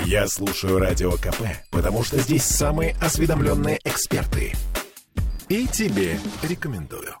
Я 0.00 0.26
слушаю 0.26 0.78
Радио 0.78 1.12
КП, 1.12 1.42
потому 1.70 2.02
что 2.02 2.18
здесь 2.18 2.44
самые 2.44 2.96
осведомленные 3.00 3.78
эксперты. 3.84 4.54
И 5.48 5.66
тебе 5.66 6.18
рекомендую. 6.42 7.14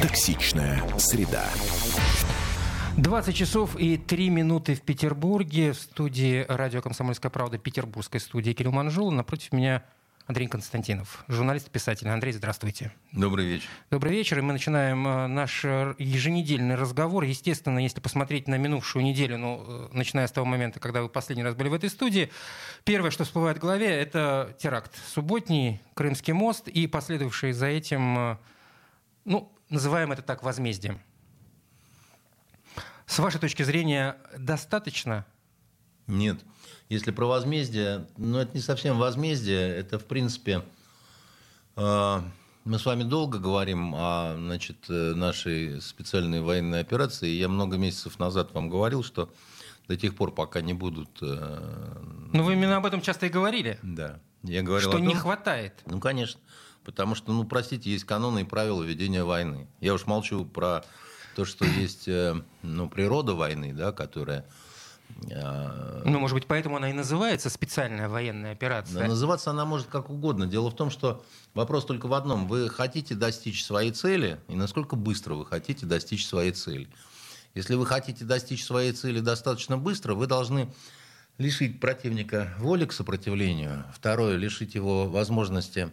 Токсичная 0.00 0.82
среда. 0.98 1.44
20 2.96 3.36
часов 3.36 3.76
и 3.76 3.96
3 3.96 4.30
минуты 4.30 4.74
в 4.74 4.82
Петербурге. 4.82 5.72
В 5.72 5.76
студии 5.76 6.44
радио 6.48 6.82
«Комсомольская 6.82 7.30
правда» 7.30 7.58
петербургской 7.58 8.18
студии 8.18 8.52
Кирилл 8.52 8.72
Манжул. 8.72 9.12
Напротив 9.12 9.52
меня 9.52 9.84
Андрей 10.28 10.46
Константинов, 10.46 11.24
журналист 11.26 11.68
и 11.68 11.70
писатель. 11.70 12.06
Андрей, 12.06 12.32
здравствуйте. 12.32 12.92
Добрый 13.12 13.46
вечер. 13.46 13.66
Добрый 13.90 14.12
вечер. 14.12 14.38
И 14.38 14.42
мы 14.42 14.52
начинаем 14.52 15.08
э, 15.08 15.26
наш 15.26 15.64
э, 15.64 15.94
еженедельный 15.96 16.74
разговор. 16.74 17.24
Естественно, 17.24 17.78
если 17.78 18.00
посмотреть 18.00 18.46
на 18.46 18.58
минувшую 18.58 19.06
неделю, 19.06 19.38
ну, 19.38 19.64
э, 19.66 19.88
начиная 19.92 20.26
с 20.26 20.32
того 20.32 20.44
момента, 20.44 20.80
когда 20.80 21.00
вы 21.00 21.08
последний 21.08 21.42
раз 21.42 21.54
были 21.54 21.70
в 21.70 21.72
этой 21.72 21.88
студии, 21.88 22.30
первое, 22.84 23.10
что 23.10 23.24
всплывает 23.24 23.56
в 23.56 23.60
голове, 23.62 23.88
это 23.88 24.54
теракт 24.58 24.94
субботний, 25.08 25.80
Крымский 25.94 26.34
мост 26.34 26.68
и 26.68 26.86
последовавший 26.86 27.52
за 27.52 27.68
этим, 27.68 28.36
ну, 29.24 29.50
называем 29.70 30.12
это 30.12 30.20
так, 30.20 30.42
возмездием. 30.42 31.00
С 33.06 33.18
вашей 33.18 33.40
точки 33.40 33.62
зрения, 33.62 34.18
достаточно? 34.36 35.24
Нет. 36.06 36.38
Если 36.88 37.10
про 37.10 37.26
возмездие, 37.26 38.06
ну 38.16 38.38
это 38.38 38.52
не 38.54 38.62
совсем 38.62 38.98
возмездие, 38.98 39.76
это 39.76 39.98
в 39.98 40.06
принципе 40.06 40.62
э, 41.76 42.20
мы 42.64 42.78
с 42.78 42.86
вами 42.86 43.02
долго 43.02 43.38
говорим 43.38 43.94
о 43.94 44.34
значит, 44.36 44.86
э, 44.88 45.12
нашей 45.14 45.82
специальной 45.82 46.40
военной 46.40 46.80
операции. 46.80 47.28
Я 47.28 47.48
много 47.48 47.76
месяцев 47.76 48.18
назад 48.18 48.54
вам 48.54 48.70
говорил, 48.70 49.04
что 49.04 49.30
до 49.86 49.96
тех 49.96 50.14
пор, 50.14 50.34
пока 50.34 50.62
не 50.62 50.72
будут... 50.72 51.10
Э, 51.20 52.02
ну 52.32 52.42
вы 52.42 52.54
именно 52.54 52.78
об 52.78 52.86
этом 52.86 53.02
часто 53.02 53.26
и 53.26 53.28
говорили. 53.28 53.78
Да. 53.82 54.20
Я 54.42 54.62
говорил 54.62 54.88
что 54.88 54.98
том, 54.98 55.06
не 55.06 55.14
хватает. 55.14 55.74
Ну, 55.84 56.00
конечно. 56.00 56.40
Потому 56.84 57.14
что, 57.14 57.32
ну, 57.32 57.44
простите, 57.44 57.90
есть 57.90 58.04
каноны 58.04 58.42
и 58.42 58.44
правила 58.44 58.82
ведения 58.82 59.24
войны. 59.24 59.68
Я 59.80 59.92
уж 59.92 60.06
молчу 60.06 60.46
про 60.46 60.84
то, 61.36 61.44
что 61.44 61.66
есть 61.66 62.08
ну, 62.62 62.88
природа 62.88 63.34
войны, 63.34 63.74
да, 63.74 63.92
которая 63.92 64.46
ну, 65.30 66.18
может 66.18 66.34
быть, 66.34 66.46
поэтому 66.46 66.76
она 66.76 66.90
и 66.90 66.92
называется 66.92 67.50
специальная 67.50 68.08
военная 68.08 68.52
операция. 68.52 69.06
Называться 69.06 69.50
она 69.50 69.64
может 69.64 69.88
как 69.88 70.10
угодно. 70.10 70.46
Дело 70.46 70.70
в 70.70 70.76
том, 70.76 70.90
что 70.90 71.24
вопрос 71.54 71.84
только 71.86 72.06
в 72.06 72.14
одном. 72.14 72.46
Вы 72.46 72.68
хотите 72.68 73.14
достичь 73.14 73.64
своей 73.64 73.90
цели, 73.90 74.40
и 74.48 74.54
насколько 74.54 74.96
быстро 74.96 75.34
вы 75.34 75.44
хотите 75.44 75.86
достичь 75.86 76.26
своей 76.26 76.52
цели. 76.52 76.88
Если 77.54 77.74
вы 77.74 77.86
хотите 77.86 78.24
достичь 78.24 78.64
своей 78.64 78.92
цели 78.92 79.20
достаточно 79.20 79.76
быстро, 79.76 80.14
вы 80.14 80.26
должны 80.26 80.72
лишить 81.38 81.80
противника 81.80 82.54
воли 82.58 82.84
к 82.84 82.92
сопротивлению. 82.92 83.84
Второе, 83.94 84.36
лишить 84.36 84.74
его 84.74 85.08
возможности 85.08 85.90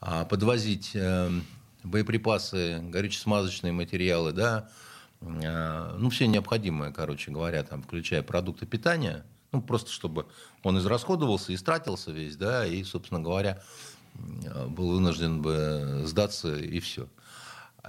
а, 0.00 0.24
подвозить 0.24 0.90
э, 0.94 1.30
боеприпасы, 1.82 2.80
горюче-смазочные 2.82 3.72
материалы, 3.72 4.32
да, 4.32 4.68
ну, 5.24 6.10
все 6.10 6.26
необходимое, 6.26 6.92
короче 6.92 7.30
говоря, 7.30 7.62
там, 7.62 7.82
включая 7.82 8.22
продукты 8.22 8.66
питания, 8.66 9.24
ну, 9.52 9.62
просто 9.62 9.90
чтобы 9.90 10.26
он 10.62 10.78
израсходовался, 10.78 11.54
истратился 11.54 12.10
весь, 12.10 12.36
да, 12.36 12.66
и, 12.66 12.82
собственно 12.82 13.20
говоря, 13.20 13.62
э, 14.14 14.66
был 14.66 14.88
вынужден 14.88 15.42
бы 15.42 16.02
сдаться, 16.04 16.56
и 16.56 16.80
все. 16.80 17.08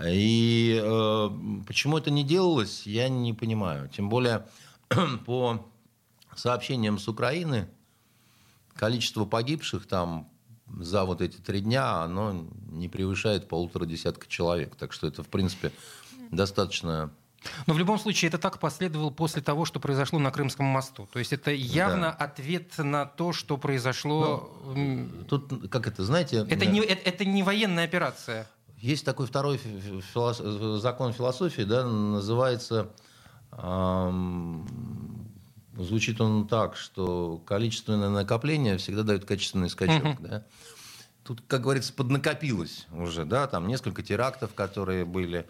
И 0.04 0.80
э, 0.84 1.30
почему 1.66 1.98
это 1.98 2.12
не 2.12 2.24
делалось, 2.24 2.86
я 2.86 3.10
не 3.10 3.34
понимаю. 3.34 3.90
Тем 3.90 4.10
более, 4.10 4.46
по 5.26 5.66
сообщениям 6.36 7.00
с 7.00 7.08
Украины, 7.08 7.68
количество 8.76 9.26
погибших 9.26 9.88
там 9.88 10.30
за 10.68 11.06
вот 11.06 11.22
эти 11.22 11.38
три 11.38 11.62
дня, 11.62 12.04
оно 12.04 12.46
не 12.70 12.90
превышает 12.90 13.48
полутора 13.48 13.86
десятка 13.86 14.28
человек. 14.28 14.76
Так 14.76 14.94
что 14.94 15.08
это, 15.08 15.24
в 15.24 15.30
принципе, 15.30 15.72
достаточно 16.32 17.12
но 17.68 17.74
в 17.74 17.78
любом 17.78 18.00
случае 18.00 18.30
это 18.30 18.38
так 18.38 18.60
последовало 18.60 19.10
после 19.10 19.42
того, 19.42 19.66
что 19.66 19.80
произошло 19.80 20.20
на 20.20 20.32
Крымском 20.32 20.66
мосту. 20.66 21.08
То 21.12 21.20
есть 21.20 21.34
это 21.34 21.52
явно 21.52 22.16
да. 22.18 22.26
ответ 22.26 22.78
на 22.78 23.06
то, 23.06 23.34
что 23.34 23.58
произошло. 23.58 24.52
Ну, 24.76 25.08
тут, 25.28 25.70
как 25.70 25.88
это, 25.88 26.04
знаете... 26.04 26.46
Это 26.50 26.66
не, 26.66 26.80
это, 26.82 27.10
это 27.10 27.26
не 27.26 27.44
военная 27.44 27.86
операция. 27.86 28.48
Есть 28.78 29.06
такой 29.06 29.28
второй 29.28 29.58
филос... 29.58 30.40
закон 30.82 31.14
философии, 31.14 31.64
да, 31.64 31.86
называется... 31.86 32.90
Эм... 33.52 34.68
Звучит 35.78 36.22
он 36.22 36.48
так, 36.48 36.78
что 36.78 37.38
количественное 37.46 38.08
накопление 38.08 38.78
всегда 38.78 39.04
дает 39.04 39.26
качественный 39.26 39.70
скачок. 39.70 40.06
Uh-huh. 40.06 40.18
Да? 40.22 40.44
Тут, 41.24 41.44
как 41.48 41.64
говорится, 41.64 41.92
поднакопилось 41.92 42.88
уже, 42.94 43.26
да, 43.26 43.46
там 43.48 43.68
несколько 43.68 44.02
терактов, 44.02 44.54
которые 44.54 45.04
были 45.04 45.46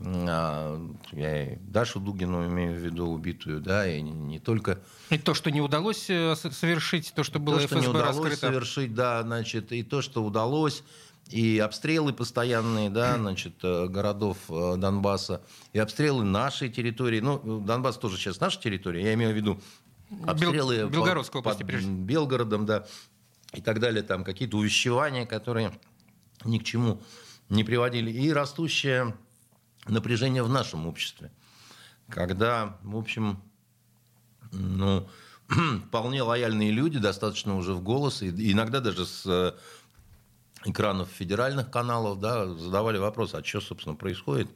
я 0.00 1.52
и 1.52 1.56
Дашу 1.56 1.98
Дугину 1.98 2.46
имею 2.46 2.74
в 2.74 2.78
виду 2.78 3.06
убитую, 3.06 3.60
да, 3.60 3.88
и 3.88 4.00
не 4.00 4.38
только... 4.38 4.80
И 5.10 5.18
то, 5.18 5.34
что 5.34 5.50
не 5.50 5.60
удалось 5.60 6.08
э, 6.08 6.36
совершить, 6.36 7.12
то, 7.14 7.24
что 7.24 7.40
было 7.40 7.58
то, 7.58 7.66
ФСБ 7.66 7.80
что 7.80 7.80
не 7.80 7.88
удалось 7.88 8.16
раскрыто. 8.16 8.36
совершить, 8.36 8.94
да, 8.94 9.22
значит, 9.22 9.72
и 9.72 9.82
то, 9.82 10.00
что 10.00 10.24
удалось, 10.24 10.84
и 11.30 11.58
обстрелы 11.58 12.12
постоянные, 12.12 12.90
да, 12.90 13.16
значит, 13.18 13.54
э, 13.64 13.88
городов 13.88 14.38
э, 14.48 14.76
Донбасса, 14.76 15.42
и 15.72 15.80
обстрелы 15.80 16.24
нашей 16.24 16.70
территории. 16.70 17.18
Ну, 17.18 17.60
Донбасс 17.60 17.98
тоже 17.98 18.18
сейчас 18.18 18.38
наша 18.38 18.60
территория, 18.60 19.02
я 19.02 19.14
имею 19.14 19.32
в 19.32 19.36
виду 19.36 19.60
обстрелы 20.26 20.76
Бел... 20.76 20.90
Белгородской 20.90 21.40
области, 21.40 21.62
под 21.64 21.82
Белгородом, 21.82 22.66
да, 22.66 22.86
и 23.52 23.60
так 23.60 23.80
далее, 23.80 24.02
там 24.02 24.22
какие-то 24.22 24.58
увещевания, 24.58 25.26
которые 25.26 25.72
ни 26.44 26.58
к 26.58 26.64
чему 26.64 27.00
не 27.48 27.64
приводили. 27.64 28.10
И 28.10 28.32
растущая 28.32 29.16
напряжение 29.88 30.42
в 30.42 30.48
нашем 30.48 30.86
обществе, 30.86 31.30
когда, 32.08 32.78
в 32.82 32.96
общем, 32.96 33.40
ну, 34.52 35.08
вполне 35.86 36.22
лояльные 36.22 36.70
люди, 36.70 36.98
достаточно 36.98 37.56
уже 37.56 37.74
в 37.74 37.82
голос, 37.82 38.22
и 38.22 38.52
иногда 38.52 38.80
даже 38.80 39.06
с 39.06 39.24
э, 39.26 39.52
экранов 40.64 41.08
федеральных 41.10 41.70
каналов, 41.70 42.20
да, 42.20 42.46
задавали 42.46 42.98
вопрос, 42.98 43.34
а 43.34 43.44
что, 43.44 43.60
собственно, 43.60 43.94
происходит, 43.94 44.48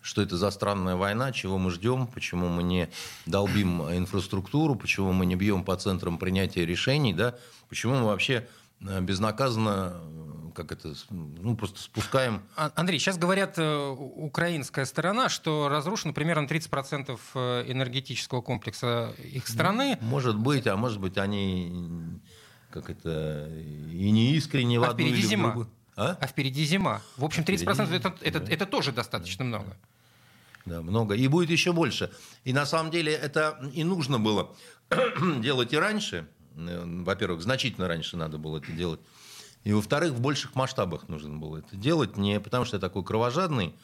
что 0.00 0.22
это 0.22 0.36
за 0.36 0.50
странная 0.50 0.96
война, 0.96 1.32
чего 1.32 1.58
мы 1.58 1.70
ждем, 1.70 2.06
почему 2.06 2.48
мы 2.48 2.62
не 2.62 2.88
долбим 3.26 3.82
инфраструктуру, 3.82 4.74
почему 4.74 5.12
мы 5.12 5.26
не 5.26 5.36
бьем 5.36 5.64
по 5.64 5.76
центрам 5.76 6.18
принятия 6.18 6.64
решений, 6.64 7.12
да, 7.12 7.34
почему 7.68 7.94
мы 7.94 8.06
вообще 8.06 8.48
э, 8.80 9.00
безнаказанно 9.00 10.00
как 10.58 10.72
это, 10.72 10.92
ну, 11.10 11.56
просто 11.56 11.80
спускаем. 11.80 12.42
А, 12.56 12.72
Андрей, 12.74 12.98
сейчас 12.98 13.16
говорят 13.16 13.58
э, 13.58 13.88
украинская 13.88 14.86
сторона, 14.86 15.28
что 15.28 15.68
разрушено 15.68 16.12
примерно 16.12 16.46
30% 16.46 17.16
э, 17.34 17.64
энергетического 17.70 18.40
комплекса 18.42 19.14
их 19.22 19.46
страны. 19.46 19.98
Может 20.00 20.36
быть, 20.36 20.66
а 20.66 20.76
может 20.76 21.00
быть, 21.00 21.16
они 21.16 22.20
как 22.70 22.90
это 22.90 23.48
и 23.92 24.10
не 24.10 24.34
искренне 24.34 24.78
а 24.78 24.80
в 24.80 24.84
одну 24.84 24.94
впереди 24.94 25.20
или 25.20 25.26
зима. 25.26 25.44
другую. 25.44 25.70
А? 25.94 26.18
а 26.20 26.26
впереди 26.26 26.64
зима. 26.64 27.02
В 27.16 27.24
общем, 27.24 27.44
30% 27.44 27.46
впереди... 27.46 27.94
это, 27.94 28.14
это, 28.20 28.40
да. 28.40 28.52
это 28.52 28.66
тоже 28.66 28.90
достаточно 28.90 29.44
да. 29.44 29.48
много. 29.48 29.76
Да, 30.66 30.82
много. 30.82 31.14
И 31.14 31.28
будет 31.28 31.50
еще 31.50 31.72
больше. 31.72 32.10
И 32.42 32.52
на 32.52 32.66
самом 32.66 32.90
деле 32.90 33.12
это 33.12 33.60
и 33.72 33.84
нужно 33.84 34.18
было 34.18 34.56
делать 35.38 35.72
и 35.72 35.76
раньше. 35.76 36.26
Э, 36.56 36.82
во-первых, 36.84 37.42
значительно 37.42 37.86
раньше 37.86 38.16
надо 38.16 38.38
было 38.38 38.58
это 38.58 38.72
делать. 38.72 39.00
И, 39.64 39.72
во-вторых, 39.72 40.12
в 40.12 40.20
больших 40.20 40.54
масштабах 40.54 41.08
нужно 41.08 41.36
было 41.36 41.58
это 41.58 41.76
делать. 41.76 42.16
Не 42.16 42.40
потому, 42.40 42.64
что 42.64 42.76
я 42.76 42.80
такой 42.80 43.04
кровожадный, 43.04 43.74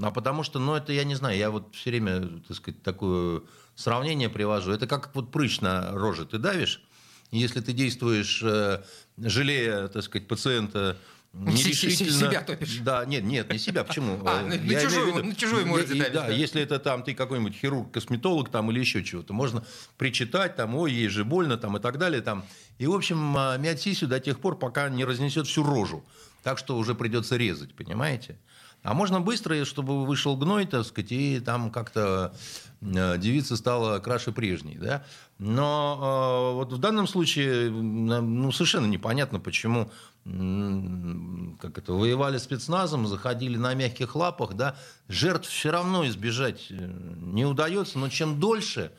а 0.00 0.10
потому 0.10 0.42
что, 0.42 0.58
ну, 0.58 0.74
это 0.74 0.92
я 0.92 1.04
не 1.04 1.14
знаю, 1.14 1.36
я 1.36 1.50
вот 1.50 1.74
все 1.74 1.90
время, 1.90 2.40
так 2.46 2.56
сказать, 2.56 2.82
такое 2.82 3.42
сравнение 3.74 4.28
привожу. 4.28 4.72
Это 4.72 4.86
как 4.86 5.14
вот 5.14 5.30
прыщ 5.30 5.60
на 5.60 5.92
роже 5.92 6.26
ты 6.26 6.38
давишь, 6.38 6.82
если 7.30 7.60
ты 7.60 7.72
действуешь, 7.72 8.42
э, 8.42 8.82
жалея, 9.16 9.88
так 9.88 10.02
сказать, 10.02 10.28
пациента 10.28 10.96
нерешительно... 11.34 12.10
Себя 12.10 12.42
топишь. 12.42 12.78
Да, 12.78 13.04
нет, 13.04 13.24
нет, 13.24 13.52
не 13.52 13.58
себя. 13.58 13.84
Почему? 13.84 14.20
А, 14.26 14.42
на, 14.42 14.56
на, 14.56 14.80
чужую, 14.80 15.24
на 15.24 15.34
чужую 15.34 15.66
можете 15.66 15.94
давить. 15.94 16.12
Да, 16.12 16.26
да, 16.26 16.28
если 16.28 16.62
это 16.62 16.78
там 16.78 17.02
ты 17.02 17.14
какой-нибудь 17.14 17.54
хирург, 17.54 17.90
косметолог 17.90 18.48
там 18.48 18.70
или 18.70 18.80
еще 18.80 19.02
чего-то, 19.02 19.32
можно 19.32 19.64
причитать 19.98 20.56
там, 20.56 20.74
ой, 20.76 20.92
ей 20.92 21.08
же 21.08 21.24
больно 21.24 21.56
там 21.56 21.76
и 21.76 21.80
так 21.80 21.98
далее 21.98 22.22
там. 22.22 22.44
И, 22.78 22.86
в 22.86 22.94
общем, 22.94 23.36
а, 23.36 23.56
мять 23.58 23.80
сисю 23.80 24.06
до 24.06 24.20
тех 24.20 24.40
пор, 24.40 24.58
пока 24.58 24.88
не 24.88 25.04
разнесет 25.04 25.46
всю 25.46 25.62
рожу. 25.62 26.04
Так 26.42 26.58
что 26.58 26.76
уже 26.76 26.94
придется 26.94 27.36
резать, 27.36 27.74
понимаете? 27.74 28.38
А 28.82 28.92
можно 28.92 29.20
быстро, 29.20 29.64
чтобы 29.64 30.04
вышел 30.04 30.36
гной, 30.36 30.66
так 30.66 30.84
сказать, 30.84 31.10
и 31.10 31.40
там 31.40 31.70
как-то 31.70 32.34
а, 32.82 33.16
девица 33.16 33.56
стала 33.56 33.98
краше 33.98 34.30
прежней. 34.30 34.76
Да? 34.76 35.04
Но 35.38 36.52
э, 36.52 36.54
вот 36.54 36.72
в 36.72 36.78
данном 36.78 37.08
случае 37.08 37.70
ну, 37.70 38.52
совершенно 38.52 38.86
непонятно, 38.86 39.40
почему 39.40 39.90
как 40.24 41.76
это, 41.76 41.92
воевали 41.92 42.38
спецназом, 42.38 43.06
заходили 43.06 43.58
на 43.58 43.74
мягких 43.74 44.16
лапах, 44.16 44.54
да, 44.54 44.76
жертв 45.06 45.48
все 45.48 45.70
равно 45.70 46.06
избежать 46.06 46.68
э, 46.70 46.92
не 47.18 47.44
удается, 47.44 47.98
но 47.98 48.08
чем 48.08 48.40
дольше 48.40 48.90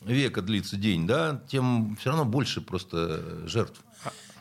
века 0.00 0.40
длится 0.40 0.76
день, 0.76 1.06
да, 1.06 1.42
тем 1.46 1.96
все 2.00 2.08
равно 2.10 2.24
больше 2.24 2.62
просто 2.62 3.46
жертв. 3.46 3.82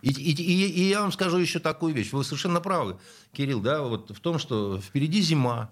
И, 0.02 0.10
и, 0.10 0.32
и, 0.32 0.68
и 0.68 0.90
я 0.90 1.02
вам 1.02 1.12
скажу 1.12 1.38
еще 1.38 1.60
такую 1.60 1.94
вещь. 1.94 2.12
Вы 2.12 2.24
совершенно 2.24 2.62
правы, 2.62 2.98
Кирилл, 3.34 3.60
да, 3.60 3.82
вот 3.82 4.12
в 4.12 4.20
том, 4.22 4.40
что 4.40 4.80
впереди 4.80 5.22
зима, 5.22 5.70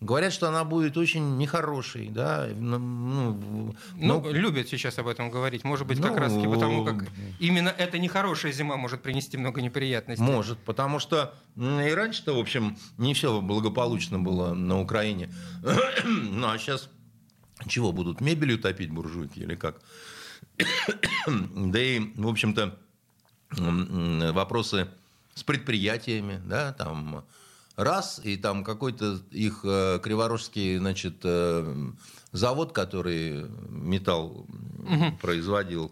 Говорят, 0.00 0.32
что 0.32 0.48
она 0.48 0.64
будет 0.64 0.96
очень 0.96 1.36
нехорошей, 1.36 2.08
да. 2.08 2.48
Ну, 2.56 2.78
ну, 2.78 3.74
ну 3.96 4.32
любят 4.32 4.68
сейчас 4.68 4.98
об 4.98 5.08
этом 5.08 5.30
говорить. 5.30 5.62
Может 5.62 5.86
быть, 5.86 6.00
как 6.00 6.12
ну, 6.12 6.18
раз 6.18 6.32
таки 6.32 6.46
потому, 6.46 6.86
как 6.86 7.04
именно 7.38 7.68
эта 7.68 7.98
нехорошая 7.98 8.50
зима 8.52 8.78
может 8.78 9.02
принести 9.02 9.36
много 9.36 9.60
неприятностей. 9.60 10.22
Может, 10.22 10.58
потому 10.60 11.00
что 11.00 11.34
и 11.56 11.92
раньше-то, 11.92 12.34
в 12.34 12.38
общем, 12.38 12.78
не 12.96 13.12
все 13.12 13.42
благополучно 13.42 14.18
было 14.18 14.54
на 14.54 14.80
Украине. 14.80 15.34
ну, 16.04 16.48
а 16.48 16.56
сейчас 16.58 16.88
чего, 17.68 17.92
будут 17.92 18.22
мебелью 18.22 18.58
топить 18.58 18.90
буржуйки 18.90 19.40
или 19.40 19.54
как? 19.54 19.82
да 21.26 21.78
и, 21.78 22.00
в 22.14 22.26
общем-то, 22.26 22.78
вопросы 24.32 24.88
с 25.34 25.42
предприятиями, 25.42 26.40
да, 26.46 26.72
там 26.72 27.24
раз, 27.82 28.20
и 28.22 28.36
там 28.36 28.64
какой-то 28.64 29.18
их 29.30 29.60
э, 29.64 29.98
криворожский, 30.02 30.78
значит, 30.78 31.16
э, 31.24 31.92
завод, 32.32 32.72
который 32.72 33.46
металл 33.68 34.46
угу. 34.78 35.18
производил, 35.20 35.90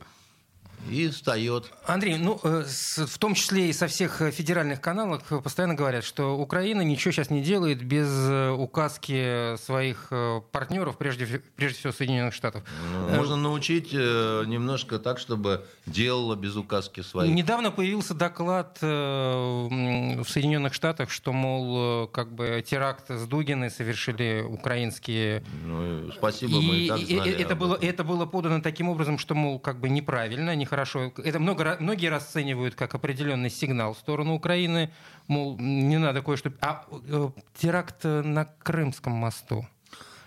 и 0.91 1.09
встает. 1.09 1.71
Андрей, 1.87 2.17
ну, 2.17 2.41
э, 2.43 2.65
в 2.97 3.19
том 3.19 3.35
числе 3.35 3.71
и 3.71 3.73
со 3.73 3.87
всех 3.87 4.23
федеральных 4.33 4.81
каналов 4.81 5.23
постоянно 5.43 5.75
говорят, 5.75 6.05
что 6.05 6.39
Украина 6.39 6.83
ничего 6.83 7.13
сейчас 7.13 7.31
не 7.31 7.43
делает 7.43 7.83
без 7.83 8.09
э, 8.09 8.51
указки 8.51 9.57
своих 9.57 10.09
э, 10.11 10.41
партнеров, 10.53 10.99
прежде, 10.99 11.43
прежде 11.57 11.79
всего 11.79 11.93
Соединенных 11.93 12.35
Штатов. 12.35 12.63
Ну, 12.93 13.17
можно 13.17 13.37
научить 13.37 13.93
немножко 13.93 14.99
так, 14.99 15.19
чтобы 15.19 15.65
делала 15.87 16.37
без 16.37 16.57
указки 16.57 17.01
своих. 17.01 17.35
Недавно 17.35 17.71
появился 17.71 18.15
доклад 18.15 18.79
в 18.81 20.25
Соединенных 20.29 20.75
Штатах, 20.75 21.11
что, 21.11 21.33
мол, 21.33 22.07
как 22.09 22.33
бы 22.35 22.65
теракт 22.67 23.11
с 23.11 23.27
Дугиной 23.27 23.71
совершили 23.71 24.45
украинские... 24.47 25.43
Ну, 25.65 26.11
спасибо, 26.13 26.59
и, 26.59 26.67
мы 26.67 26.77
и 26.77 26.89
так 26.89 26.99
знали. 26.99 27.33
Это 27.33 27.57
было, 27.57 27.79
это 27.81 28.05
было 28.05 28.27
подано 28.27 28.61
таким 28.61 28.89
образом, 28.89 29.19
что, 29.19 29.35
мол, 29.35 29.59
как 29.59 29.81
бы 29.81 29.89
неправильно, 29.89 30.55
не 30.55 30.67
хорошо. 30.69 31.12
Это 31.17 31.38
много, 31.38 31.76
многие 31.81 32.09
расценивают 32.09 32.75
как 32.75 32.94
определенный 32.94 33.50
сигнал 33.50 33.94
в 33.94 33.99
сторону 33.99 34.35
Украины, 34.35 34.93
мол, 35.26 35.59
не 35.59 35.99
надо 35.99 36.23
кое-что... 36.23 36.53
А 36.61 36.87
э, 36.91 37.31
теракт 37.56 38.05
на 38.05 38.44
Крымском 38.44 39.12
мосту? 39.12 39.67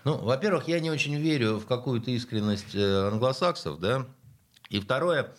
Ну, 0.04 0.18
во-первых, 0.18 0.68
я 0.68 0.80
не 0.80 0.90
очень 0.90 1.14
верю 1.14 1.58
в 1.58 1.66
какую-то 1.66 2.10
искренность 2.10 2.74
э, 2.74 3.08
англосаксов, 3.08 3.78
да. 3.78 4.06
И 4.68 4.80
второе, 4.80 5.32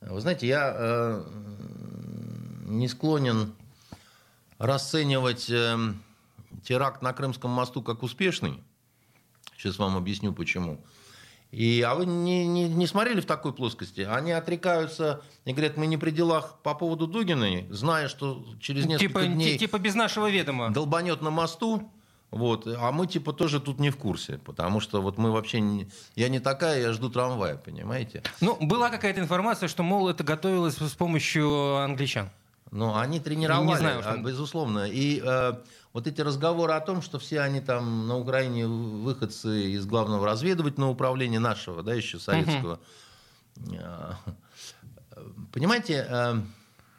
вы 0.00 0.20
знаете, 0.20 0.46
я 0.46 0.74
э, 0.76 1.24
не 2.66 2.86
склонен 2.86 3.54
расценивать 4.58 5.48
э, 5.48 5.76
теракт 6.62 7.02
на 7.02 7.12
Крымском 7.12 7.50
мосту 7.50 7.82
как 7.82 8.02
успешный. 8.02 8.62
Сейчас 9.56 9.78
вам 9.78 9.96
объясню 9.96 10.32
почему. 10.32 10.84
И, 11.50 11.82
а 11.82 11.94
вы 11.96 12.06
не, 12.06 12.46
не, 12.46 12.68
не 12.68 12.86
смотрели 12.86 13.20
в 13.20 13.26
такой 13.26 13.52
плоскости? 13.52 14.02
Они 14.02 14.30
отрекаются 14.30 15.22
и 15.44 15.52
говорят, 15.52 15.76
мы 15.76 15.86
не 15.86 15.96
при 15.96 16.10
делах 16.10 16.58
по 16.62 16.74
поводу 16.74 17.08
Дугиной, 17.08 17.66
зная, 17.70 18.08
что 18.08 18.44
через 18.60 18.86
несколько 18.86 19.08
типа, 19.08 19.26
дней... 19.26 19.58
Типа 19.58 19.78
без 19.78 19.94
нашего 19.96 20.30
ведома. 20.30 20.70
Долбанет 20.70 21.22
на 21.22 21.30
мосту, 21.30 21.90
вот, 22.30 22.68
а 22.68 22.92
мы 22.92 23.08
типа 23.08 23.32
тоже 23.32 23.58
тут 23.58 23.80
не 23.80 23.90
в 23.90 23.96
курсе, 23.96 24.38
потому 24.38 24.78
что 24.78 25.02
вот 25.02 25.18
мы 25.18 25.32
вообще 25.32 25.60
не... 25.60 25.88
Я 26.14 26.28
не 26.28 26.38
такая, 26.38 26.80
я 26.80 26.92
жду 26.92 27.10
трамвая, 27.10 27.56
понимаете? 27.56 28.22
Ну, 28.40 28.56
была 28.60 28.88
какая-то 28.88 29.20
информация, 29.20 29.68
что, 29.68 29.82
мол, 29.82 30.08
это 30.08 30.22
готовилось 30.22 30.76
с 30.76 30.94
помощью 30.94 31.76
англичан. 31.78 32.30
Ну, 32.70 32.96
они 32.96 33.18
тренировали, 33.18 33.66
не 33.66 33.76
знаю, 33.76 34.02
что... 34.02 34.16
безусловно. 34.18 34.86
И 34.88 35.20
э, 35.24 35.54
вот 35.92 36.06
эти 36.06 36.20
разговоры 36.20 36.72
о 36.74 36.80
том, 36.80 37.02
что 37.02 37.18
все 37.18 37.40
они 37.40 37.60
там 37.60 38.06
на 38.06 38.16
Украине 38.16 38.66
выходцы 38.66 39.72
из 39.72 39.86
главного 39.86 40.24
разведывательного 40.24 40.90
управления 40.90 41.40
нашего, 41.40 41.82
да, 41.82 41.94
еще 41.94 42.18
советского. 42.18 42.80
Угу. 43.56 43.74
Понимаете, 45.52 46.06
э, 46.08 46.34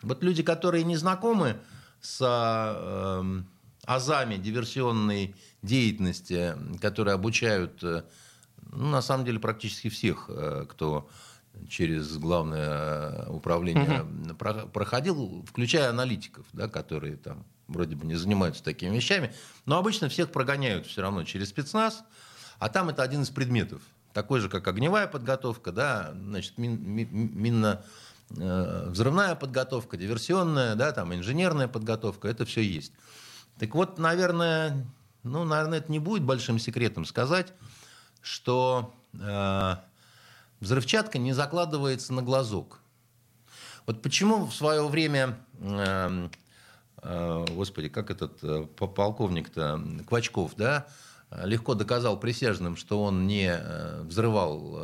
вот 0.02 0.24
люди, 0.24 0.44
которые 0.44 0.84
не 0.84 0.98
знакомы 0.98 1.58
с 2.02 2.20
э, 2.22 3.42
азами 3.86 4.36
диверсионной 4.36 5.36
деятельности, 5.62 6.56
которые 6.82 7.16
обучают, 7.16 7.82
ну, 7.82 8.04
на 8.90 9.02
самом 9.02 9.26
деле, 9.26 9.40
практически 9.40 9.90
всех, 9.90 10.30
кто 10.70 11.10
через 11.70 12.18
главное 12.18 13.26
управление 13.28 14.04
угу. 14.04 14.70
проходил, 14.70 15.46
включая 15.48 15.90
аналитиков, 15.90 16.46
да, 16.54 16.68
которые 16.68 17.16
там 17.18 17.46
вроде 17.72 17.96
бы 17.96 18.06
не 18.06 18.16
занимаются 18.16 18.64
такими 18.64 18.96
вещами, 18.96 19.34
но 19.66 19.78
обычно 19.78 20.10
всех 20.10 20.32
прогоняют 20.32 20.86
все 20.88 21.02
равно 21.02 21.24
через 21.24 21.50
спецназ, 21.50 22.04
а 22.60 22.70
там 22.70 22.90
это 22.90 23.04
один 23.04 23.24
из 23.24 23.30
предметов, 23.30 23.82
такой 24.14 24.40
же, 24.40 24.50
как 24.50 24.68
огневая 24.68 25.08
подготовка, 25.08 25.72
да, 25.72 26.14
значит, 26.14 26.58
мин, 26.58 26.80
минно 26.84 27.84
э, 28.30 28.86
взрывная 28.90 29.36
подготовка, 29.36 29.98
диверсионная, 29.98 30.76
да, 30.76 30.92
там 30.92 31.14
инженерная 31.14 31.68
подготовка, 31.68 32.28
это 32.28 32.46
все 32.46 32.62
есть. 32.62 32.94
Так 33.60 33.74
вот, 33.76 33.98
наверное, 33.98 34.86
ну, 35.24 35.44
наверное, 35.44 35.80
это 35.80 35.92
не 35.92 36.00
будет 36.00 36.24
большим 36.24 36.60
секретом 36.60 37.06
сказать, 37.06 37.54
что 38.22 38.94
э, 39.14 39.76
взрывчатка 40.60 41.18
не 41.18 41.34
закладывается 41.34 42.14
на 42.14 42.22
глазок. 42.22 42.80
Вот 43.88 44.02
почему 44.02 44.46
в 44.46 44.54
свое 44.54 44.88
время 44.88 45.40
э, 45.60 46.12
Э, 46.12 46.30
господи, 47.04 47.90
как 47.90 48.12
этот 48.12 48.44
э, 48.44 48.66
полковник-то, 48.76 49.82
Квачков, 50.08 50.54
да, 50.56 50.88
легко 51.44 51.74
доказал 51.74 52.20
присяжным, 52.20 52.76
что 52.76 53.04
он 53.04 53.28
не 53.28 53.52
э, 53.52 54.02
взрывал 54.04 54.80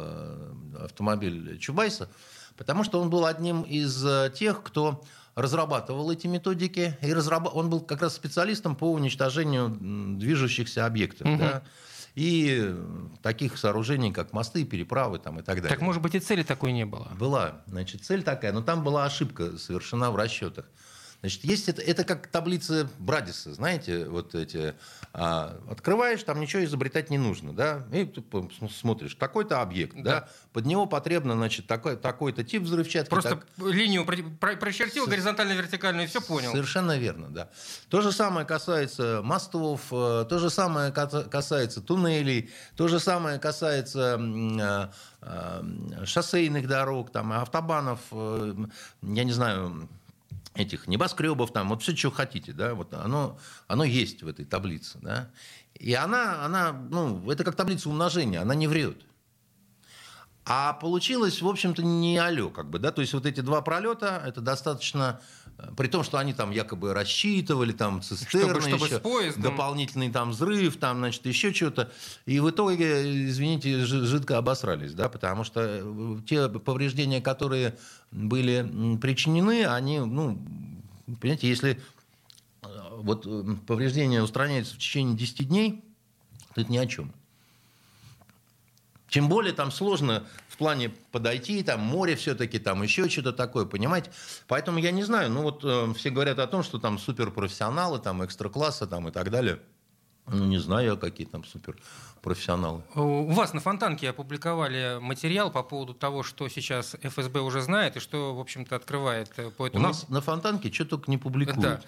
автомобиль 0.79 1.57
Чубайса, 1.59 2.09
потому 2.55 2.83
что 2.83 3.01
он 3.01 3.09
был 3.09 3.25
одним 3.25 3.63
из 3.63 4.05
тех, 4.33 4.63
кто 4.63 5.03
разрабатывал 5.35 6.09
эти 6.11 6.25
методики, 6.27 6.97
и 7.01 7.13
разраб... 7.13 7.55
он 7.55 7.69
был 7.69 7.81
как 7.81 8.01
раз 8.01 8.15
специалистом 8.15 8.75
по 8.75 8.91
уничтожению 8.91 9.69
движущихся 10.17 10.85
объектов. 10.85 11.27
Угу. 11.27 11.37
Да? 11.37 11.63
и 12.17 12.75
таких 13.21 13.59
сооружений, 13.59 14.11
как 14.11 14.33
мосты, 14.33 14.65
переправы 14.65 15.19
там, 15.19 15.37
и 15.37 15.43
так 15.43 15.57
далее. 15.57 15.69
Так, 15.69 15.81
может 15.81 16.01
быть, 16.01 16.15
и 16.15 16.19
цели 16.19 16.41
такой 16.41 16.71
не 16.71 16.83
было? 16.83 17.11
Была. 17.19 17.61
Значит, 17.67 18.03
цель 18.03 18.23
такая, 18.23 18.51
но 18.51 18.63
там 18.63 18.83
была 18.83 19.05
ошибка 19.05 19.55
совершена 19.59 20.09
в 20.09 20.15
расчетах. 20.15 20.65
Значит, 21.21 21.43
есть 21.45 21.67
это, 21.67 21.81
это 21.81 22.03
как 22.03 22.27
таблица 22.27 22.87
Брадиса, 22.99 23.53
знаете, 23.53 24.05
вот 24.05 24.35
эти. 24.35 24.75
А, 25.13 25.59
открываешь, 25.69 26.21
там 26.23 26.39
ничего 26.39 26.63
изобретать 26.63 27.09
не 27.09 27.17
нужно, 27.17 27.53
да, 27.53 27.87
и 27.91 28.05
ты 28.05 28.23
смотришь, 28.69 29.15
такой-то 29.15 29.61
объект, 29.61 29.95
да, 29.95 30.03
да 30.03 30.29
под 30.57 30.65
него 30.65 30.87
потребно, 30.87 31.33
значит, 31.33 31.67
такой, 31.67 31.97
такой-то 31.97 32.43
тип 32.43 32.63
взрывчатки. 32.63 33.11
Просто 33.11 33.35
так... 33.35 33.45
линию 33.67 34.05
прочертил, 34.05 35.05
С... 35.05 35.07
горизонтально-вертикальную, 35.07 36.05
и 36.05 36.07
все 36.07 36.19
понял. 36.19 36.51
Совершенно 36.51 36.97
верно, 36.97 37.29
да. 37.29 37.49
То 37.89 38.01
же 38.01 38.11
самое 38.11 38.43
касается 38.43 39.21
мостов, 39.23 39.81
э, 39.91 40.25
то 40.27 40.39
же 40.39 40.49
самое 40.49 40.91
касается 40.91 41.81
туннелей, 41.81 42.49
то 42.75 42.87
же 42.87 42.99
самое 42.99 43.37
касается 43.37 44.19
э, 44.19 44.87
э, 45.21 46.05
шоссейных 46.05 46.67
дорог, 46.67 47.11
там, 47.11 47.33
автобанов, 47.33 47.99
я 48.11 49.23
не 49.23 49.31
знаю, 49.31 49.87
этих 50.57 50.87
небоскребов, 50.87 51.51
там, 51.51 51.69
вот 51.69 51.81
все, 51.81 51.95
что 51.95 52.11
хотите, 52.11 52.53
да, 52.53 52.73
вот 52.73 52.93
оно, 52.93 53.39
оно 53.67 53.83
есть 53.83 54.23
в 54.23 54.27
этой 54.27 54.45
таблице, 54.45 54.99
да. 55.01 55.29
И 55.75 55.93
она, 55.93 56.43
она, 56.43 56.71
ну, 56.71 57.29
это 57.29 57.43
как 57.43 57.55
таблица 57.55 57.89
умножения, 57.89 58.41
она 58.41 58.55
не 58.55 58.67
врет. 58.67 58.97
А 60.45 60.73
получилось, 60.73 61.41
в 61.41 61.47
общем-то, 61.47 61.83
не 61.83 62.17
алё, 62.17 62.49
как 62.49 62.69
бы, 62.69 62.79
да, 62.79 62.91
то 62.91 63.01
есть 63.01 63.13
вот 63.13 63.25
эти 63.25 63.41
два 63.41 63.61
пролета, 63.61 64.21
это 64.25 64.41
достаточно 64.41 65.19
при 65.75 65.87
том, 65.87 66.03
что 66.03 66.19
они 66.19 66.33
там 66.33 66.51
якобы 66.51 66.93
рассчитывали, 66.93 67.71
там 67.71 68.01
цистерны, 68.01 68.61
чтобы, 68.61 68.77
чтобы 68.77 68.85
еще, 68.85 68.99
поездом... 68.99 69.43
дополнительный 69.43 70.11
там 70.11 70.29
взрыв, 70.29 70.77
там, 70.77 70.97
значит, 70.97 71.25
еще 71.25 71.51
что-то. 71.51 71.91
И 72.25 72.39
в 72.39 72.49
итоге, 72.49 73.27
извините, 73.27 73.85
жидко 73.85 74.37
обосрались, 74.37 74.93
да, 74.93 75.09
потому 75.09 75.43
что 75.43 75.61
э, 75.63 76.17
те 76.27 76.47
повреждения, 76.47 77.21
которые 77.21 77.75
были 78.11 78.97
причинены, 79.01 79.65
они, 79.65 79.99
ну, 79.99 80.39
понимаете, 81.19 81.47
если 81.47 81.81
э, 82.61 82.67
вот 82.97 83.25
э, 83.25 83.55
повреждение 83.65 84.21
устраняется 84.21 84.75
в 84.75 84.77
течение 84.77 85.17
10 85.17 85.47
дней, 85.47 85.83
то 86.53 86.61
это 86.61 86.71
ни 86.71 86.77
о 86.77 86.85
чем. 86.85 87.11
Тем 89.09 89.29
более 89.29 89.53
там 89.53 89.71
сложно 89.71 90.25
в 90.49 90.57
плане 90.57 90.89
подойти, 91.11 91.63
там 91.63 91.79
море 91.79 92.15
все-таки, 92.15 92.59
там 92.59 92.83
еще 92.83 93.09
что-то 93.09 93.31
такое, 93.31 93.65
понимаете? 93.65 94.11
Поэтому 94.47 94.79
я 94.79 94.91
не 94.91 95.03
знаю, 95.03 95.31
ну 95.31 95.43
вот 95.43 95.61
э, 95.63 95.93
все 95.95 96.09
говорят 96.09 96.39
о 96.39 96.47
том, 96.47 96.63
что 96.63 96.77
там 96.77 96.99
суперпрофессионалы, 96.99 97.99
там 97.99 98.25
экстра-класса 98.25 98.87
там 98.87 99.07
и 99.07 99.11
так 99.11 99.29
далее. 99.29 99.59
Ну 100.27 100.45
не 100.45 100.57
знаю, 100.57 100.97
какие 100.97 101.25
там 101.25 101.45
супер 101.45 101.77
профессионалы. 102.27 102.83
У 102.93 103.31
вас 103.31 103.53
на 103.53 103.61
Фонтанке 103.61 104.09
опубликовали 104.09 104.99
материал 104.99 105.49
по 105.49 105.63
поводу 105.63 105.93
того, 105.93 106.23
что 106.23 106.49
сейчас 106.49 106.93
ФСБ 107.01 107.39
уже 107.39 107.61
знает 107.61 107.95
и 107.95 107.99
что, 108.01 108.35
в 108.35 108.39
общем-то, 108.41 108.75
открывает 108.75 109.31
э, 109.37 109.49
по 109.49 109.67
этому... 109.67 109.85
У 109.85 109.87
нас 109.87 110.09
на 110.09 110.19
Фонтанке 110.19 110.69
что 110.69 110.83
только 110.83 111.09
не 111.09 111.17
публикуют. 111.17 111.61
Да. 111.61 111.81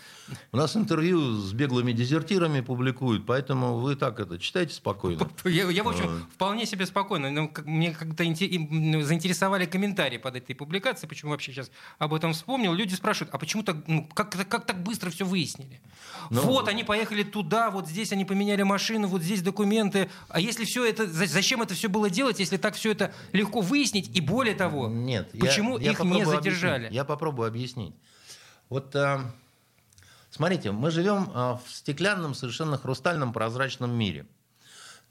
У 0.53 0.57
нас 0.57 0.77
интервью 0.77 1.33
с 1.33 1.51
беглыми 1.51 1.91
дезертирами 1.91 2.61
публикуют, 2.61 3.25
поэтому 3.25 3.79
вы 3.79 3.97
так 3.97 4.21
это 4.21 4.39
читайте 4.39 4.73
спокойно. 4.73 5.29
Я, 5.43 5.69
я 5.69 5.83
в 5.83 5.89
общем, 5.89 6.25
вполне 6.33 6.65
себе 6.65 6.85
спокойно. 6.85 7.31
Но 7.31 7.51
мне 7.65 7.91
как-то 7.91 8.23
заинтересовали 8.23 9.65
комментарии 9.65 10.17
под 10.17 10.37
этой 10.37 10.55
публикацией, 10.55 11.09
почему 11.09 11.31
вообще 11.31 11.51
сейчас 11.51 11.69
об 11.97 12.13
этом 12.13 12.31
вспомнил. 12.31 12.73
Люди 12.73 12.93
спрашивают, 12.93 13.33
а 13.33 13.37
почему 13.37 13.63
так, 13.63 13.75
ну, 13.87 14.07
как, 14.13 14.31
как 14.31 14.65
так 14.65 14.83
быстро 14.83 15.09
все 15.09 15.25
выяснили? 15.25 15.81
Но... 16.29 16.41
Ну, 16.41 16.47
вот, 16.47 16.67
они 16.69 16.83
поехали 16.83 17.23
туда, 17.23 17.71
вот 17.71 17.87
здесь 17.87 18.13
они 18.13 18.23
поменяли 18.23 18.63
машину, 18.63 19.07
вот 19.07 19.21
здесь 19.21 19.41
документы, 19.41 20.09
а 20.29 20.39
если 20.39 20.65
все 20.65 20.85
это, 20.85 21.07
зачем 21.07 21.61
это 21.61 21.73
все 21.73 21.89
было 21.89 22.09
делать, 22.09 22.39
если 22.39 22.57
так 22.57 22.75
все 22.75 22.91
это 22.91 23.13
легко 23.33 23.61
выяснить? 23.61 24.15
И 24.15 24.21
более 24.21 24.55
того, 24.55 24.87
Нет, 24.87 25.31
почему 25.39 25.77
я, 25.77 25.91
их 25.91 25.99
не 26.03 26.25
задержали? 26.25 26.85
Объяснить. 26.85 26.95
Я 26.95 27.03
попробую 27.03 27.47
объяснить. 27.47 27.95
Вот 28.69 28.95
э, 28.95 29.19
смотрите, 30.29 30.71
мы 30.71 30.91
живем 30.91 31.31
э, 31.33 31.57
в 31.65 31.71
стеклянном, 31.71 32.35
совершенно 32.35 32.77
хрустальном, 32.77 33.33
прозрачном 33.33 33.91
мире, 33.91 34.27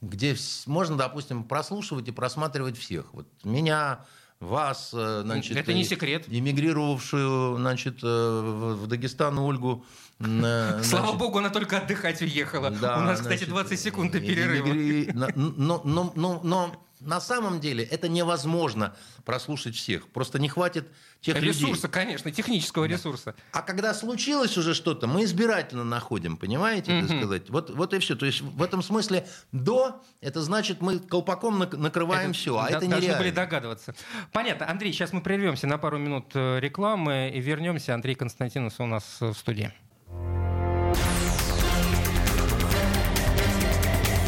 где 0.00 0.36
можно, 0.66 0.96
допустим, 0.96 1.42
прослушивать 1.42 2.06
и 2.06 2.12
просматривать 2.12 2.78
всех. 2.78 3.12
Вот 3.12 3.26
меня, 3.42 4.06
вас, 4.40 4.90
э, 4.92 5.22
значит, 5.24 5.56
это 5.56 5.72
не 5.72 5.84
секрет. 5.84 6.24
Эмигрировавшую, 6.28 7.56
значит, 7.56 8.02
в 8.02 8.86
Дагестан 8.86 9.38
Ольгу 9.38 9.84
Слава 10.20 10.82
значит, 10.82 11.16
богу, 11.18 11.38
она 11.38 11.50
только 11.50 11.78
отдыхать 11.78 12.20
уехала. 12.22 12.70
Да, 12.70 12.98
У 12.98 13.00
нас, 13.02 13.20
значит, 13.20 13.40
кстати, 13.40 13.48
20 13.48 13.80
секунд 13.80 14.12
до 14.12 14.20
перерыва. 14.20 15.12
Но, 15.36 15.80
но, 15.84 16.12
но, 16.16 16.40
но 16.42 16.87
на 17.00 17.20
самом 17.20 17.60
деле 17.60 17.84
это 17.84 18.08
невозможно 18.08 18.94
прослушать 19.24 19.74
всех. 19.74 20.08
Просто 20.08 20.38
не 20.38 20.48
хватит 20.48 20.88
тех 21.20 21.36
ресурса, 21.36 21.46
людей. 21.46 21.66
Ресурса, 21.66 21.88
конечно, 21.88 22.30
технического 22.30 22.84
ресурса. 22.84 23.34
А 23.52 23.62
когда 23.62 23.94
случилось 23.94 24.56
уже 24.56 24.74
что-то, 24.74 25.06
мы 25.06 25.24
избирательно 25.24 25.84
находим, 25.84 26.36
понимаете, 26.36 26.92
mm-hmm. 26.92 27.06
так 27.06 27.16
сказать. 27.18 27.50
Вот, 27.50 27.70
вот 27.70 27.94
и 27.94 27.98
все. 27.98 28.16
То 28.16 28.26
есть 28.26 28.40
в 28.40 28.62
этом 28.62 28.82
смысле 28.82 29.26
до, 29.52 30.02
это 30.20 30.42
значит 30.42 30.80
мы 30.80 30.98
колпаком 30.98 31.58
накрываем 31.58 32.30
это, 32.30 32.38
все, 32.38 32.56
а 32.56 32.70
да, 32.70 32.76
это 32.76 32.86
нереально. 32.86 33.06
Должны 33.06 33.18
были 33.18 33.30
догадываться. 33.30 33.94
Понятно. 34.32 34.70
Андрей, 34.70 34.92
сейчас 34.92 35.12
мы 35.12 35.20
прервемся 35.20 35.66
на 35.66 35.78
пару 35.78 35.98
минут 35.98 36.30
э, 36.34 36.60
рекламы 36.60 37.30
и 37.34 37.40
вернемся. 37.40 37.94
Андрей 37.94 38.14
Константинов 38.14 38.74
у 38.78 38.86
нас 38.86 39.18
в 39.20 39.34
студии. 39.34 39.72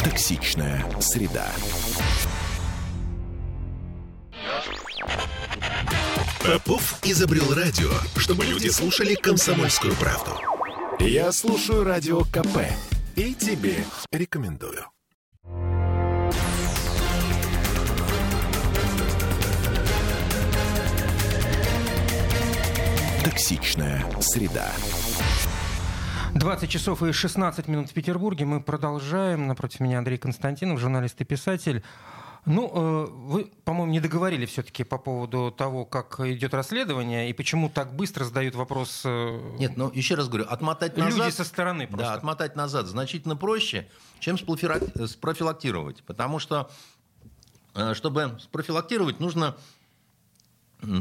Токсичная 0.05 0.85
среда. 1.01 1.47
Попов 6.45 6.99
изобрел 7.05 7.53
радио, 7.55 7.91
чтобы 8.17 8.47
люди 8.47 8.69
слушали 8.69 9.15
комсомольскую 9.15 9.95
правду. 9.97 10.31
Я 10.99 11.33
слушаю 11.33 11.85
радио 11.85 12.23
КП 12.25 12.65
и 13.15 13.35
тебе 13.35 13.85
рекомендую. 14.11 14.87
Токсичная 23.23 24.05
среда. 24.21 24.73
20 26.35 26.71
часов 26.71 27.03
и 27.03 27.13
16 27.13 27.69
минут 27.69 27.91
в 27.91 27.93
Петербурге. 27.93 28.47
Мы 28.47 28.61
продолжаем. 28.63 29.47
Напротив 29.47 29.81
меня 29.81 29.99
Андрей 29.99 30.17
Константинов, 30.17 30.81
журналист 30.81 31.21
и 31.21 31.25
писатель. 31.25 31.83
Ну, 32.47 32.71
э, 32.73 33.07
вы, 33.11 33.45
по-моему, 33.65 33.93
не 33.93 34.01
договорили 34.01 34.47
все-таки 34.47 34.83
по 34.83 34.99
поводу 34.99 35.55
того, 35.57 35.85
как 35.85 36.21
идет 36.21 36.55
расследование 36.55 37.29
и 37.29 37.33
почему 37.33 37.69
так 37.69 37.95
быстро 37.95 38.25
задают 38.25 38.55
вопрос. 38.55 39.03
Э, 39.05 39.57
Нет, 39.59 39.77
ну 39.77 39.91
еще 39.93 40.15
раз 40.15 40.29
говорю, 40.29 40.47
отмотать 40.49 40.97
назад. 40.97 41.19
Люди 41.19 41.31
со 41.31 41.45
стороны 41.45 41.87
просто. 41.87 42.07
Да, 42.07 42.15
отмотать 42.15 42.57
назад 42.57 42.87
значительно 42.87 43.37
проще, 43.37 43.89
чем 44.21 44.39
спрофилактировать, 44.39 46.03
потому 46.05 46.39
что 46.39 46.71
э, 47.75 47.95
чтобы 47.95 48.39
спрофилактировать, 48.41 49.21
нужно 49.21 49.57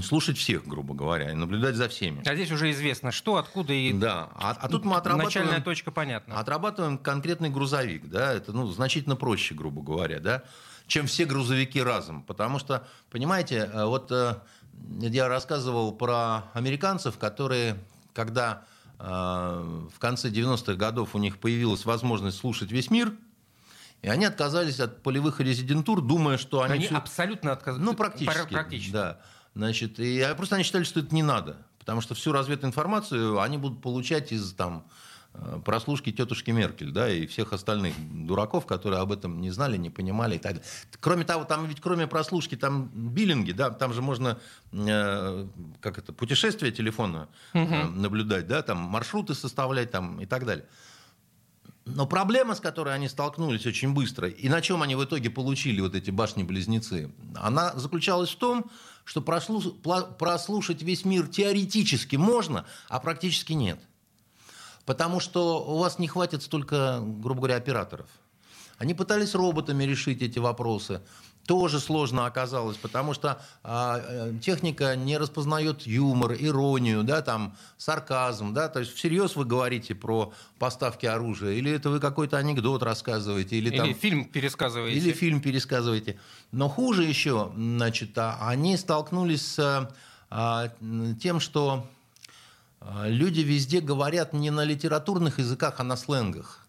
слушать 0.04 0.38
всех, 0.38 0.68
грубо 0.68 0.94
говоря, 0.94 1.32
и 1.32 1.34
наблюдать 1.34 1.76
за 1.76 1.88
всеми. 1.88 2.22
А 2.28 2.36
здесь 2.36 2.52
уже 2.52 2.70
известно, 2.72 3.14
что, 3.14 3.38
откуда 3.38 3.72
и... 3.72 3.94
Да, 3.94 4.30
а, 4.36 4.52
а 4.60 4.68
тут 4.68 4.84
мы 4.84 4.98
отрабатываем... 4.98 5.26
Начальная 5.26 5.62
точка 5.62 5.90
понятна. 5.90 6.38
Отрабатываем 6.38 6.98
конкретный 6.98 7.50
грузовик, 7.50 8.10
да, 8.10 8.34
это 8.34 8.52
ну, 8.52 8.68
значительно 8.68 9.16
проще, 9.16 9.56
грубо 9.56 9.82
говоря, 9.82 10.20
да, 10.20 10.44
чем 10.90 11.06
все 11.06 11.26
грузовики 11.26 11.82
разом. 11.82 12.24
Потому 12.24 12.60
что, 12.60 12.86
понимаете, 13.10 13.70
э, 13.72 13.86
вот 13.86 14.12
э, 14.12 14.36
я 15.00 15.30
рассказывал 15.30 15.94
про 15.94 16.46
американцев, 16.54 17.18
которые, 17.18 17.78
когда 18.14 18.66
э, 18.98 19.06
в 19.06 20.00
конце 20.00 20.30
90-х 20.30 20.74
годов 20.74 21.16
у 21.16 21.20
них 21.20 21.38
появилась 21.38 21.86
возможность 21.86 22.38
слушать 22.38 22.72
весь 22.72 22.90
мир, 22.90 23.14
и 24.02 24.10
они 24.10 24.26
отказались 24.26 24.80
от 24.80 25.04
полевых 25.04 25.40
резидентур, 25.40 26.02
думая, 26.02 26.38
что 26.38 26.64
они... 26.64 26.74
Они 26.74 26.86
все... 26.88 26.98
абсолютно 26.98 27.52
отказались? 27.52 27.86
Ну, 27.86 27.94
практически. 27.94 28.54
Практически. 28.54 28.92
Да. 28.92 29.20
Значит, 29.54 30.00
и 30.00 30.26
просто 30.36 30.56
они 30.56 30.64
считали, 30.64 30.84
что 30.84 31.02
это 31.02 31.14
не 31.14 31.24
надо. 31.24 31.58
Потому 31.78 32.02
что 32.02 32.16
всю 32.16 32.32
развединформацию 32.32 33.40
они 33.40 33.58
будут 33.58 33.82
получать 33.82 34.32
из 34.32 34.54
там, 34.54 34.88
прослушки 35.64 36.12
тетушки 36.12 36.52
Меркель, 36.52 36.92
да, 36.92 37.10
и 37.10 37.28
всех 37.28 37.54
остальных 37.54 37.94
дураков, 38.26 38.66
которые 38.66 39.02
об 39.02 39.12
этом 39.12 39.40
не 39.42 39.52
знали, 39.52 39.78
не 39.78 39.90
понимали 39.90 40.36
и 40.36 40.40
так 40.40 40.54
далее. 40.54 40.68
Кроме 41.00 41.24
того, 41.24 41.44
там 41.44 41.68
ведь 41.68 41.82
кроме 41.82 42.08
прослушки, 42.08 42.56
там 42.56 42.90
биллинги, 42.94 43.52
да, 43.52 43.70
там 43.70 43.94
же 43.94 44.02
можно, 44.02 44.40
э, 44.72 45.48
как 45.82 45.98
это, 45.98 46.14
путешествия 46.14 46.72
телефона 46.72 47.30
э, 47.54 47.86
наблюдать, 47.88 48.48
да, 48.48 48.62
там 48.62 48.78
маршруты 48.78 49.34
составлять 49.36 49.92
там 49.92 50.20
и 50.20 50.26
так 50.26 50.46
далее. 50.46 50.66
Но 51.86 52.06
проблема, 52.06 52.54
с 52.56 52.60
которой 52.60 52.94
они 52.94 53.08
столкнулись 53.08 53.66
очень 53.66 53.94
быстро, 53.94 54.28
и 54.28 54.50
на 54.50 54.62
чем 54.62 54.84
они 54.84 54.96
в 54.96 55.04
итоге 55.04 55.30
получили 55.30 55.82
вот 55.82 55.96
эти 55.96 56.12
башни-близнецы, 56.12 57.12
она 57.36 57.74
заключалась 57.76 58.30
в 58.30 58.38
том, 58.38 58.70
что 59.06 59.22
прослушать 59.22 60.84
весь 60.84 61.04
мир 61.04 61.28
теоретически 61.28 62.16
можно, 62.16 62.66
а 62.90 63.00
практически 63.00 63.54
нет. 63.54 63.80
Потому 64.90 65.20
что 65.20 65.64
у 65.64 65.78
вас 65.78 66.00
не 66.00 66.08
хватит 66.08 66.42
столько, 66.42 67.00
грубо 67.00 67.42
говоря, 67.42 67.58
операторов. 67.58 68.08
Они 68.80 68.96
пытались 68.96 69.36
роботами 69.36 69.84
решить 69.84 70.24
эти 70.24 70.40
вопросы 70.40 71.02
тоже 71.46 71.80
сложно 71.80 72.28
оказалось, 72.28 72.78
потому 72.78 73.16
что 73.16 73.42
а, 73.64 74.00
э, 74.08 74.34
техника 74.40 74.96
не 74.96 75.18
распознает 75.18 75.88
юмор, 75.88 76.34
иронию, 76.34 77.04
да, 77.04 77.24
там, 77.24 77.56
сарказм, 77.78 78.54
да, 78.54 78.70
то 78.70 78.80
есть 78.80 78.94
всерьез 78.94 79.36
вы 79.36 79.46
говорите 79.46 79.96
про 79.96 80.32
поставки 80.60 81.08
оружия, 81.08 81.54
или 81.54 81.72
это 81.72 81.90
вы 81.90 82.00
какой-то 82.00 82.38
анекдот 82.38 82.84
рассказываете, 82.84 83.56
или, 83.58 83.70
или 83.70 83.78
там, 83.78 83.96
фильм 83.96 84.26
пересказываете. 84.26 85.00
Или 85.00 85.12
фильм 85.12 85.42
пересказываете. 85.42 86.20
Но 86.52 86.70
хуже 86.70 87.04
еще, 87.04 87.52
значит, 87.56 88.16
а, 88.20 88.38
они 88.42 88.78
столкнулись 88.78 89.54
с 89.54 89.90
а, 90.30 90.72
тем, 91.20 91.40
что 91.40 91.88
люди 92.82 93.42
везде 93.42 93.82
говорят 93.82 94.34
не 94.34 94.52
на 94.52 94.64
литературных 94.64 95.40
языках, 95.40 95.76
а 95.80 95.84
на 95.84 95.98
сленгах. 95.98 96.66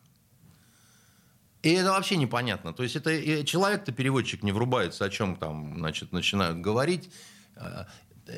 И 1.63 1.71
это 1.71 1.91
вообще 1.91 2.17
непонятно. 2.17 2.73
То 2.73 2.83
есть 2.83 2.97
это 2.97 3.45
человек-то 3.45 3.93
переводчик 3.93 4.43
не 4.43 4.53
врубается, 4.53 5.05
о 5.05 5.11
чем 5.11 5.37
там 5.37 5.77
значит, 5.79 6.13
начинают 6.13 6.59
говорить. 6.59 7.11
Э, 7.57 7.85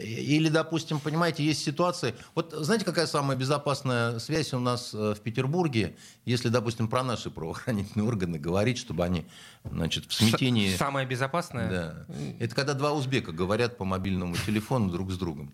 или, 0.02 0.48
допустим, 0.48 0.98
понимаете, 0.98 1.44
есть 1.44 1.62
ситуации... 1.62 2.14
Вот 2.34 2.52
знаете, 2.52 2.84
какая 2.84 3.06
самая 3.06 3.36
безопасная 3.36 4.18
связь 4.18 4.52
у 4.54 4.58
нас 4.58 4.92
э, 4.94 5.14
в 5.14 5.20
Петербурге, 5.20 5.96
если, 6.24 6.48
допустим, 6.48 6.88
про 6.88 7.04
наши 7.04 7.30
правоохранительные 7.30 8.06
органы 8.06 8.38
говорить, 8.38 8.78
чтобы 8.78 9.04
они, 9.04 9.26
значит, 9.64 10.06
в 10.06 10.14
смятении... 10.14 10.74
Самая 10.74 11.06
безопасная? 11.06 11.70
Да. 11.70 12.06
Это 12.40 12.54
когда 12.54 12.74
два 12.74 12.92
узбека 12.92 13.32
говорят 13.32 13.76
по 13.76 13.84
мобильному 13.84 14.34
телефону 14.34 14.90
друг 14.90 15.12
с 15.12 15.18
другом. 15.18 15.52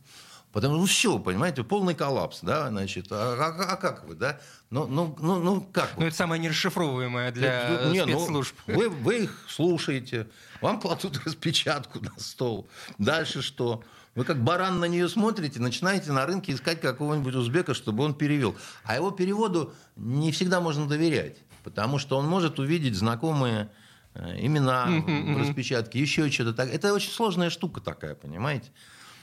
Потому 0.58 0.74
что, 0.74 0.80
ну, 0.80 0.86
все, 0.86 1.18
понимаете, 1.20 1.62
полный 1.62 1.94
коллапс, 1.94 2.40
да, 2.42 2.68
значит, 2.68 3.06
а, 3.12 3.36
а, 3.38 3.74
а 3.74 3.76
как 3.76 4.04
вы, 4.08 4.16
да? 4.16 4.40
Ну, 4.70 4.88
ну, 4.88 5.16
ну, 5.20 5.38
ну 5.38 5.60
как 5.60 5.92
Ну, 5.96 6.04
это 6.04 6.16
самое 6.16 6.42
нерасшифровываемое 6.42 7.30
для 7.30 7.80
ну, 7.84 7.92
не, 7.92 8.04
ну, 8.04 8.18
спецслужб. 8.18 8.56
Ну, 8.66 8.74
вы, 8.74 8.88
вы 8.88 9.18
их 9.22 9.44
слушаете, 9.48 10.26
вам 10.60 10.80
кладут 10.80 11.16
распечатку 11.24 12.00
на 12.00 12.10
стол. 12.16 12.66
Дальше 12.98 13.40
что? 13.40 13.84
Вы 14.16 14.24
как 14.24 14.42
баран 14.42 14.80
на 14.80 14.86
нее 14.86 15.08
смотрите, 15.08 15.60
начинаете 15.60 16.10
на 16.10 16.26
рынке 16.26 16.52
искать 16.52 16.80
какого-нибудь 16.80 17.36
узбека, 17.36 17.72
чтобы 17.72 18.02
он 18.02 18.14
перевел. 18.14 18.56
А 18.82 18.96
его 18.96 19.12
переводу 19.12 19.72
не 19.94 20.32
всегда 20.32 20.60
можно 20.60 20.88
доверять, 20.88 21.36
потому 21.62 22.00
что 22.00 22.18
он 22.18 22.26
может 22.26 22.58
увидеть 22.58 22.96
знакомые 22.96 23.70
имена 24.16 24.86
в 24.88 25.38
распечатке, 25.38 26.00
еще 26.00 26.28
что-то 26.32 26.52
так. 26.52 26.68
Это 26.74 26.92
очень 26.92 27.12
сложная 27.12 27.48
штука 27.48 27.80
такая, 27.80 28.16
понимаете? 28.16 28.72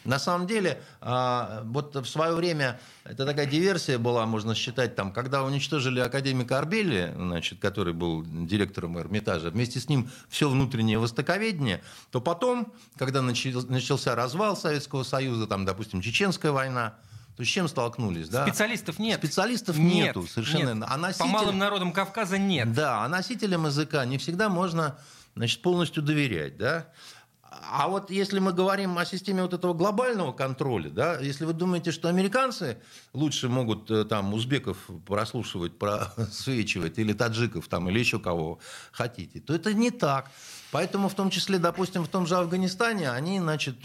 На 0.06 0.20
самом 0.20 0.48
деле, 0.48 0.82
а, 1.02 1.64
вот 1.66 1.96
в 1.96 2.06
свое 2.06 2.34
время 2.34 2.80
это 3.04 3.26
такая 3.26 3.48
диверсия 3.48 3.98
была, 3.98 4.26
можно 4.26 4.56
считать, 4.56 4.96
там, 4.96 5.12
когда 5.12 5.44
уничтожили 5.44 6.00
академика 6.00 6.60
Арбели, 6.60 7.12
значит, 7.16 7.60
который 7.60 7.94
был 7.94 8.24
директором 8.24 9.00
Эрмитажа, 9.00 9.50
вместе 9.50 9.80
с 9.80 9.90
ним 9.90 10.10
все 10.30 10.50
внутреннее 10.50 11.00
востоковедение, 11.00 11.82
то 12.12 12.22
потом, 12.22 12.72
когда 12.98 13.22
начался 13.22 14.16
развал 14.16 14.56
Советского 14.56 15.04
Союза, 15.04 15.48
там, 15.48 15.66
допустим, 15.66 16.02
Чеченская 16.02 16.52
война, 16.52 16.96
то 17.36 17.44
с 17.44 17.48
чем 17.48 17.68
столкнулись? 17.68 18.30
Да? 18.30 18.48
Специалистов 18.48 18.98
нет. 19.00 19.20
Специалистов 19.20 19.78
нет, 19.78 20.16
нету 20.16 20.28
совершенно. 20.28 20.74
Нет. 20.74 20.86
А 20.90 20.98
носитель... 20.98 21.26
По 21.26 21.32
малым 21.32 21.58
народам 21.58 21.92
Кавказа 21.92 22.38
нет. 22.38 22.72
Да, 22.72 23.04
а 23.04 23.10
носителям 23.10 23.66
языка 23.66 24.06
не 24.06 24.18
всегда 24.18 24.48
можно 24.48 24.98
значит, 25.36 25.62
полностью 25.62 26.02
доверять. 26.02 26.58
Да? 26.58 26.88
А 27.62 27.88
вот 27.88 28.12
если 28.12 28.40
мы 28.40 28.54
говорим 28.54 28.98
о 28.98 29.06
системе 29.06 29.42
вот 29.42 29.54
этого 29.54 29.74
глобального 29.74 30.32
контроля, 30.32 30.90
да, 30.90 31.20
если 31.20 31.46
вы 31.46 31.54
думаете, 31.54 31.92
что 31.92 32.10
американцы 32.10 32.78
лучше 33.14 33.50
могут 33.50 33.90
э, 33.92 34.06
там 34.06 34.34
узбеков 34.34 34.78
прослушивать, 35.06 35.78
просвечивать, 35.78 36.98
или 37.00 37.14
таджиков 37.14 37.68
там, 37.68 37.90
или 37.90 38.00
еще 38.00 38.20
кого 38.20 38.60
хотите, 38.92 39.40
то 39.40 39.54
это 39.54 39.74
не 39.74 39.92
так. 39.92 40.32
Поэтому 40.72 41.10
в 41.10 41.16
том 41.16 41.30
числе, 41.30 41.58
допустим, 41.58 42.04
в 42.04 42.08
том 42.08 42.28
же 42.28 42.36
Афганистане 42.36 43.12
они, 43.12 43.40
значит, 43.40 43.76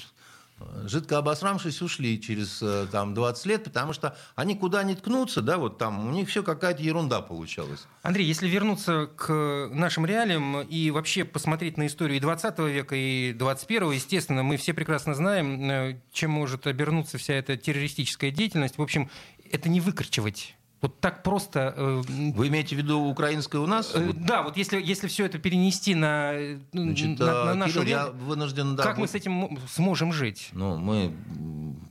жидко 0.84 1.18
обосрамшись, 1.18 1.82
ушли 1.82 2.20
через 2.20 2.62
э, 2.62 2.86
там, 2.90 3.14
20 3.14 3.46
лет, 3.46 3.64
потому 3.64 3.92
что 3.92 4.16
они 4.34 4.56
куда 4.56 4.82
ни 4.82 4.94
ткнутся, 4.94 5.42
да, 5.42 5.58
вот 5.58 5.78
там 5.78 6.06
у 6.06 6.10
них 6.10 6.28
все 6.28 6.42
какая-то 6.42 6.82
ерунда 6.82 7.20
получалась. 7.20 7.86
Андрей, 8.02 8.26
если 8.26 8.48
вернуться 8.48 9.08
к 9.16 9.68
нашим 9.72 10.06
реалиям 10.06 10.60
и 10.62 10.90
вообще 10.90 11.24
посмотреть 11.24 11.76
на 11.76 11.86
историю 11.86 12.16
и 12.16 12.20
20 12.20 12.58
века, 12.60 12.94
и 12.96 13.32
21 13.32 13.92
естественно, 13.92 14.42
мы 14.42 14.56
все 14.56 14.74
прекрасно 14.74 15.14
знаем, 15.14 15.70
э, 15.70 16.00
чем 16.12 16.30
может 16.30 16.66
обернуться 16.66 17.18
вся 17.18 17.34
эта 17.34 17.56
террористическая 17.56 18.30
деятельность. 18.30 18.78
В 18.78 18.82
общем, 18.82 19.10
это 19.50 19.68
не 19.68 19.80
выкручивать 19.80 20.56
вот 20.80 20.98
так 21.00 21.22
просто... 21.22 21.74
Э, 21.76 22.02
Вы 22.06 22.48
имеете 22.48 22.74
в 22.74 22.78
виду 22.78 23.00
украинское 23.00 23.60
у 23.60 23.66
нас? 23.66 23.92
Э, 23.94 24.12
да, 24.14 24.42
вот 24.42 24.56
если, 24.56 24.80
если 24.80 25.08
все 25.08 25.26
это 25.26 25.38
перенести 25.38 25.94
на, 25.94 26.34
Значит, 26.72 27.18
на, 27.18 27.44
на 27.44 27.54
нашу... 27.54 27.80
Кирилл, 27.80 27.88
я 27.88 28.06
вынужден... 28.06 28.76
Да, 28.76 28.84
как 28.84 28.96
мы 28.96 29.06
с 29.06 29.14
этим 29.14 29.58
сможем 29.68 30.12
жить? 30.12 30.48
Ну, 30.52 30.76
мы... 30.76 31.14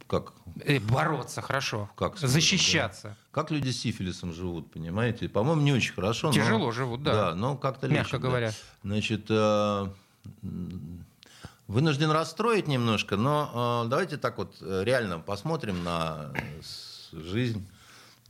Как? 0.08 0.34
Э, 0.66 0.80
бороться, 0.80 1.42
хорошо. 1.44 1.88
Как? 1.96 2.18
Защищаться. 2.18 3.10
Да. 3.10 3.16
Как 3.32 3.52
люди 3.52 3.70
с 3.70 3.80
сифилисом 3.80 4.34
живут, 4.34 4.72
понимаете? 4.72 5.30
По-моему, 5.30 5.62
не 5.62 5.72
очень 5.72 5.94
хорошо. 5.94 6.32
Тяжело 6.32 6.66
но, 6.66 6.72
живут, 6.72 7.04
да. 7.04 7.14
Да, 7.14 7.36
но 7.36 7.56
как-то 7.58 7.88
Мягко 7.88 8.16
легче, 8.16 8.18
говоря. 8.18 8.48
Да. 8.50 8.56
Значит, 8.84 9.26
э, 9.30 9.88
вынужден 11.68 12.10
расстроить 12.10 12.68
немножко, 12.68 13.18
но 13.18 13.84
э, 13.86 13.90
давайте 13.90 14.18
так 14.18 14.40
вот 14.40 14.56
реально 14.62 15.20
посмотрим 15.20 15.84
на 15.84 16.34
жизнь 17.12 17.64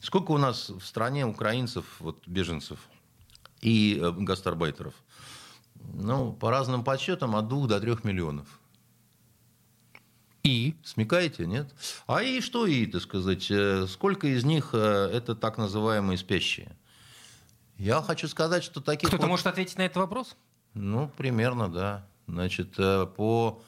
Сколько 0.01 0.31
у 0.31 0.37
нас 0.37 0.69
в 0.69 0.81
стране 0.81 1.25
украинцев, 1.25 1.85
вот, 1.99 2.25
беженцев 2.25 2.79
и 3.61 3.99
э, 4.01 4.11
гастарбайтеров? 4.11 4.93
Ну, 5.75 6.33
по 6.33 6.51
разным 6.51 6.83
подсчетам, 6.83 7.35
от 7.35 7.47
двух 7.47 7.67
до 7.67 7.79
трех 7.79 8.03
миллионов. 8.03 8.47
И? 10.43 10.75
Смекаете, 10.83 11.45
нет? 11.45 11.73
А 12.07 12.23
и 12.23 12.39
что 12.39 12.65
и, 12.65 12.85
так 12.85 13.01
сказать, 13.01 13.51
э, 13.51 13.87
сколько 13.87 14.27
из 14.27 14.45
них 14.45 14.69
э, 14.73 15.09
это 15.13 15.35
так 15.35 15.57
называемые 15.57 16.17
спящие? 16.17 16.77
Я 17.77 18.01
хочу 18.01 18.27
сказать, 18.29 18.63
что 18.63 18.81
таких... 18.81 19.09
Кто-то 19.09 19.23
вот... 19.23 19.29
может 19.29 19.47
ответить 19.47 19.77
на 19.77 19.83
этот 19.83 19.97
вопрос? 19.97 20.37
Ну, 20.73 21.11
примерно, 21.17 21.69
да. 21.69 22.07
Значит, 22.27 22.75
по 22.75 23.61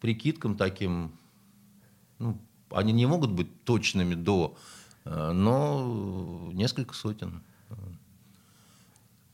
прикидкам 0.00 0.56
таким, 0.56 1.12
ну, 2.18 2.38
они 2.70 2.92
не 2.92 3.06
могут 3.06 3.32
быть 3.32 3.64
точными 3.64 4.14
до 4.14 4.56
но 5.04 6.50
несколько 6.52 6.94
сотен, 6.94 7.42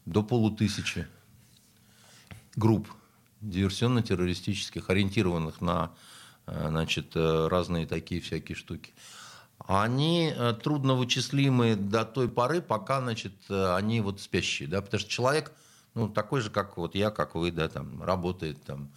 до 0.07 0.23
полутысячи 0.23 1.07
групп 2.57 2.89
диверсионно-террористических, 3.41 4.91
ориентированных 4.91 5.61
на 5.61 5.93
э, 6.47 6.69
значит, 6.69 7.13
э, 7.15 7.49
разные 7.49 7.87
такие 7.87 8.21
всякие 8.21 8.57
штуки. 8.57 8.93
Они 9.67 10.35
трудно 10.65 10.95
вычислимы 10.95 11.77
до 11.77 12.05
той 12.05 12.29
поры, 12.29 12.61
пока 12.61 13.01
значит, 13.01 13.35
они 13.49 14.01
вот 14.01 14.21
спящие. 14.21 14.69
Да? 14.69 14.81
Потому 14.81 15.01
что 15.01 15.11
человек 15.11 15.53
ну, 15.95 16.09
такой 16.09 16.41
же, 16.41 16.51
как 16.51 16.77
вот 16.77 16.95
я, 16.95 17.11
как 17.11 17.35
вы, 17.35 17.53
да, 17.53 17.69
там, 17.69 18.03
работает, 18.03 18.63
там, 18.65 18.91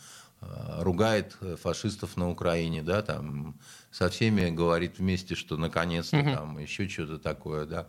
ругает 0.79 1.37
фашистов 1.61 2.17
на 2.17 2.29
Украине, 2.29 2.81
да, 2.81 3.01
там, 3.01 3.55
со 3.91 4.09
всеми 4.09 4.49
говорит 4.49 4.99
вместе, 4.99 5.35
что 5.35 5.57
наконец-то 5.57 6.17
угу. 6.17 6.31
там 6.31 6.57
еще 6.57 6.87
что-то 6.87 7.19
такое, 7.19 7.65
да. 7.65 7.87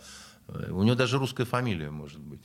У 0.49 0.83
него 0.83 0.95
даже 0.95 1.19
русская 1.19 1.45
фамилия 1.47 1.91
может 1.91 2.21
быть. 2.21 2.43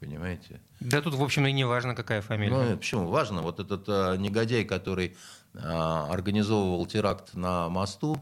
Понимаете? 0.00 0.60
Да 0.78 1.02
тут, 1.02 1.14
в 1.14 1.22
общем, 1.22 1.46
и 1.46 1.52
не 1.52 1.64
важно, 1.64 1.94
какая 1.94 2.22
фамилия. 2.22 2.56
Ну, 2.56 2.76
почему? 2.76 3.08
Важно. 3.08 3.42
Вот 3.42 3.58
этот 3.58 3.84
а, 3.88 4.14
негодяй, 4.16 4.64
который 4.64 5.16
а, 5.54 6.08
организовывал 6.12 6.86
теракт 6.86 7.34
на 7.34 7.68
мосту, 7.68 8.16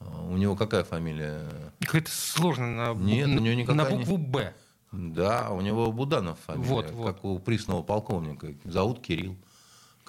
а, 0.00 0.22
у 0.22 0.36
него 0.36 0.56
какая 0.56 0.82
фамилия? 0.82 1.48
Какая-то 1.80 2.10
сложная. 2.10 2.94
На, 2.94 2.94
Нет, 2.94 3.28
у 3.28 3.38
него 3.38 3.54
никакая 3.54 3.90
на 3.90 3.96
букву 3.96 4.18
«Б». 4.18 4.54
Да, 4.90 5.50
у 5.50 5.60
него 5.60 5.92
Буданов 5.92 6.36
фамилия, 6.40 6.68
вот, 6.68 6.90
вот. 6.90 7.14
как 7.14 7.24
у 7.24 7.38
присного 7.38 7.84
полковника. 7.84 8.52
Зовут 8.64 9.00
Кирилл. 9.00 9.36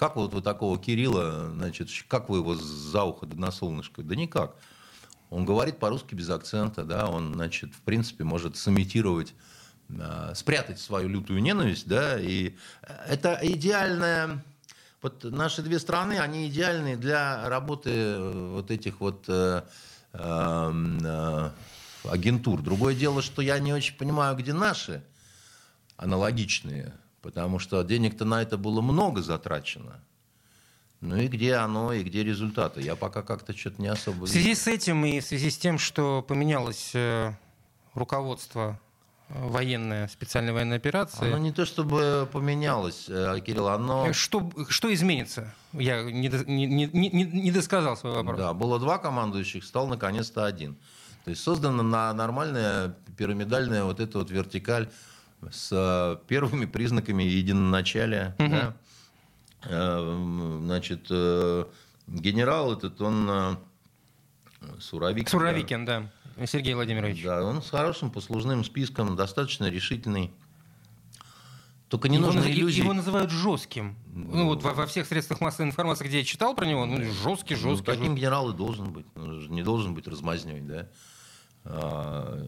Как 0.02 0.16
вот 0.16 0.34
вы 0.34 0.42
такого 0.42 0.80
Кирилла, 0.80 1.52
значит, 1.52 1.88
как 2.08 2.28
вы 2.28 2.38
его 2.38 2.56
за 2.56 3.04
ухо 3.04 3.24
на 3.24 3.52
солнышко? 3.52 4.02
Да 4.02 4.16
никак. 4.16 4.56
Он 5.30 5.44
говорит 5.44 5.78
по-русски 5.78 6.16
без 6.16 6.28
акцента, 6.28 6.82
да, 6.82 7.06
он, 7.06 7.34
значит, 7.34 7.72
в 7.72 7.82
принципе, 7.82 8.24
может 8.24 8.56
сымитировать 8.56 9.32
а, 9.96 10.34
спрятать 10.34 10.80
свою 10.80 11.08
лютую 11.08 11.40
ненависть, 11.40 11.86
да, 11.86 12.18
и 12.18 12.56
это 13.06 13.38
идеальная, 13.42 14.44
вот 15.02 15.22
наши 15.22 15.62
две 15.62 15.78
страны, 15.78 16.18
они 16.18 16.48
идеальны 16.48 16.96
для 16.96 17.48
работы 17.48 17.90
э, 17.90 18.48
вот 18.54 18.72
этих 18.72 18.98
вот 18.98 19.26
э, 19.28 19.62
э, 20.14 21.50
агентур. 22.10 22.60
Другое 22.60 22.96
дело, 22.96 23.22
что 23.22 23.40
я 23.40 23.56
не 23.60 23.72
очень 23.72 23.96
понимаю, 23.96 24.34
где 24.34 24.52
наши 24.52 25.00
аналогичные 25.96 26.92
потому 27.22 27.58
что 27.58 27.82
денег-то 27.82 28.24
на 28.24 28.42
это 28.42 28.58
было 28.58 28.80
много 28.80 29.22
затрачено. 29.22 30.00
Ну 31.00 31.16
и 31.16 31.26
где 31.26 31.54
оно, 31.54 31.92
и 31.92 32.02
где 32.02 32.22
результаты? 32.22 32.80
Я 32.80 32.94
пока 32.94 33.22
как-то 33.22 33.56
что-то 33.56 33.82
не 33.82 33.88
особо... 33.88 34.26
В 34.26 34.28
связи 34.28 34.54
с 34.54 34.68
этим 34.68 35.04
и 35.04 35.18
в 35.18 35.24
связи 35.24 35.50
с 35.50 35.58
тем, 35.58 35.78
что 35.78 36.22
поменялось 36.22 36.92
э, 36.94 37.32
руководство 37.94 38.78
э, 39.28 39.34
военная, 39.48 40.06
специальная 40.06 40.52
военная 40.52 40.76
операция. 40.76 41.26
Оно 41.26 41.38
не 41.38 41.50
то 41.50 41.66
чтобы 41.66 42.28
поменялось, 42.32 43.06
э, 43.08 43.40
Кирилл, 43.44 43.68
оно... 43.68 44.12
Что, 44.12 44.48
что 44.68 44.94
изменится? 44.94 45.52
Я 45.72 46.04
не, 46.04 46.28
не, 46.46 46.66
не, 46.66 46.86
не, 46.86 47.24
не 47.24 47.50
досказал 47.50 47.96
свой 47.96 48.12
вопрос. 48.14 48.38
Да, 48.38 48.52
было 48.52 48.78
два 48.78 48.98
командующих, 48.98 49.64
стал 49.64 49.88
наконец-то 49.88 50.44
один. 50.44 50.76
То 51.24 51.30
есть 51.30 51.42
создана 51.42 51.82
на 51.82 52.12
нормальная 52.12 52.96
пирамидальная 53.16 53.82
вот 53.82 53.98
эта 53.98 54.18
вот 54.18 54.30
вертикаль 54.30 54.88
с 55.50 55.68
э, 55.72 56.26
первыми 56.26 56.66
признаками 56.66 57.22
единоначалия. 57.22 58.36
Угу. 58.38 58.48
Да? 58.48 58.76
Э, 59.64 60.58
значит, 60.62 61.06
э, 61.10 61.64
генерал 62.06 62.72
этот, 62.72 63.00
он 63.00 63.58
Суровикин. 64.78 65.26
Суровикин, 65.26 65.84
да. 65.84 66.10
да. 66.36 66.46
Сергей 66.46 66.74
Владимирович. 66.74 67.22
Да, 67.22 67.42
он 67.44 67.62
с 67.62 67.70
хорошим 67.70 68.10
послужным 68.10 68.64
списком, 68.64 69.16
достаточно 69.16 69.68
решительный. 69.68 70.32
Только 71.88 72.08
не 72.08 72.16
его 72.16 72.26
нужно 72.26 72.50
иллюзий. 72.50 72.80
Его 72.80 72.94
называют 72.94 73.30
жестким. 73.30 73.96
Ну, 74.06 74.34
ну 74.34 74.46
вот 74.46 74.62
во, 74.62 74.72
во 74.72 74.86
всех 74.86 75.06
средствах 75.06 75.42
массовой 75.42 75.68
информации, 75.68 76.06
где 76.06 76.20
я 76.20 76.24
читал 76.24 76.54
про 76.54 76.64
него, 76.64 76.86
ну, 76.86 76.96
жесткий, 77.04 77.54
жесткий. 77.54 77.68
Ну, 77.68 77.76
таким 77.82 78.04
жесткий. 78.04 78.20
генерал 78.20 78.50
и 78.50 78.56
должен 78.56 78.92
быть. 78.92 79.04
Он 79.14 79.46
не 79.48 79.62
должен 79.62 79.92
быть 79.92 80.08
размазней, 80.08 80.60
да. 80.60 80.88
А, 81.64 82.38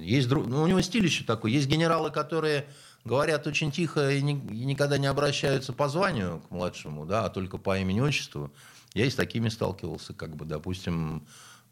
есть, 0.00 0.30
ну, 0.30 0.62
у 0.62 0.66
него 0.66 0.80
стиль 0.80 1.04
еще 1.04 1.24
такой. 1.24 1.52
Есть 1.52 1.68
генералы, 1.68 2.10
которые 2.10 2.66
говорят 3.04 3.46
очень 3.46 3.70
тихо 3.70 4.10
и, 4.10 4.20
не, 4.22 4.32
и 4.32 4.64
никогда 4.64 4.98
не 4.98 5.06
обращаются 5.06 5.72
по 5.72 5.88
званию 5.88 6.42
к 6.48 6.50
младшему, 6.50 7.06
да, 7.06 7.24
а 7.24 7.30
только 7.30 7.58
по 7.58 7.78
имени-отчеству. 7.78 8.52
Я 8.94 9.04
и 9.06 9.10
с 9.10 9.14
такими 9.14 9.48
сталкивался, 9.48 10.14
как 10.14 10.34
бы, 10.34 10.44
допустим, 10.44 11.26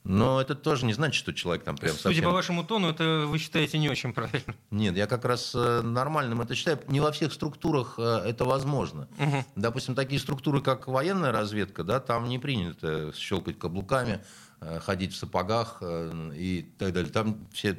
но 0.07 0.41
это 0.41 0.55
тоже 0.55 0.87
не 0.87 0.93
значит, 0.93 1.17
что 1.17 1.35
человек 1.35 1.65
там 1.65 1.77
прям 1.77 1.95
совсем... 1.95 2.13
Судя 2.13 2.23
по 2.23 2.31
вашему 2.31 2.63
тону, 2.63 2.91
это 2.91 3.25
вы 3.27 3.39
считаете 3.39 3.79
не 3.79 3.89
очень 3.89 4.13
правильно. 4.13 4.55
Нет, 4.71 4.97
я 4.97 5.09
как 5.09 5.25
раз 5.25 5.53
э, 5.53 5.81
нормальным 5.83 6.41
это 6.41 6.55
считаю. 6.55 6.79
Не 6.87 7.01
во 7.01 7.11
всех 7.11 7.33
структурах 7.33 7.97
э, 7.99 8.23
это 8.25 8.45
возможно. 8.45 9.09
Угу. 9.19 9.45
Допустим, 9.57 9.97
такие 9.97 10.21
структуры, 10.21 10.61
как 10.61 10.87
военная 10.87 11.33
разведка, 11.33 11.83
да, 11.83 11.99
там 11.99 12.29
не 12.29 12.39
принято 12.39 13.13
щелкать 13.17 13.59
каблуками, 13.59 14.21
Э, 14.21 14.25
ходить 14.61 15.13
в 15.13 15.17
сапогах 15.17 15.79
э, 15.81 16.33
и 16.35 16.63
так 16.79 16.93
далее. 16.93 17.13
Там 17.13 17.47
все 17.53 17.79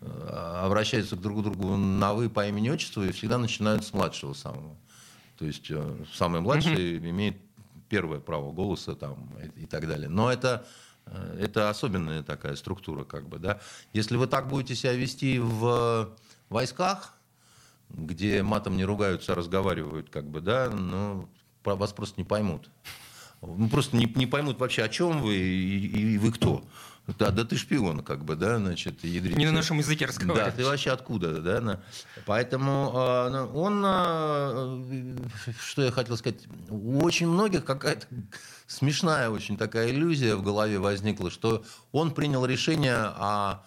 э, 0.00 0.60
обращаются 0.64 1.16
друг 1.16 1.40
к 1.40 1.42
другу 1.42 1.76
на 1.76 2.14
«вы» 2.14 2.30
по 2.30 2.46
имени 2.46 2.70
отчеству 2.70 3.02
и 3.02 3.12
всегда 3.12 3.38
начинают 3.38 3.84
с 3.84 3.92
младшего 3.92 4.32
самого. 4.32 4.76
То 5.38 5.44
есть 5.44 5.70
э, 5.70 6.04
самый 6.14 6.40
младший 6.40 6.98
угу. 6.98 7.08
имеет 7.08 7.36
первое 7.88 8.20
право 8.20 8.52
голоса 8.52 8.94
там, 8.94 9.28
и, 9.56 9.62
и 9.62 9.66
так 9.66 9.86
далее. 9.88 10.08
Но 10.08 10.32
это, 10.32 10.64
э, 11.06 11.38
это 11.40 11.68
особенная 11.68 12.22
такая 12.22 12.54
структура. 12.56 13.04
Как 13.04 13.28
бы, 13.28 13.38
да? 13.38 13.60
Если 13.92 14.16
вы 14.16 14.26
так 14.26 14.48
будете 14.48 14.74
себя 14.74 14.92
вести 14.92 15.38
в 15.40 16.14
войсках, 16.48 17.14
где 17.90 18.42
матом 18.42 18.76
не 18.76 18.84
ругаются, 18.84 19.32
а 19.32 19.34
разговаривают, 19.34 20.08
как 20.08 20.26
бы, 20.26 20.40
да, 20.40 20.70
ну, 20.70 21.28
вас 21.64 21.92
просто 21.92 22.20
не 22.20 22.24
поймут. 22.24 22.70
Ну, 23.42 23.68
просто 23.68 23.96
не, 23.96 24.06
не 24.14 24.26
поймут 24.26 24.58
вообще, 24.58 24.84
о 24.84 24.88
чем 24.88 25.20
вы 25.20 25.34
и, 25.34 26.14
и 26.14 26.18
вы 26.18 26.32
кто. 26.32 26.64
Да, 27.18 27.32
да 27.32 27.44
ты 27.44 27.56
шпион, 27.56 28.04
как 28.04 28.24
бы, 28.24 28.36
да, 28.36 28.58
значит, 28.58 29.02
ядрить. 29.02 29.36
Не 29.36 29.46
на 29.46 29.52
нашем 29.52 29.78
языке 29.78 30.06
разговариваешь. 30.06 30.52
Да, 30.52 30.56
ты 30.56 30.64
вообще 30.64 30.92
откуда, 30.92 31.40
да? 31.40 31.80
Поэтому 32.26 32.92
э, 32.94 33.48
он, 33.52 33.82
э, 33.84 35.16
что 35.60 35.82
я 35.82 35.90
хотел 35.90 36.16
сказать, 36.16 36.44
у 36.68 37.02
очень 37.02 37.26
многих 37.26 37.64
какая-то 37.64 38.06
смешная 38.68 39.30
очень 39.30 39.56
такая 39.56 39.90
иллюзия 39.90 40.36
в 40.36 40.42
голове 40.42 40.78
возникла, 40.78 41.30
что 41.32 41.64
он 41.90 42.12
принял 42.12 42.46
решение 42.46 42.94
о 42.94 43.64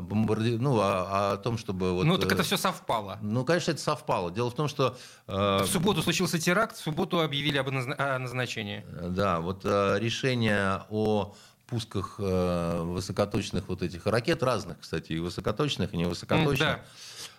бомбарди... 0.00 0.56
ну, 0.58 0.78
о, 0.80 1.32
о 1.32 1.36
том, 1.36 1.58
чтобы... 1.58 1.92
Вот, 1.92 2.04
ну, 2.04 2.18
так 2.18 2.32
это 2.32 2.42
все 2.42 2.56
совпало. 2.56 3.18
Ну, 3.22 3.44
конечно, 3.44 3.72
это 3.72 3.80
совпало. 3.80 4.30
Дело 4.30 4.50
в 4.50 4.54
том, 4.54 4.68
что... 4.68 4.96
Э... 5.26 5.62
В 5.62 5.66
субботу 5.66 6.02
случился 6.02 6.38
теракт, 6.38 6.76
в 6.76 6.80
субботу 6.80 7.20
объявили 7.20 7.58
об 7.58 7.70
назначении. 7.70 8.84
Да, 9.08 9.40
вот 9.40 9.62
э, 9.64 9.98
решение 9.98 10.84
о 10.90 11.34
пусках 11.66 12.16
э, 12.18 12.82
высокоточных 12.82 13.68
вот 13.68 13.82
этих 13.82 14.06
ракет, 14.06 14.42
разных, 14.42 14.80
кстати, 14.80 15.12
и 15.12 15.18
высокоточных, 15.18 15.94
и 15.94 15.96
невысокоточных. 15.96 16.58
Да. 16.58 16.82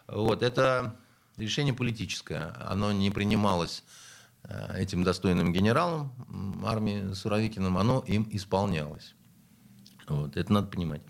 Вот, 0.07 0.41
это 0.41 0.95
решение 1.37 1.73
политическое. 1.73 2.55
Оно 2.67 2.91
не 2.91 3.11
принималось 3.11 3.83
э, 4.43 4.81
этим 4.81 5.03
достойным 5.03 5.53
генералом 5.53 6.11
армии 6.65 7.13
Суровикиным, 7.13 7.77
оно 7.77 8.03
им 8.07 8.27
исполнялось. 8.31 9.13
Вот, 10.07 10.35
это 10.35 10.51
надо 10.51 10.67
понимать. 10.67 11.01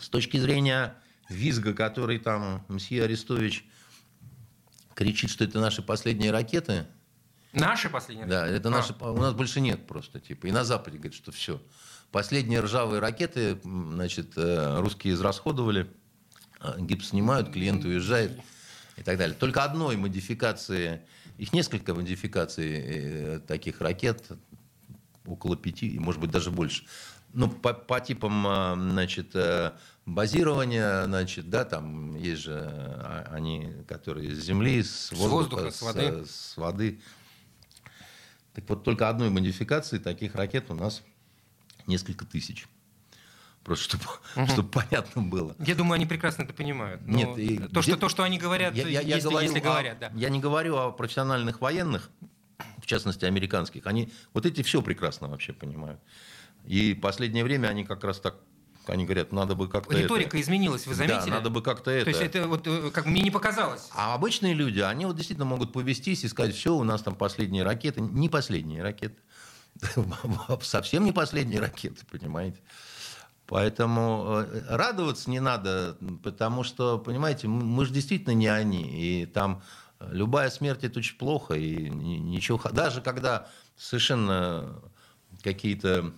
С 0.00 0.08
точки 0.08 0.38
зрения 0.38 0.94
визга, 1.28 1.74
который 1.74 2.18
там 2.18 2.64
мсье 2.68 3.04
Арестович 3.04 3.64
кричит, 4.94 5.30
что 5.30 5.44
это 5.44 5.60
наши 5.60 5.82
последние 5.82 6.30
ракеты– 6.30 6.86
Наши 7.52 7.88
последние 7.88 8.26
Да, 8.26 8.46
это 8.46 8.68
а. 8.68 8.70
наши. 8.70 8.94
У 9.00 9.16
нас 9.16 9.34
больше 9.34 9.60
нет 9.60 9.86
просто. 9.86 10.20
Типа. 10.20 10.46
И 10.46 10.52
на 10.52 10.64
Западе 10.64 10.98
говорят, 10.98 11.14
что 11.14 11.32
все. 11.32 11.60
Последние 12.12 12.60
ржавые 12.60 13.00
ракеты, 13.00 13.60
значит, 13.62 14.32
э, 14.36 14.80
русские 14.80 15.14
израсходовали, 15.14 15.88
а, 16.58 16.76
гипс 16.80 17.10
снимают, 17.10 17.52
клиент 17.52 17.84
уезжает 17.84 18.40
и 18.96 19.02
так 19.02 19.16
далее. 19.16 19.36
Только 19.38 19.62
одной 19.62 19.96
модификации, 19.96 21.02
их 21.38 21.52
несколько 21.52 21.94
модификаций 21.94 22.72
э, 22.72 23.40
таких 23.46 23.80
ракет, 23.80 24.28
около 25.24 25.56
пяти, 25.56 25.98
может 26.00 26.20
быть, 26.20 26.30
даже 26.30 26.50
больше. 26.50 26.84
Ну, 27.32 27.48
по, 27.48 27.72
по 27.72 28.00
типам, 28.00 28.46
а, 28.46 28.74
значит, 28.74 29.30
э, 29.34 29.72
базирования, 30.04 31.04
значит, 31.04 31.48
да, 31.48 31.64
там 31.64 32.16
есть 32.16 32.42
же 32.42 33.26
они, 33.30 33.72
которые 33.86 34.34
с 34.34 34.38
земли, 34.38 34.82
с 34.82 35.12
воздуха, 35.12 35.70
с, 35.70 35.80
воздуха, 35.80 35.80
с 35.80 35.82
воды. 35.82 36.24
С, 36.24 36.30
с 36.30 36.56
воды 36.56 37.00
так 38.54 38.68
вот, 38.68 38.84
только 38.84 39.08
одной 39.08 39.30
модификации 39.30 39.98
таких 39.98 40.34
ракет 40.34 40.70
у 40.70 40.74
нас 40.74 41.02
несколько 41.86 42.24
тысяч. 42.24 42.66
Просто 43.62 43.84
чтобы, 43.84 44.04
угу. 44.36 44.46
чтобы 44.46 44.68
понятно 44.70 45.22
было. 45.22 45.54
Я 45.58 45.74
думаю, 45.74 45.94
они 45.94 46.06
прекрасно 46.06 46.42
это 46.42 46.54
понимают. 46.54 47.02
Но 47.06 47.16
Нет, 47.16 47.38
и, 47.38 47.58
то, 47.58 47.82
что, 47.82 47.96
то, 47.96 48.08
что 48.08 48.22
они 48.22 48.38
говорят, 48.38 48.74
я, 48.74 48.88
я, 48.88 49.00
если, 49.00 49.28
говорю 49.28 49.46
если 49.46 49.60
говорят, 49.60 49.98
да. 49.98 50.10
Я 50.14 50.30
не 50.30 50.40
говорю 50.40 50.76
о 50.76 50.92
профессиональных 50.92 51.60
военных, 51.60 52.10
в 52.78 52.86
частности, 52.86 53.26
американских. 53.26 53.86
Они 53.86 54.10
вот 54.32 54.46
эти 54.46 54.62
все 54.62 54.80
прекрасно 54.82 55.28
вообще 55.28 55.52
понимают. 55.52 56.00
И 56.70 56.94
последнее 56.94 57.42
время 57.42 57.66
они 57.66 57.82
как 57.84 58.04
раз 58.04 58.20
так 58.20 58.36
они 58.86 59.04
говорят, 59.04 59.32
надо 59.32 59.56
бы 59.56 59.68
как-то 59.68 59.96
Риторика 59.96 60.36
это... 60.36 60.40
изменилась, 60.40 60.86
вы 60.86 60.94
заметили? 60.94 61.30
Да, 61.30 61.36
надо 61.36 61.50
бы 61.50 61.62
как-то 61.62 61.90
это... 61.90 62.04
То 62.04 62.10
есть 62.10 62.22
это 62.22 62.46
вот, 62.46 62.66
э, 62.66 62.90
как 62.92 63.06
мне 63.06 63.22
не 63.22 63.30
показалось. 63.30 63.88
А 63.92 64.14
обычные 64.14 64.54
люди, 64.54 64.78
они 64.78 65.04
вот 65.04 65.16
действительно 65.16 65.46
могут 65.46 65.72
повестись 65.72 66.24
и 66.24 66.28
сказать, 66.28 66.54
все, 66.54 66.74
у 66.74 66.82
нас 66.84 67.02
там 67.02 67.16
последние 67.16 67.64
ракеты. 67.64 68.00
Не 68.00 68.28
последние 68.28 68.82
ракеты. 68.82 69.16
Совсем 70.62 71.04
не 71.04 71.12
последние 71.12 71.60
ракеты, 71.60 72.04
понимаете? 72.10 72.58
Поэтому 73.46 74.44
э, 74.44 74.62
радоваться 74.68 75.28
не 75.28 75.40
надо, 75.40 75.96
потому 76.22 76.62
что, 76.62 76.98
понимаете, 76.98 77.48
мы 77.48 77.84
же 77.84 77.92
действительно 77.92 78.32
не 78.32 78.48
они. 78.48 79.22
И 79.22 79.26
там 79.26 79.62
любая 80.00 80.50
смерть 80.50 80.84
это 80.84 81.00
очень 81.00 81.16
плохо. 81.16 81.54
И 81.54 81.90
ничего... 81.90 82.60
Даже 82.72 83.02
когда 83.02 83.48
совершенно 83.76 84.80
какие-то 85.42 86.12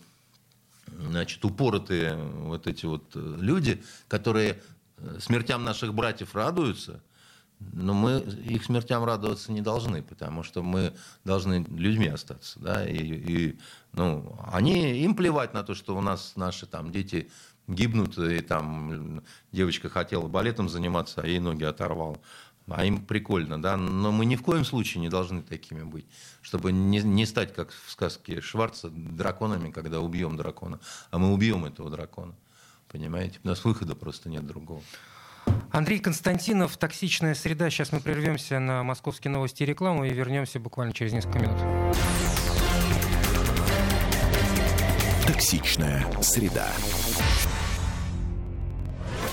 значит, 0.99 1.45
упоротые 1.45 2.17
вот 2.17 2.67
эти 2.67 2.87
вот 2.87 3.05
э, 3.15 3.37
люди, 3.39 3.83
которые 4.09 4.61
э, 4.99 5.19
смертям 5.21 5.65
наших 5.65 5.95
братьев 5.95 6.35
радуются, 6.35 7.03
но 7.73 7.95
мы 7.95 8.19
их 8.21 8.65
смертям 8.65 9.05
радоваться 9.05 9.53
не 9.53 9.61
должны, 9.61 10.03
потому 10.03 10.43
что 10.43 10.63
мы 10.63 10.95
должны 11.25 11.65
людьми 11.69 12.09
остаться. 12.09 12.59
Да? 12.61 12.87
И, 12.87 12.97
и, 12.97 13.59
ну, 13.93 14.37
они, 14.53 15.03
им 15.03 15.15
плевать 15.15 15.55
на 15.55 15.63
то, 15.63 15.75
что 15.75 15.97
у 15.97 16.01
нас 16.01 16.33
наши 16.37 16.67
там, 16.67 16.91
дети 16.91 17.31
гибнут, 17.69 18.19
и 18.19 18.41
там 18.41 19.23
девочка 19.53 19.89
хотела 19.89 20.27
балетом 20.27 20.69
заниматься, 20.69 21.21
а 21.23 21.27
ей 21.27 21.39
ноги 21.39 21.65
оторвал 21.65 22.21
а 22.68 22.85
им 22.85 23.05
прикольно, 23.05 23.61
да, 23.61 23.77
но 23.77 24.12
мы 24.12 24.25
ни 24.25 24.37
в 24.37 24.42
коем 24.42 24.64
случае 24.64 25.01
не 25.01 25.09
должны 25.09 25.42
такими 25.42 25.83
быть, 25.83 26.07
чтобы 26.40 26.72
не, 26.72 27.01
не 27.01 27.27
стать, 27.27 27.55
как 27.55 27.70
в 27.70 27.90
сказке 27.90 28.40
Шварца, 28.40 28.90
драконами, 28.90 29.70
когда 29.70 30.01
убьем 30.01 30.37
дракона, 30.37 30.81
а 31.11 31.18
мы 31.18 31.33
убьем 31.33 31.64
этого 31.64 31.90
дракона, 31.90 32.35
понимаете? 32.88 33.38
У 33.44 33.48
нас 33.48 33.64
выхода 33.64 33.94
просто 33.94 34.29
нет 34.29 34.46
другого. 34.46 34.83
Андрей 35.70 35.98
Константинов, 35.98 36.77
«Токсичная 36.77 37.35
среда». 37.35 37.70
Сейчас 37.70 37.92
мы 37.92 38.01
прервемся 38.01 38.59
на 38.59 38.83
«Московские 38.83 39.33
новости» 39.33 39.62
и 39.62 39.66
рекламу 39.66 40.05
и 40.05 40.11
вернемся 40.11 40.61
буквально 40.61 40.92
через 40.92 41.12
несколько 41.12 41.38
минут. 41.38 41.59
«Токсичная 45.27 46.07
среда». 46.20 46.68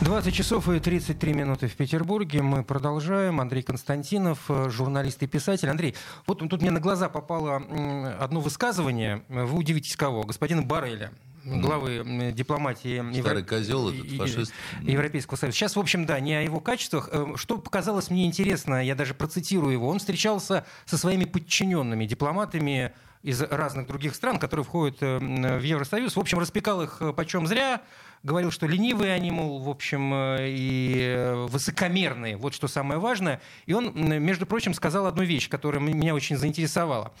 20 0.00 0.34
часов 0.34 0.68
и 0.70 0.80
33 0.80 1.34
минуты 1.34 1.68
в 1.68 1.76
Петербурге. 1.76 2.40
Мы 2.40 2.64
продолжаем. 2.64 3.38
Андрей 3.38 3.62
Константинов, 3.62 4.38
э, 4.48 4.70
журналист 4.70 5.22
и 5.22 5.26
писатель. 5.26 5.68
Андрей, 5.68 5.94
вот 6.26 6.38
тут 6.38 6.62
мне 6.62 6.70
на 6.70 6.80
глаза 6.80 7.10
попало 7.10 7.56
одно 8.18 8.40
высказывание. 8.40 9.22
Вы 9.28 9.58
удивитесь 9.58 9.96
кого? 9.96 10.22
Господина 10.22 10.62
Барреля 10.62 11.12
главы 11.44 12.32
дипломатии 12.34 12.98
Старый 13.20 13.40
Евро... 13.40 13.42
козел 13.42 13.90
этот 13.90 14.10
фашист. 14.12 14.52
Европейского 14.82 15.36
Союза. 15.36 15.56
Сейчас, 15.56 15.76
в 15.76 15.80
общем, 15.80 16.06
да, 16.06 16.20
не 16.20 16.34
о 16.34 16.42
его 16.42 16.60
качествах. 16.60 17.08
Э, 17.12 17.34
что 17.36 17.58
показалось 17.58 18.10
мне 18.10 18.26
интересно, 18.26 18.84
я 18.84 18.94
даже 18.94 19.14
процитирую 19.14 19.72
его. 19.72 19.88
Он 19.88 19.98
встречался 19.98 20.64
со 20.86 20.96
своими 20.96 21.24
подчиненными 21.24 22.06
дипломатами 22.06 22.92
из 23.22 23.42
разных 23.42 23.86
других 23.86 24.14
стран, 24.14 24.38
которые 24.38 24.64
входят 24.64 24.96
э, 25.02 25.18
в 25.58 25.62
Евросоюз. 25.62 26.16
В 26.16 26.20
общем, 26.20 26.38
распекал 26.38 26.82
их 26.82 27.02
почем 27.16 27.46
зря, 27.46 27.82
говорил, 28.22 28.50
что 28.50 28.66
ленивые 28.66 29.12
они, 29.14 29.30
мол, 29.30 29.60
в 29.60 29.68
общем, 29.68 30.12
э, 30.14 30.48
и 30.48 31.46
высокомерные, 31.48 32.36
вот 32.36 32.54
что 32.54 32.68
самое 32.68 33.00
важное. 33.00 33.40
И 33.66 33.72
он, 33.72 33.92
между 34.22 34.46
прочим, 34.46 34.74
сказал 34.74 35.06
одну 35.06 35.22
вещь, 35.22 35.48
которая 35.48 35.80
меня 35.80 36.14
очень 36.14 36.36
заинтересовала. 36.36 37.12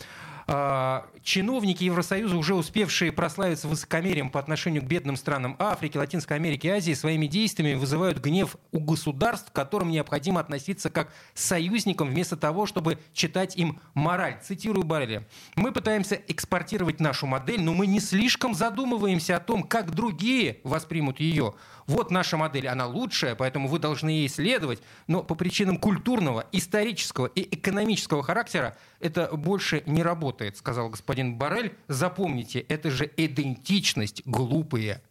А, 0.52 1.06
чиновники 1.22 1.84
Евросоюза, 1.84 2.36
уже 2.36 2.56
успевшие 2.56 3.12
прославиться 3.12 3.68
высокомерием 3.68 4.30
по 4.30 4.40
отношению 4.40 4.82
к 4.82 4.86
бедным 4.86 5.14
странам 5.14 5.54
Африки, 5.60 5.96
Латинской 5.96 6.36
Америки 6.36 6.66
и 6.66 6.70
Азии, 6.70 6.92
своими 6.92 7.28
действиями 7.28 7.78
вызывают 7.78 8.18
гнев 8.18 8.56
у 8.72 8.80
государств, 8.80 9.52
к 9.52 9.54
которым 9.54 9.92
необходимо 9.92 10.40
относиться 10.40 10.90
как 10.90 11.12
союзникам, 11.34 12.08
вместо 12.08 12.36
того, 12.36 12.66
чтобы 12.66 12.98
читать 13.12 13.56
им 13.56 13.78
мораль. 13.94 14.40
Цитирую 14.42 14.82
Барреля. 14.82 15.24
«Мы 15.54 15.70
пытаемся 15.70 16.20
экспортировать 16.26 16.98
нашу 16.98 17.28
модель, 17.28 17.62
но 17.62 17.72
мы 17.72 17.86
не 17.86 18.00
слишком 18.00 18.52
задумываемся 18.52 19.36
о 19.36 19.40
том, 19.40 19.62
как 19.62 19.92
другие 19.92 20.58
воспримут 20.64 21.20
ее. 21.20 21.54
Вот 21.90 22.12
наша 22.12 22.36
модель, 22.36 22.68
она 22.68 22.86
лучшая, 22.86 23.34
поэтому 23.34 23.66
вы 23.66 23.80
должны 23.80 24.10
ей 24.10 24.28
следовать, 24.28 24.80
но 25.08 25.24
по 25.24 25.34
причинам 25.34 25.76
культурного, 25.76 26.46
исторического 26.52 27.26
и 27.26 27.52
экономического 27.52 28.22
характера 28.22 28.76
это 29.00 29.26
больше 29.32 29.82
не 29.86 30.04
работает 30.04 30.56
сказал 30.56 30.88
господин 30.88 31.34
Барель. 31.34 31.74
Запомните, 31.88 32.60
это 32.60 32.92
же 32.92 33.10
идентичность 33.16 34.22
глупые. 34.24 35.02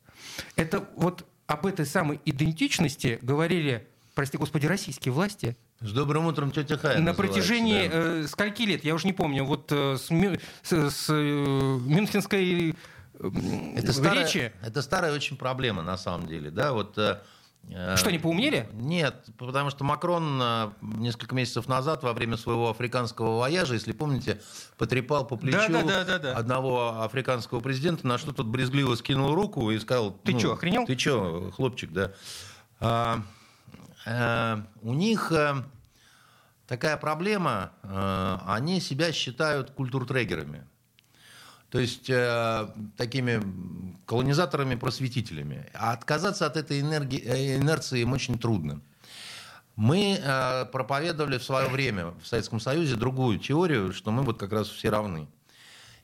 Это 0.55 0.87
вот 0.95 1.25
об 1.47 1.65
этой 1.65 1.85
самой 1.85 2.21
идентичности 2.23 3.19
говорили, 3.21 3.85
прости 4.15 4.37
господи, 4.37 4.65
российские 4.65 5.11
власти 5.11 5.57
с 5.81 5.91
добрым 5.91 6.27
утром, 6.27 6.51
тетя 6.51 6.77
Хая. 6.77 6.99
На 6.99 7.13
протяжении 7.13 7.87
да. 7.87 7.93
э, 7.93 8.27
скольки 8.27 8.63
лет, 8.63 8.85
я 8.85 8.95
уже 8.95 9.05
не 9.05 9.13
помню, 9.13 9.43
вот 9.43 9.69
э, 9.71 9.97
с, 9.97 10.07
с, 10.07 10.91
с 10.91 11.05
э, 11.09 11.13
Мюнхенской 11.13 12.75
это 13.75 13.93
старая, 13.93 14.53
Это 14.61 14.81
старая 14.81 15.13
очень 15.13 15.37
проблема, 15.37 15.81
на 15.81 15.97
самом 15.97 16.27
деле. 16.27 16.51
Да? 16.51 16.73
Вот, 16.73 16.97
э, 16.97 17.19
э 17.69 17.95
что, 17.97 18.11
не 18.11 18.19
поумнели? 18.19 18.69
Нет, 18.73 19.25
потому 19.37 19.69
что 19.69 19.83
Макрон 19.83 20.39
э, 20.41 20.71
несколько 20.81 21.35
месяцев 21.35 21.67
назад 21.67 22.03
во 22.03 22.13
время 22.13 22.37
своего 22.37 22.69
африканского 22.69 23.37
вояжа, 23.39 23.73
если 23.73 23.91
помните, 23.91 24.41
потрепал 24.77 25.27
по 25.27 25.35
плечу 25.35 25.71
да, 25.71 25.83
да, 25.83 26.03
да, 26.05 26.19
да, 26.19 26.33
одного 26.33 27.01
африканского 27.01 27.59
президента, 27.59 28.07
на 28.07 28.17
что 28.17 28.31
тот 28.31 28.47
брезгливо 28.47 28.95
скинул 28.95 29.35
руку 29.35 29.69
и 29.71 29.79
сказал... 29.79 30.11
Ты 30.11 30.33
ну, 30.33 30.39
что, 30.39 30.53
охренел? 30.53 30.85
Ты 30.85 30.97
что, 30.97 31.51
хлопчик, 31.51 31.91
да. 31.91 32.13
А, 32.79 33.23
Э, 34.05 34.61
у 34.81 34.93
них 34.93 35.31
такая 36.67 36.97
проблема, 36.97 37.71
они 38.45 38.79
себя 38.79 39.11
считают 39.11 39.71
культуртрегерами. 39.71 40.65
То 41.69 41.79
есть 41.79 42.07
такими 42.97 43.43
колонизаторами-просветителями. 44.05 45.69
А 45.73 45.93
отказаться 45.93 46.47
от 46.47 46.57
этой 46.57 46.81
энергии, 46.81 47.19
инерции 47.57 48.01
им 48.01 48.13
очень 48.13 48.39
трудно. 48.39 48.81
Мы 49.75 50.19
проповедовали 50.71 51.37
в 51.37 51.43
свое 51.43 51.69
время 51.69 52.15
в 52.21 52.27
Советском 52.27 52.59
Союзе 52.59 52.95
другую 52.95 53.37
теорию, 53.37 53.93
что 53.93 54.09
мы 54.11 54.23
вот 54.23 54.39
как 54.39 54.51
раз 54.51 54.67
все 54.67 54.89
равны. 54.89 55.27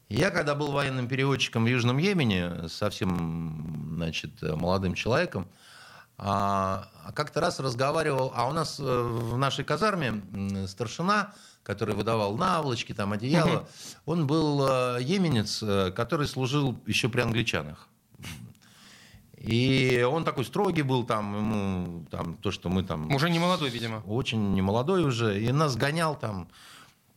Я, 0.08 0.30
когда 0.30 0.54
был 0.54 0.72
военным 0.72 1.08
переводчиком 1.08 1.64
в 1.66 1.68
Южном 1.68 1.98
Йемене, 1.98 2.70
совсем 2.70 3.96
значит, 3.96 4.40
молодым 4.42 4.94
человеком, 4.94 5.48
а, 5.48 5.75
а 6.18 6.88
как-то 7.14 7.42
раз 7.42 7.60
разговаривал, 7.60 8.32
а 8.36 8.48
у 8.48 8.54
нас 8.54 8.80
э, 8.80 8.84
в 8.84 9.38
нашей 9.38 9.66
казарме 9.66 10.22
старшина, 10.68 11.34
который 11.64 11.96
выдавал 11.96 12.38
наволочки, 12.38 12.94
там, 12.94 13.12
одеяло, 13.12 13.68
он 14.06 14.28
был 14.28 14.66
э, 14.68 15.00
еменец, 15.02 15.62
э, 15.62 15.92
который 15.92 16.28
служил 16.28 16.80
еще 16.86 17.10
при 17.10 17.22
англичанах. 17.22 17.90
И 19.38 20.08
он 20.10 20.24
такой 20.24 20.46
строгий 20.46 20.82
был, 20.82 21.04
там, 21.04 21.38
ему, 21.38 22.06
там, 22.10 22.36
то, 22.38 22.50
что 22.52 22.70
мы 22.70 22.84
там... 22.84 23.14
Уже 23.14 23.30
не 23.30 23.38
молодой, 23.38 23.70
видимо. 23.70 24.02
Очень 24.08 24.54
не 24.54 24.62
молодой 24.62 25.04
уже. 25.04 25.40
И 25.40 25.52
нас 25.52 25.76
гонял 25.76 26.16
там, 26.16 26.48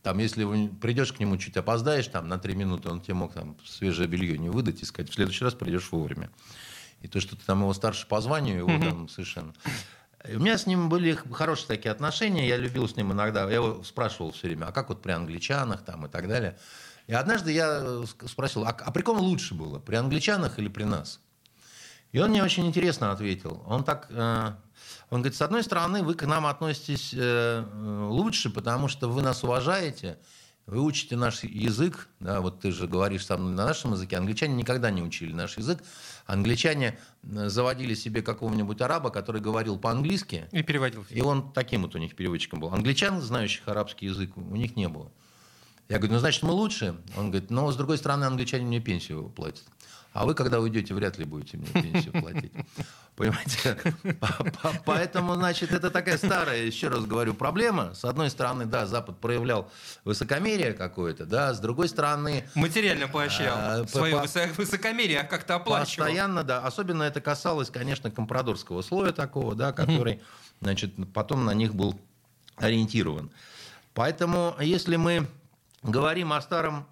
там, 0.03 0.19
если 0.19 0.67
придешь 0.81 1.11
к 1.11 1.19
нему, 1.19 1.37
чуть 1.37 1.57
опоздаешь, 1.57 2.07
там, 2.07 2.27
на 2.27 2.37
три 2.37 2.53
минуты, 2.53 2.89
он 2.89 3.01
тебе 3.01 3.15
мог 3.15 3.33
там 3.33 3.55
свежее 3.65 4.07
белье 4.07 4.37
не 4.37 4.49
выдать 4.49 4.81
и 4.81 4.85
сказать, 4.85 5.09
в 5.09 5.13
следующий 5.15 5.43
раз 5.43 5.53
придешь 5.55 5.91
вовремя. 5.91 6.29
И 7.01 7.07
то, 7.07 7.19
что 7.19 7.35
ты 7.35 7.45
там 7.45 7.61
его 7.61 7.73
старше 7.73 8.07
по 8.07 8.21
званию, 8.21 8.57
его 8.57 8.79
там 8.79 9.07
совершенно... 9.09 9.53
У 10.25 10.39
меня 10.39 10.57
с 10.57 10.65
ним 10.65 10.89
были 10.89 11.17
хорошие 11.31 11.67
такие 11.67 11.91
отношения, 11.91 12.45
я 12.45 12.57
любил 12.57 12.89
с 12.89 12.97
ним 12.97 13.13
иногда, 13.13 13.43
я 13.45 13.55
его 13.55 13.83
спрашивал 13.83 14.31
все 14.31 14.47
время, 14.47 14.65
а 14.65 14.71
как 14.73 14.89
вот 14.89 15.01
при 15.01 15.11
англичанах 15.11 15.85
там 15.85 16.05
и 16.05 16.09
так 16.09 16.27
далее. 16.27 16.57
И 17.07 17.13
однажды 17.13 17.53
я 17.53 17.79
э, 17.81 18.05
спросил, 18.27 18.65
а, 18.65 18.69
а 18.69 18.91
при 18.91 19.01
ком 19.01 19.17
лучше 19.17 19.55
было, 19.55 19.79
при 19.79 19.95
англичанах 19.95 20.59
или 20.59 20.67
при 20.67 20.83
нас? 20.83 21.21
И 22.11 22.19
он 22.19 22.31
мне 22.31 22.43
очень 22.43 22.67
интересно 22.67 23.11
ответил. 23.11 23.63
Он 23.65 23.83
так, 23.83 24.07
э, 24.09 24.51
он 25.09 25.21
говорит, 25.21 25.35
с 25.35 25.41
одной 25.41 25.63
стороны, 25.63 26.03
вы 26.03 26.15
к 26.15 26.25
нам 26.25 26.45
относитесь 26.45 27.13
э, 27.15 27.63
лучше, 28.09 28.49
потому 28.49 28.89
что 28.89 29.07
вы 29.07 29.21
нас 29.21 29.43
уважаете, 29.43 30.19
вы 30.69 30.81
учите 30.81 31.15
наш 31.15 31.43
язык, 31.43 32.07
да, 32.19 32.41
вот 32.41 32.59
ты 32.59 32.71
же 32.71 32.87
говоришь 32.87 33.25
со 33.25 33.37
мной 33.37 33.53
на 33.53 33.65
нашем 33.65 33.93
языке, 33.93 34.17
англичане 34.17 34.53
никогда 34.53 34.91
не 34.91 35.01
учили 35.01 35.33
наш 35.33 35.57
язык. 35.57 35.83
Англичане 36.27 36.99
заводили 37.23 37.95
себе 37.95 38.21
какого-нибудь 38.21 38.79
араба, 38.81 39.09
который 39.09 39.41
говорил 39.41 39.79
по-английски. 39.79 40.47
И 40.51 40.61
переводил. 40.61 41.03
И 41.09 41.21
он 41.21 41.51
таким 41.53 41.81
вот 41.81 41.95
у 41.95 41.97
них 41.97 42.15
переводчиком 42.15 42.59
был. 42.59 42.71
Англичан, 42.71 43.19
знающих 43.19 43.67
арабский 43.67 44.05
язык, 44.05 44.37
у 44.37 44.55
них 44.55 44.75
не 44.75 44.87
было. 44.87 45.11
Я 45.89 45.97
говорю, 45.97 46.13
ну, 46.13 46.19
значит, 46.19 46.43
мы 46.43 46.51
лучше. 46.51 46.95
Он 47.17 47.31
говорит, 47.31 47.49
но, 47.49 47.71
с 47.71 47.75
другой 47.75 47.97
стороны, 47.97 48.25
англичане 48.25 48.65
мне 48.65 48.79
пенсию 48.79 49.29
платят. 49.29 49.63
А 50.11 50.25
вы, 50.25 50.33
когда 50.33 50.59
уйдете, 50.59 50.93
вряд 50.93 51.17
ли 51.17 51.25
будете 51.25 51.57
мне 51.57 51.67
пенсию 51.67 52.19
платить. 52.19 52.51
Понимаете? 53.15 53.77
Поэтому, 54.85 55.35
значит, 55.35 55.71
это 55.71 55.91
такая 55.91 56.17
старая, 56.17 56.63
еще 56.63 56.87
раз 56.87 57.05
говорю, 57.05 57.33
проблема. 57.33 57.93
С 57.93 58.05
одной 58.05 58.29
стороны, 58.29 58.65
да, 58.65 58.85
Запад 58.87 59.19
проявлял 59.19 59.69
высокомерие 60.05 60.73
какое-то, 60.73 61.25
да, 61.25 61.53
с 61.53 61.59
другой 61.59 61.89
стороны... 61.89 62.49
Материально 62.55 63.07
поощрял 63.07 63.55
а, 63.57 63.87
свое 63.87 64.23
высокомерие, 64.57 65.19
а 65.19 65.23
как-то 65.25 65.55
оплачивал. 65.55 66.05
Постоянно, 66.05 66.43
да. 66.43 66.65
Особенно 66.65 67.03
это 67.03 67.21
касалось, 67.21 67.69
конечно, 67.69 68.09
компрадорского 68.09 68.81
слоя 68.81 69.11
такого, 69.11 69.53
да, 69.53 69.73
который, 69.73 70.21
значит, 70.61 70.93
потом 71.13 71.45
на 71.45 71.53
них 71.53 71.75
был 71.75 71.99
ориентирован. 72.55 73.31
Поэтому, 73.93 74.55
если 74.59 74.95
мы 74.95 75.27
говорим 75.83 76.33
о 76.33 76.41
старом 76.41 76.87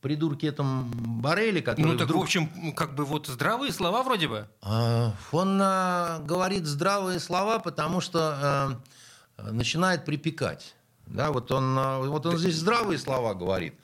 придурке 0.00 0.48
этом 0.48 0.90
Бареле, 1.20 1.62
который 1.62 1.86
Ну 1.86 1.98
так, 1.98 2.06
вдруг... 2.06 2.22
в 2.22 2.24
общем, 2.24 2.72
как 2.72 2.94
бы 2.94 3.04
вот 3.04 3.26
здравые 3.26 3.72
слова 3.72 4.02
вроде 4.02 4.28
бы. 4.28 4.48
А, 4.62 5.12
он 5.32 5.58
а, 5.62 6.20
говорит 6.20 6.66
здравые 6.66 7.20
слова, 7.20 7.58
потому 7.58 8.00
что 8.00 8.80
а, 9.36 9.50
начинает 9.50 10.04
припекать. 10.04 10.74
Да, 11.06 11.32
вот 11.32 11.50
он, 11.52 11.74
вот 12.08 12.26
он 12.26 12.36
здесь 12.36 12.56
здравые 12.56 12.98
слова 12.98 13.34
говорит. 13.34 13.74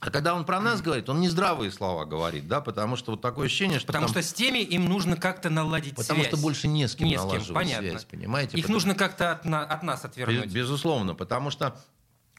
А 0.00 0.10
когда 0.10 0.34
он 0.34 0.44
про 0.44 0.60
нас 0.60 0.80
говорит, 0.80 1.08
он 1.08 1.20
не 1.20 1.28
здравые 1.28 1.72
слова 1.72 2.04
говорит, 2.04 2.46
да, 2.46 2.60
потому 2.60 2.94
что 2.94 3.12
вот 3.12 3.20
такое 3.20 3.46
ощущение, 3.46 3.80
что 3.80 3.88
потому 3.88 4.06
там... 4.06 4.12
что 4.12 4.22
с 4.22 4.32
теми 4.32 4.58
им 4.58 4.88
нужно 4.88 5.16
как-то 5.16 5.50
наладить 5.50 5.96
потому 5.96 6.20
связь. 6.20 6.28
что 6.28 6.36
больше 6.40 6.68
не 6.68 6.86
с 6.86 6.94
кем 6.94 7.08
не 7.08 7.16
налаживать 7.16 7.44
с 7.44 7.46
кем, 7.46 7.54
понятно. 7.54 7.90
связь, 7.90 8.04
понимаете? 8.04 8.56
Их 8.56 8.64
потому... 8.64 8.74
нужно 8.76 8.94
как-то 8.94 9.32
от, 9.32 9.44
на, 9.44 9.64
от 9.64 9.82
нас 9.82 10.04
отвернуть. 10.04 10.52
Безусловно, 10.52 11.14
потому 11.14 11.50
что 11.50 11.76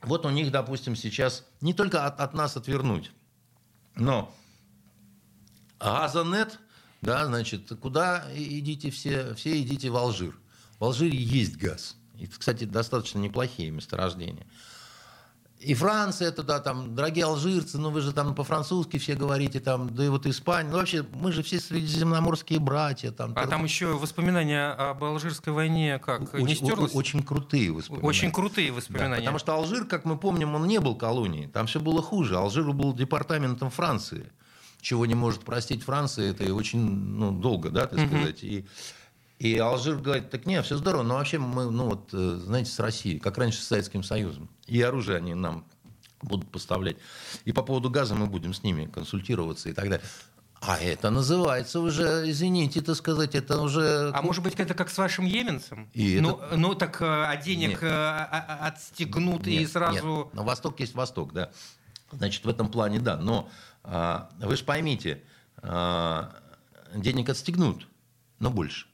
вот 0.01 0.25
у 0.25 0.29
них, 0.29 0.51
допустим, 0.51 0.95
сейчас 0.95 1.45
не 1.61 1.73
только 1.73 2.05
от, 2.05 2.19
от 2.19 2.33
нас 2.33 2.55
отвернуть, 2.57 3.11
но 3.95 4.33
Газанет, 5.79 6.59
да, 7.01 7.25
значит, 7.25 7.71
куда 7.81 8.25
идите 8.35 8.91
все? 8.91 9.33
Все 9.35 9.61
идите 9.61 9.89
в 9.89 9.95
Алжир. 9.95 10.37
В 10.77 10.83
Алжире 10.83 11.17
есть 11.17 11.55
газ. 11.57 11.95
И, 12.17 12.27
кстати, 12.27 12.65
достаточно 12.65 13.19
неплохие 13.19 13.71
месторождения. 13.71 14.45
И 15.59 15.73
Франция 15.73 16.31
туда, 16.31 16.59
там, 16.59 16.95
дорогие 16.95 17.25
алжирцы, 17.25 17.77
ну 17.77 17.89
вы 17.89 17.99
же 17.99 18.13
там 18.13 18.33
по-французски 18.33 18.97
все 18.97 19.15
говорите, 19.15 19.59
там, 19.59 19.93
да 19.93 20.05
и 20.05 20.07
вот 20.07 20.25
Испания. 20.25 20.69
Ну 20.69 20.77
вообще, 20.77 21.05
мы 21.13 21.33
же 21.33 21.43
все 21.43 21.59
средиземноморские 21.59 22.59
братья. 22.59 23.11
Там, 23.11 23.33
а 23.35 23.45
там 23.45 23.65
еще 23.65 23.87
воспоминания 23.87 24.71
об 24.71 25.03
алжирской 25.03 25.51
войне 25.51 25.99
как, 25.99 26.33
очень, 26.33 26.45
не 26.45 26.55
стерлось? 26.55 26.95
Очень 26.95 27.23
крутые 27.23 27.71
воспоминания. 27.71 28.07
Очень 28.07 28.31
крутые 28.31 28.71
воспоминания. 28.71 29.15
Да, 29.15 29.19
потому 29.19 29.39
что 29.39 29.53
Алжир, 29.53 29.83
как 29.83 30.05
мы 30.05 30.17
помним, 30.17 30.55
он 30.55 30.65
не 30.65 30.79
был 30.79 30.95
колонией. 30.95 31.47
Там 31.47 31.67
все 31.67 31.81
было 31.81 32.01
хуже. 32.01 32.37
Алжир 32.37 32.71
был 32.71 32.93
департаментом 32.93 33.69
Франции. 33.69 34.31
Чего 34.79 35.05
не 35.05 35.15
может 35.15 35.41
простить 35.41 35.83
Франция, 35.83 36.31
это 36.31 36.53
очень 36.53 36.79
ну, 36.79 37.31
долго, 37.31 37.69
да, 37.69 37.85
так 37.85 37.99
сказать. 38.07 38.45
И 38.45 38.65
и 39.39 39.57
Алжир 39.57 39.95
говорит, 39.95 40.29
так 40.29 40.45
нет, 40.45 40.65
все 40.65 40.75
здорово, 40.75 41.01
но 41.01 41.15
вообще 41.15 41.39
мы, 41.39 41.71
ну 41.71 41.89
вот, 41.89 42.09
э, 42.13 42.39
знаете, 42.43 42.71
с 42.71 42.79
Россией, 42.79 43.19
как 43.19 43.37
раньше 43.37 43.61
с 43.61 43.67
Советским 43.67 44.03
Союзом. 44.03 44.49
И 44.67 44.81
оружие 44.81 45.17
они 45.17 45.33
нам 45.33 45.65
будут 46.21 46.51
поставлять. 46.51 46.97
И 47.45 47.53
по 47.53 47.63
поводу 47.63 47.89
газа 47.89 48.15
мы 48.15 48.27
будем 48.27 48.53
с 48.53 48.63
ними 48.63 48.85
консультироваться 48.85 49.69
и 49.69 49.73
так 49.73 49.85
далее. 49.85 50.05
А 50.59 50.77
это 50.77 51.09
называется 51.09 51.79
уже, 51.79 52.29
извините, 52.29 52.81
так 52.81 52.97
сказать, 52.97 53.33
это 53.33 53.61
уже... 53.61 54.11
А 54.13 54.21
может 54.21 54.43
быть, 54.43 54.55
это 54.55 54.73
как 54.73 54.89
с 54.89 54.97
вашим 54.97 55.23
еменцем? 55.23 55.89
И 55.93 56.19
ну, 56.19 56.37
это... 56.37 56.57
ну, 56.57 56.75
так 56.75 57.01
а 57.01 57.33
денег 57.37 57.69
нет. 57.69 57.83
Э, 57.83 57.87
а, 57.87 58.45
а, 58.45 58.67
отстегнут 58.67 59.45
нет, 59.45 59.61
и 59.61 59.65
сразу... 59.65 60.17
Нет. 60.25 60.33
Но 60.33 60.43
Восток 60.43 60.81
есть 60.81 60.95
Восток, 60.95 61.31
да. 61.31 61.49
Значит, 62.11 62.43
в 62.43 62.49
этом 62.49 62.69
плане, 62.69 62.99
да. 62.99 63.15
Но 63.15 63.49
а, 63.85 64.29
вы 64.37 64.57
же 64.57 64.65
поймите, 64.65 65.23
а, 65.61 66.35
денег 66.93 67.29
отстегнут, 67.29 67.87
но 68.39 68.49
больше. 68.49 68.87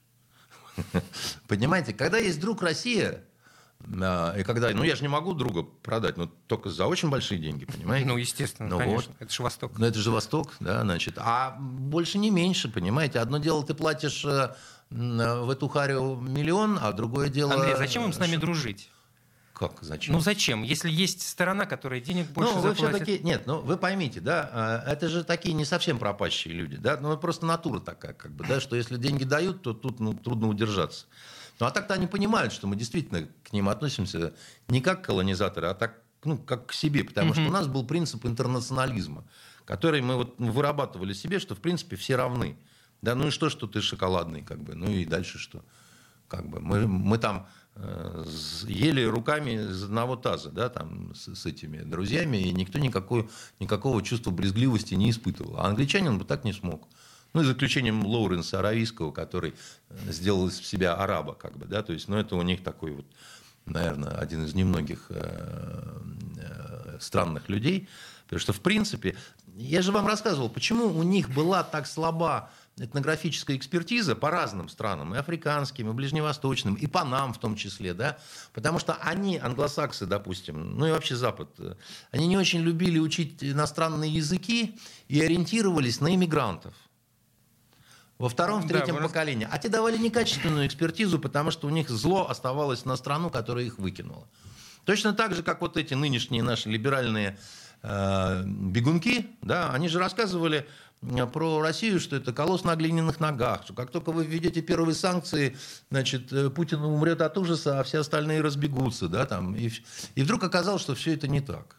Понимаете, 1.48 1.94
когда 1.94 2.18
есть 2.18 2.40
друг 2.40 2.62
Россия, 2.62 3.24
и 3.88 4.44
когда, 4.44 4.70
ну 4.72 4.84
я 4.84 4.96
же 4.96 5.04
не 5.04 5.08
могу 5.08 5.34
друга 5.34 5.64
продать, 5.64 6.18
но 6.18 6.30
только 6.48 6.70
за 6.70 6.88
очень 6.88 7.10
большие 7.10 7.40
деньги, 7.40 7.66
понимаете? 7.66 8.08
Ну, 8.08 8.18
естественно, 8.18 8.70
ну, 8.70 8.78
конечно. 8.80 9.14
Вот. 9.14 9.22
Это 9.22 9.34
же 9.34 9.44
Восток. 9.44 9.72
Ну, 9.78 9.86
это 9.86 10.00
же 10.00 10.12
Восток, 10.12 10.54
да, 10.60 10.82
значит. 10.82 11.16
А 11.18 11.56
больше 11.60 12.18
не 12.18 12.32
меньше, 12.32 12.68
понимаете? 12.70 13.20
Одно 13.20 13.38
дело, 13.38 13.64
ты 13.64 13.74
платишь 13.74 14.26
э, 14.26 14.56
в 14.90 15.50
эту 15.50 15.68
харю 15.68 16.16
миллион, 16.16 16.80
а 16.82 16.92
другое 16.94 17.30
дело... 17.30 17.54
Андрей, 17.54 17.76
зачем 17.76 18.06
им 18.06 18.14
с 18.14 18.18
нами 18.18 18.38
дружить? 18.38 18.90
Как, 19.56 19.78
зачем? 19.82 20.14
Ну 20.14 20.20
зачем? 20.20 20.64
Если 20.64 20.92
есть 20.92 21.26
сторона, 21.26 21.66
которая 21.66 22.02
денег 22.02 22.30
больше 22.32 22.52
ну, 22.56 22.60
вы 22.60 22.70
заплатит... 22.70 23.04
все-таки 23.04 23.24
Нет, 23.24 23.48
ну 23.48 23.62
вы 23.62 23.78
поймите, 23.78 24.20
да, 24.20 24.50
а, 24.52 24.92
это 24.92 25.08
же 25.08 25.24
такие 25.24 25.54
не 25.54 25.64
совсем 25.64 25.98
пропащие 25.98 26.54
люди, 26.54 26.76
да, 26.76 26.98
ну 27.00 27.18
просто 27.18 27.46
натура 27.46 27.80
такая, 27.80 28.12
как 28.12 28.34
бы, 28.34 28.46
да, 28.46 28.60
что 28.60 28.76
если 28.76 28.98
деньги 28.98 29.24
дают, 29.24 29.62
то 29.62 29.74
тут 29.74 30.02
ну, 30.02 30.14
трудно 30.14 30.50
удержаться. 30.50 31.06
Ну 31.58 31.66
а 31.68 31.72
так-то 31.72 31.94
они 31.94 32.06
понимают, 32.06 32.52
что 32.52 32.68
мы 32.68 32.76
действительно 32.76 33.30
к 33.44 33.54
ним 33.54 33.70
относимся 33.70 34.34
не 34.68 34.82
как 34.82 35.06
колонизаторы, 35.06 35.68
а 35.68 35.74
так 35.74 36.02
ну, 36.26 36.38
как 36.38 36.68
к 36.68 36.74
себе, 36.74 37.06
потому 37.06 37.34
что 37.34 37.44
у 37.44 37.52
нас 37.52 37.68
был 37.68 37.86
принцип 37.86 38.26
интернационализма, 38.26 39.24
который 39.64 40.02
мы 40.02 40.16
вот 40.16 40.36
вырабатывали 40.38 41.14
себе, 41.14 41.40
что 41.40 41.56
в 41.56 41.60
принципе 41.60 41.96
все 41.96 42.18
равны. 42.18 42.58
Да, 43.02 43.16
ну 43.16 43.28
и 43.28 43.32
что, 43.32 43.50
что 43.50 43.68
ты 43.68 43.82
шоколадный, 43.82 44.42
как 44.42 44.62
бы, 44.62 44.76
ну 44.76 44.90
и 44.90 45.06
дальше 45.06 45.38
что? 45.38 45.64
Как 46.28 46.50
бы 46.50 46.60
мы, 46.60 46.88
мы 46.88 47.18
там 47.20 47.48
ели 47.76 49.04
руками 49.04 49.52
из 49.52 49.84
одного 49.84 50.16
таза, 50.16 50.50
да, 50.50 50.70
там 50.70 51.14
с, 51.14 51.36
с 51.36 51.46
этими 51.46 51.80
друзьями, 51.80 52.38
и 52.38 52.54
никто 52.54 52.80
никакой, 52.80 53.30
никакого 53.60 54.02
чувства 54.02 54.32
брезгливости 54.32 54.94
не 54.94 55.10
испытывал. 55.10 55.58
А 55.58 55.66
англичанин 55.66 56.18
бы 56.18 56.26
так 56.26 56.46
не 56.46 56.54
смог. 56.54 56.88
Ну, 57.34 57.42
и 57.42 57.44
за 57.44 57.52
исключением 57.52 58.06
Лоуренса 58.06 58.60
Аравийского, 58.60 59.12
который 59.12 59.56
э, 59.90 60.12
сделал 60.12 60.48
из 60.48 60.56
себя 60.56 60.96
араба, 60.96 61.34
как 61.34 61.58
бы, 61.58 61.66
да, 61.66 61.84
то 61.84 61.92
есть, 61.92 62.08
ну, 62.08 62.16
это 62.16 62.38
у 62.38 62.42
них 62.42 62.64
такой 62.64 62.92
вот, 62.94 63.06
наверное, 63.66 64.12
один 64.12 64.46
из 64.46 64.54
немногих 64.54 65.08
э, 65.10 66.02
э, 66.38 66.98
странных 67.02 67.50
людей, 67.50 67.90
потому 68.24 68.40
что, 68.40 68.54
в 68.54 68.62
принципе, 68.62 69.18
я 69.54 69.82
же 69.82 69.92
вам 69.92 70.08
рассказывал, 70.08 70.50
почему 70.50 70.86
у 70.86 71.04
них 71.04 71.30
была 71.30 71.64
так 71.64 71.88
слаба 71.88 72.52
этнографическая 72.78 73.56
экспертиза 73.56 74.16
по 74.16 74.30
разным 74.30 74.68
странам, 74.68 75.16
и 75.16 75.18
африканским, 75.18 75.90
и 75.90 75.94
ближневосточным, 75.94 76.76
и 76.76 76.88
по 76.88 77.06
нам 77.06 77.34
в 77.34 77.40
том 77.40 77.56
числе, 77.56 77.94
да, 77.94 78.18
потому 78.54 78.80
что 78.80 78.96
они, 78.96 79.38
англосаксы, 79.38 80.06
допустим, 80.06 80.78
ну 80.78 80.88
и 80.88 80.92
вообще 80.92 81.16
Запад, 81.16 81.50
они 82.12 82.28
не 82.28 82.38
очень 82.38 82.62
любили 82.62 83.00
учить 83.00 83.44
иностранные 83.44 84.12
языки 84.12 84.78
и 85.08 85.22
ориентировались 85.22 86.02
на 86.02 86.14
иммигрантов. 86.14 86.74
Во 88.18 88.30
втором, 88.30 88.62
в 88.62 88.68
третьем 88.68 88.96
да, 88.96 89.02
поколении. 89.02 89.48
А 89.50 89.58
те 89.58 89.68
давали 89.68 89.98
некачественную 89.98 90.68
экспертизу, 90.68 91.20
потому 91.20 91.52
что 91.52 91.68
у 91.68 91.70
них 91.70 91.90
зло 91.90 92.30
оставалось 92.30 92.86
на 92.86 92.96
страну, 92.96 93.30
которая 93.30 93.66
их 93.66 93.78
выкинула. 93.78 94.26
Точно 94.86 95.14
так 95.14 95.34
же, 95.36 95.44
как 95.44 95.60
вот 95.60 95.76
эти 95.76 95.96
нынешние 95.96 96.42
наши 96.42 96.70
либеральные 96.70 97.38
э, 97.82 98.44
бегунки, 98.46 99.36
да, 99.42 99.72
они 99.72 99.90
же 99.90 100.00
рассказывали 100.00 100.66
про 101.32 101.62
Россию, 101.62 102.00
что 102.00 102.16
это 102.16 102.34
колосс 102.34 102.64
на 102.64 102.76
глиняных 102.76 103.20
ногах, 103.20 103.64
что 103.64 103.74
как 103.74 103.92
только 103.92 104.12
вы 104.12 104.26
введете 104.26 104.62
первые 104.62 104.96
санкции, 104.96 105.56
значит, 105.90 106.32
э, 106.34 106.50
Путин 106.50 106.82
умрет 106.82 107.22
от 107.22 107.38
ужаса, 107.38 107.80
а 107.80 107.84
все 107.84 108.00
остальные 108.00 108.42
разбегутся, 108.42 109.08
да, 109.08 109.26
там, 109.26 109.56
и, 109.56 109.70
и 110.16 110.24
вдруг 110.24 110.44
оказалось, 110.44 110.82
что 110.82 110.96
все 110.96 111.14
это 111.14 111.28
не 111.28 111.42
так. 111.42 111.78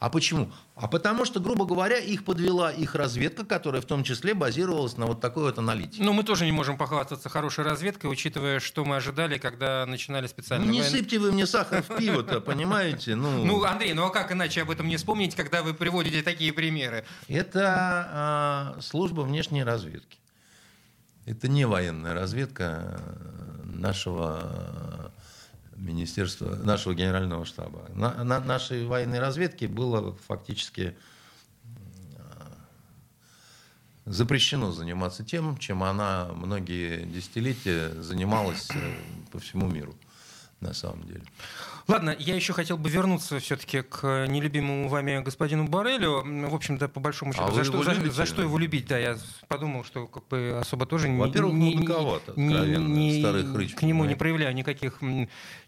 А 0.00 0.08
почему? 0.08 0.50
А 0.76 0.88
потому 0.88 1.26
что, 1.26 1.40
грубо 1.40 1.66
говоря, 1.66 1.98
их 1.98 2.24
подвела 2.24 2.72
их 2.72 2.94
разведка, 2.94 3.44
которая 3.44 3.82
в 3.82 3.84
том 3.84 4.02
числе 4.02 4.32
базировалась 4.32 4.96
на 4.96 5.04
вот 5.04 5.20
такой 5.20 5.42
вот 5.42 5.58
аналитике. 5.58 6.02
Ну, 6.02 6.14
мы 6.14 6.24
тоже 6.24 6.46
не 6.46 6.52
можем 6.52 6.78
похвастаться 6.78 7.28
хорошей 7.28 7.64
разведкой, 7.64 8.10
учитывая, 8.10 8.60
что 8.60 8.86
мы 8.86 8.96
ожидали, 8.96 9.36
когда 9.36 9.84
начинали 9.84 10.26
специально. 10.26 10.64
Ну, 10.64 10.72
не 10.72 10.80
воен... 10.80 10.90
сыпьте 10.90 11.18
вы 11.18 11.32
мне 11.32 11.46
сахар 11.46 11.82
в 11.82 11.98
пиво-то, 11.98 12.40
понимаете? 12.40 13.14
Ну... 13.14 13.44
ну, 13.44 13.62
Андрей, 13.62 13.92
ну 13.92 14.06
а 14.06 14.10
как 14.10 14.32
иначе 14.32 14.62
об 14.62 14.70
этом 14.70 14.88
не 14.88 14.96
вспомнить, 14.96 15.34
когда 15.34 15.62
вы 15.62 15.74
приводите 15.74 16.22
такие 16.22 16.54
примеры? 16.54 17.04
Это 17.28 18.74
э, 18.78 18.80
служба 18.80 19.20
внешней 19.20 19.64
разведки. 19.64 20.16
Это 21.26 21.46
не 21.46 21.66
военная 21.66 22.14
разведка 22.14 22.98
нашего 23.64 24.99
министерства, 25.80 26.54
нашего 26.56 26.94
генерального 26.94 27.44
штаба. 27.44 27.90
На, 27.94 28.22
на 28.24 28.40
нашей 28.40 28.86
военной 28.86 29.18
разведке 29.18 29.66
было 29.66 30.14
фактически 30.28 30.96
э, 31.64 32.20
запрещено 34.04 34.72
заниматься 34.72 35.24
тем, 35.24 35.56
чем 35.58 35.82
она 35.82 36.28
многие 36.34 37.04
десятилетия 37.04 37.90
занималась 38.02 38.68
э, 38.70 38.94
по 39.32 39.38
всему 39.38 39.68
миру 39.68 39.94
на 40.60 40.74
самом 40.74 41.02
деле. 41.06 41.24
Ладно, 41.90 42.16
я 42.18 42.36
еще 42.36 42.52
хотел 42.52 42.78
бы 42.78 42.88
вернуться 42.88 43.40
все-таки 43.40 43.82
к 43.82 44.26
нелюбимому 44.28 44.88
вами 44.88 45.20
господину 45.22 45.66
Барелю. 45.66 46.22
В 46.48 46.54
общем-то, 46.54 46.88
по 46.88 47.00
большому 47.00 47.32
счету, 47.32 47.46
а 47.48 47.52
за, 47.52 47.64
что, 47.64 47.82
за, 47.82 47.94
за 48.10 48.26
что 48.26 48.42
его 48.42 48.58
любить, 48.58 48.86
да, 48.86 48.96
я 48.98 49.16
подумал, 49.48 49.84
что 49.84 50.06
как 50.06 50.26
бы 50.28 50.56
особо 50.60 50.86
тоже 50.86 51.08
Во-первых, 51.08 51.54
не, 51.54 51.74
не, 51.74 52.76
не, 52.76 53.20
старый 53.20 53.44
хрыч, 53.44 53.74
к 53.74 53.82
нему 53.82 54.04
не 54.04 54.14
проявляю 54.14 54.54
никаких 54.54 55.00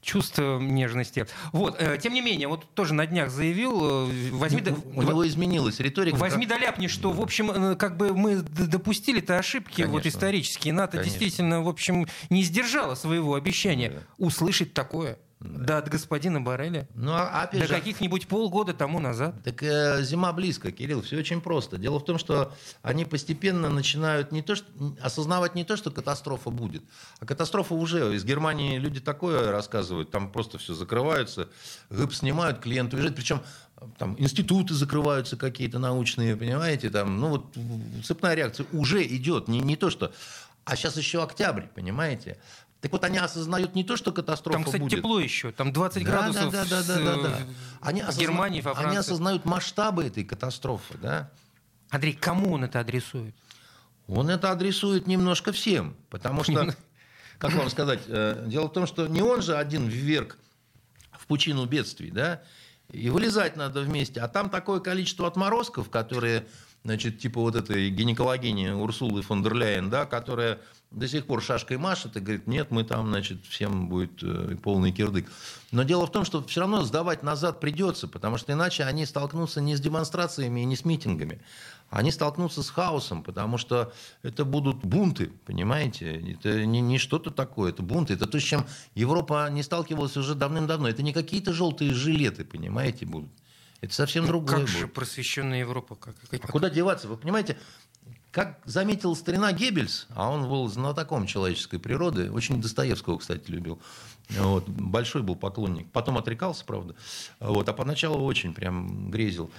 чувств 0.00 0.38
нежности. 0.38 1.26
Вот, 1.52 1.76
э, 1.80 1.98
тем 1.98 2.14
не 2.14 2.20
менее, 2.20 2.48
вот 2.48 2.72
тоже 2.74 2.94
на 2.94 3.06
днях 3.06 3.30
заявил, 3.30 4.08
э, 4.08 4.30
возьми... 4.30 4.60
У, 4.60 4.64
да, 4.64 4.74
у 4.94 5.02
него 5.02 5.26
изменилась 5.26 5.80
риторика. 5.80 6.16
Возьми 6.16 6.46
как... 6.46 6.58
да 6.58 6.66
ляпни, 6.66 6.86
что, 6.86 7.10
в 7.10 7.20
общем, 7.20 7.50
э, 7.50 7.76
как 7.76 7.96
бы 7.96 8.14
мы 8.14 8.36
допустили-то 8.36 9.38
ошибки 9.38 9.82
Конечно. 9.82 9.92
вот 9.92 10.06
исторические. 10.06 10.72
НАТО 10.72 10.98
Конечно. 10.98 11.10
действительно, 11.10 11.62
в 11.62 11.68
общем, 11.68 12.06
не 12.30 12.42
сдержало 12.42 12.94
своего 12.94 13.34
обещания 13.34 13.90
да. 13.90 14.02
услышать 14.18 14.72
такое. 14.74 15.18
Да, 15.44 15.78
от 15.78 15.88
господина 15.88 16.40
Барреля. 16.40 16.88
Ну, 16.94 17.12
а 17.12 17.42
опять 17.42 17.62
До 17.62 17.66
же... 17.66 17.74
каких-нибудь 17.74 18.28
полгода 18.28 18.72
тому 18.72 19.00
назад. 19.00 19.42
Так 19.42 19.62
э, 19.62 20.02
зима 20.02 20.32
близко, 20.32 20.70
Кирилл, 20.70 21.02
все 21.02 21.18
очень 21.18 21.40
просто. 21.40 21.78
Дело 21.78 21.98
в 21.98 22.04
том, 22.04 22.18
что 22.18 22.52
они 22.82 23.04
постепенно 23.04 23.68
начинают 23.68 24.30
не 24.30 24.42
то, 24.42 24.54
что, 24.54 24.66
осознавать 25.00 25.54
не 25.54 25.64
то, 25.64 25.76
что 25.76 25.90
катастрофа 25.90 26.50
будет, 26.50 26.82
а 27.18 27.26
катастрофа 27.26 27.74
уже. 27.74 28.14
Из 28.14 28.24
Германии 28.24 28.78
люди 28.78 29.00
такое 29.00 29.50
рассказывают, 29.50 30.10
там 30.10 30.30
просто 30.30 30.58
все 30.58 30.74
закрываются, 30.74 31.48
гыб 31.90 32.14
снимают, 32.14 32.60
клиент 32.60 32.94
уезжает. 32.94 33.16
Причем 33.16 33.42
там 33.98 34.14
институты 34.18 34.74
закрываются 34.74 35.36
какие-то 35.36 35.78
научные, 35.78 36.36
понимаете, 36.36 36.90
там, 36.90 37.18
ну 37.18 37.28
вот 37.28 37.56
цепная 38.04 38.34
реакция 38.34 38.66
уже 38.72 39.04
идет, 39.04 39.48
не, 39.48 39.60
не 39.60 39.76
то 39.76 39.90
что... 39.90 40.12
А 40.64 40.76
сейчас 40.76 40.96
еще 40.96 41.20
октябрь, 41.24 41.64
понимаете? 41.74 42.38
Так 42.82 42.90
вот, 42.90 43.04
они 43.04 43.16
осознают 43.18 43.76
не 43.76 43.84
то, 43.84 43.96
что 43.96 44.10
катастрофа 44.10 44.58
будет. 44.58 44.64
Там, 44.64 44.72
кстати, 44.72 44.82
будет. 44.82 44.98
тепло 44.98 45.20
еще. 45.20 45.52
Там 45.52 45.72
20 45.72 46.04
да, 46.04 46.10
градусов 46.10 46.52
да, 46.52 46.64
да, 46.64 46.82
да, 46.82 46.98
да, 46.98 47.14
да, 47.14 47.22
да. 47.22 47.38
Они 47.80 48.00
в 48.00 48.08
осозна... 48.08 48.20
Германии, 48.20 48.60
во 48.60 48.74
Франции. 48.74 48.88
Они 48.88 48.96
осознают 48.96 49.44
масштабы 49.44 50.04
этой 50.04 50.24
катастрофы. 50.24 50.98
Да? 51.00 51.30
Андрей, 51.90 52.12
кому 52.12 52.54
он 52.54 52.64
это 52.64 52.80
адресует? 52.80 53.36
Он 54.08 54.30
это 54.30 54.50
адресует 54.50 55.06
немножко 55.06 55.52
всем. 55.52 55.94
Потому 56.10 56.42
что, 56.42 56.74
как 57.38 57.52
вам 57.52 57.70
сказать, 57.70 58.00
э, 58.08 58.46
дело 58.48 58.66
в 58.66 58.72
том, 58.72 58.88
что 58.88 59.06
не 59.06 59.22
он 59.22 59.42
же 59.42 59.56
один 59.56 59.86
вверг 59.86 60.36
в 61.12 61.28
пучину 61.28 61.66
бедствий, 61.66 62.10
да, 62.10 62.42
и 62.90 63.10
вылезать 63.10 63.54
надо 63.54 63.82
вместе. 63.82 64.20
А 64.20 64.26
там 64.26 64.50
такое 64.50 64.80
количество 64.80 65.28
отморозков, 65.28 65.88
которые, 65.88 66.46
значит, 66.82 67.20
типа 67.20 67.40
вот 67.42 67.54
этой 67.54 67.90
гинекологини 67.90 68.70
Урсулы 68.70 69.22
фон 69.22 69.44
дер 69.44 69.54
Ляйен, 69.54 69.88
да, 69.88 70.04
которая 70.04 70.58
до 70.92 71.08
сих 71.08 71.26
пор 71.26 71.42
шашкой 71.42 71.78
машет 71.78 72.16
и 72.16 72.20
говорит, 72.20 72.46
нет, 72.46 72.70
мы 72.70 72.84
там, 72.84 73.08
значит, 73.08 73.44
всем 73.46 73.88
будет 73.88 74.22
э, 74.22 74.56
полный 74.62 74.92
кирдык. 74.92 75.30
Но 75.70 75.82
дело 75.82 76.06
в 76.06 76.12
том, 76.12 76.24
что 76.24 76.42
все 76.44 76.60
равно 76.60 76.82
сдавать 76.82 77.22
назад 77.22 77.60
придется, 77.60 78.08
потому 78.08 78.36
что 78.36 78.52
иначе 78.52 78.84
они 78.84 79.06
столкнутся 79.06 79.60
не 79.60 79.76
с 79.76 79.80
демонстрациями 79.80 80.60
и 80.60 80.64
не 80.64 80.76
с 80.76 80.84
митингами. 80.84 81.40
Они 81.90 82.10
столкнутся 82.10 82.62
с 82.62 82.70
хаосом, 82.70 83.22
потому 83.22 83.58
что 83.58 83.92
это 84.22 84.44
будут 84.44 84.78
бунты, 84.78 85.30
понимаете? 85.44 86.32
Это 86.32 86.64
не, 86.64 86.80
не 86.80 86.98
что-то 86.98 87.30
такое, 87.30 87.70
это 87.70 87.82
бунты. 87.82 88.14
Это 88.14 88.26
то, 88.26 88.40
с 88.40 88.42
чем 88.42 88.66
Европа 88.94 89.48
не 89.50 89.62
сталкивалась 89.62 90.16
уже 90.16 90.34
давным-давно. 90.34 90.88
Это 90.88 91.02
не 91.02 91.12
какие-то 91.12 91.52
желтые 91.52 91.92
жилеты, 91.92 92.44
понимаете, 92.44 93.04
будут. 93.04 93.30
Это 93.82 93.94
совсем 93.94 94.26
другое. 94.26 94.58
Как 94.58 94.66
будет. 94.66 94.70
же 94.70 94.86
просвещенная 94.86 95.58
Европа? 95.58 95.96
Как, 95.96 96.14
как... 96.30 96.44
А 96.44 96.46
куда 96.46 96.70
деваться? 96.70 97.08
Вы 97.08 97.16
понимаете, 97.16 97.58
как 98.32 98.58
заметил 98.64 99.14
старина 99.14 99.52
Геббельс, 99.52 100.06
а 100.14 100.30
он 100.30 100.48
был 100.48 100.66
знатоком 100.68 101.26
человеческой 101.26 101.78
природы, 101.78 102.32
очень 102.32 102.62
Достоевского, 102.62 103.18
кстати, 103.18 103.50
любил, 103.50 103.78
вот, 104.30 104.66
большой 104.68 105.22
был 105.22 105.36
поклонник. 105.36 105.90
Потом 105.92 106.16
отрекался, 106.16 106.64
правда, 106.64 106.94
вот, 107.40 107.68
а 107.68 107.72
поначалу 107.74 108.24
очень 108.24 108.54
прям 108.54 109.10
грезил. 109.10 109.50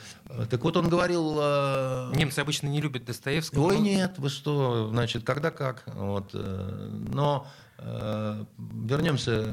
Так 0.49 0.63
вот 0.63 0.75
он 0.75 0.89
говорил... 0.89 1.37
Э, 1.39 2.11
Немцы 2.15 2.39
обычно 2.39 2.67
не 2.67 2.81
любят 2.81 3.05
Достоевского. 3.05 3.67
Ой, 3.67 3.77
но... 3.77 3.83
нет, 3.83 4.15
вы 4.17 4.29
что, 4.29 4.89
значит, 4.89 5.23
когда 5.23 5.51
как. 5.51 5.83
Вот, 5.85 6.31
э, 6.33 6.89
но 7.13 7.45
э, 7.77 8.43
вернемся 8.57 9.43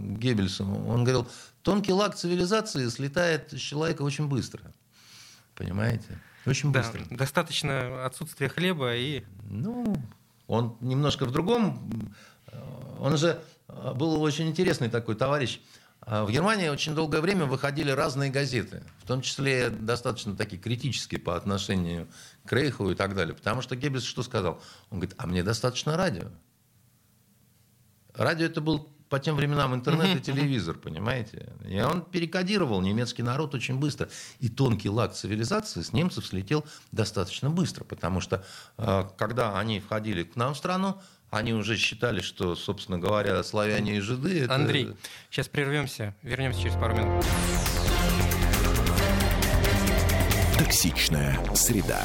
к 0.00 0.18
Геббельсу. 0.18 0.64
Он 0.64 1.04
говорил, 1.04 1.28
тонкий 1.62 1.92
лак 1.92 2.16
цивилизации 2.16 2.88
слетает 2.88 3.52
с 3.52 3.60
человека 3.60 4.02
очень 4.02 4.26
быстро. 4.26 4.62
Понимаете? 5.54 6.20
Очень 6.46 6.72
да, 6.72 6.80
быстро. 6.80 7.04
Достаточно 7.10 8.04
отсутствия 8.04 8.48
хлеба 8.48 8.94
и... 8.94 9.24
Ну, 9.44 9.96
он 10.46 10.76
немножко 10.80 11.24
в 11.24 11.30
другом. 11.30 12.12
Он 13.00 13.16
же 13.16 13.40
э, 13.68 13.94
был 13.94 14.20
очень 14.22 14.48
интересный 14.48 14.88
такой 14.88 15.14
товарищ. 15.14 15.60
В 16.06 16.30
Германии 16.30 16.68
очень 16.68 16.94
долгое 16.94 17.22
время 17.22 17.46
выходили 17.46 17.90
разные 17.90 18.30
газеты, 18.30 18.82
в 18.98 19.06
том 19.06 19.22
числе 19.22 19.70
достаточно 19.70 20.36
такие 20.36 20.60
критические 20.60 21.18
по 21.18 21.34
отношению 21.34 22.08
к 22.44 22.52
Рейху 22.52 22.90
и 22.90 22.94
так 22.94 23.14
далее. 23.14 23.34
Потому 23.34 23.62
что 23.62 23.74
Геббельс 23.74 24.04
что 24.04 24.22
сказал? 24.22 24.60
Он 24.90 24.98
говорит, 25.00 25.14
а 25.16 25.26
мне 25.26 25.42
достаточно 25.42 25.96
радио. 25.96 26.26
Радио 28.14 28.46
это 28.46 28.60
был 28.60 28.93
по 29.14 29.20
тем 29.20 29.36
временам 29.36 29.76
интернет 29.76 30.16
и 30.16 30.20
телевизор, 30.20 30.74
понимаете? 30.74 31.46
И 31.68 31.80
он 31.80 32.02
перекодировал 32.02 32.80
немецкий 32.80 33.22
народ 33.22 33.54
очень 33.54 33.78
быстро. 33.78 34.08
И 34.40 34.48
тонкий 34.48 34.88
лак 34.88 35.14
цивилизации 35.14 35.82
с 35.82 35.92
немцев 35.92 36.26
слетел 36.26 36.64
достаточно 36.90 37.48
быстро, 37.48 37.84
потому 37.84 38.20
что 38.20 38.44
э, 38.76 39.04
когда 39.16 39.56
они 39.56 39.78
входили 39.78 40.24
к 40.24 40.34
нам 40.34 40.54
в 40.54 40.58
страну, 40.58 41.00
они 41.30 41.54
уже 41.54 41.76
считали, 41.76 42.22
что, 42.22 42.56
собственно 42.56 42.98
говоря, 42.98 43.40
славяне 43.44 43.98
и 43.98 44.00
жиды... 44.00 44.40
Это... 44.40 44.56
Андрей, 44.56 44.96
сейчас 45.30 45.46
прервемся, 45.46 46.16
вернемся 46.22 46.62
через 46.62 46.74
пару 46.74 46.96
минут. 46.96 47.24
Токсичная 50.58 51.38
среда. 51.54 52.04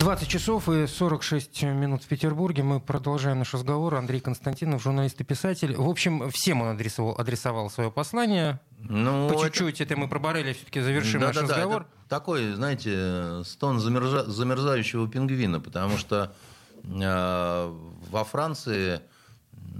20 0.00 0.28
часов 0.28 0.66
и 0.70 0.86
46 0.86 1.62
минут 1.64 2.04
в 2.04 2.06
Петербурге. 2.06 2.62
Мы 2.62 2.80
продолжаем 2.80 3.40
наш 3.40 3.52
разговор. 3.52 3.96
Андрей 3.96 4.20
Константинов, 4.20 4.82
журналист 4.82 5.20
и 5.20 5.24
писатель. 5.24 5.76
В 5.76 5.86
общем, 5.86 6.30
всем 6.30 6.62
он 6.62 6.68
адресовал, 6.68 7.14
адресовал 7.18 7.68
свое 7.68 7.90
послание. 7.90 8.60
Ну, 8.78 9.28
По 9.28 9.44
чуть-чуть 9.44 9.82
это... 9.82 9.92
это 9.92 10.00
мы 10.00 10.08
про 10.08 10.18
Борреля 10.18 10.54
все-таки 10.54 10.80
завершим 10.80 11.20
да, 11.20 11.26
наш 11.26 11.36
да, 11.36 11.42
разговор. 11.42 11.82
Да, 11.82 12.16
такой, 12.16 12.54
знаете, 12.54 13.44
стон 13.44 13.78
замерза... 13.78 14.24
замерзающего 14.24 15.06
пингвина, 15.06 15.60
потому 15.60 15.98
что 15.98 16.32
э, 16.82 17.74
во 18.10 18.24
Франции 18.24 19.02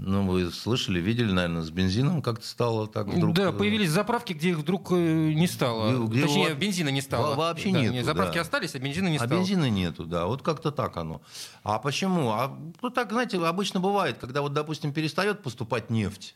ну, 0.03 0.27
вы 0.27 0.49
слышали, 0.51 0.99
видели, 0.99 1.31
наверное, 1.31 1.61
с 1.61 1.69
бензином 1.69 2.23
как-то 2.23 2.45
стало 2.45 2.87
так 2.87 3.07
вдруг... 3.07 3.35
Да, 3.35 3.49
э, 3.49 3.53
появились 3.53 3.91
заправки, 3.91 4.33
где 4.33 4.49
их 4.49 4.57
вдруг 4.57 4.91
э, 4.91 4.95
не 4.95 5.47
стало. 5.47 6.07
Где 6.07 6.23
Точнее, 6.23 6.49
его... 6.49 6.55
бензина 6.55 6.89
не 6.89 7.01
стало. 7.01 7.35
Вообще 7.35 7.71
да, 7.71 7.81
нет. 7.81 8.03
Заправки 8.03 8.35
да. 8.35 8.41
остались, 8.41 8.73
а 8.73 8.79
бензина 8.79 9.09
не 9.09 9.17
а 9.17 9.19
стало. 9.19 9.35
А 9.35 9.37
бензина 9.37 9.69
нету, 9.69 10.05
да. 10.05 10.25
Вот 10.25 10.41
как-то 10.41 10.71
так 10.71 10.97
оно. 10.97 11.21
А 11.63 11.77
почему? 11.77 12.31
А, 12.31 12.57
ну, 12.81 12.89
так, 12.89 13.11
знаете, 13.11 13.37
обычно 13.45 13.79
бывает, 13.79 14.17
когда 14.19 14.41
вот, 14.41 14.53
допустим, 14.53 14.91
перестает 14.91 15.43
поступать 15.43 15.91
нефть. 15.91 16.35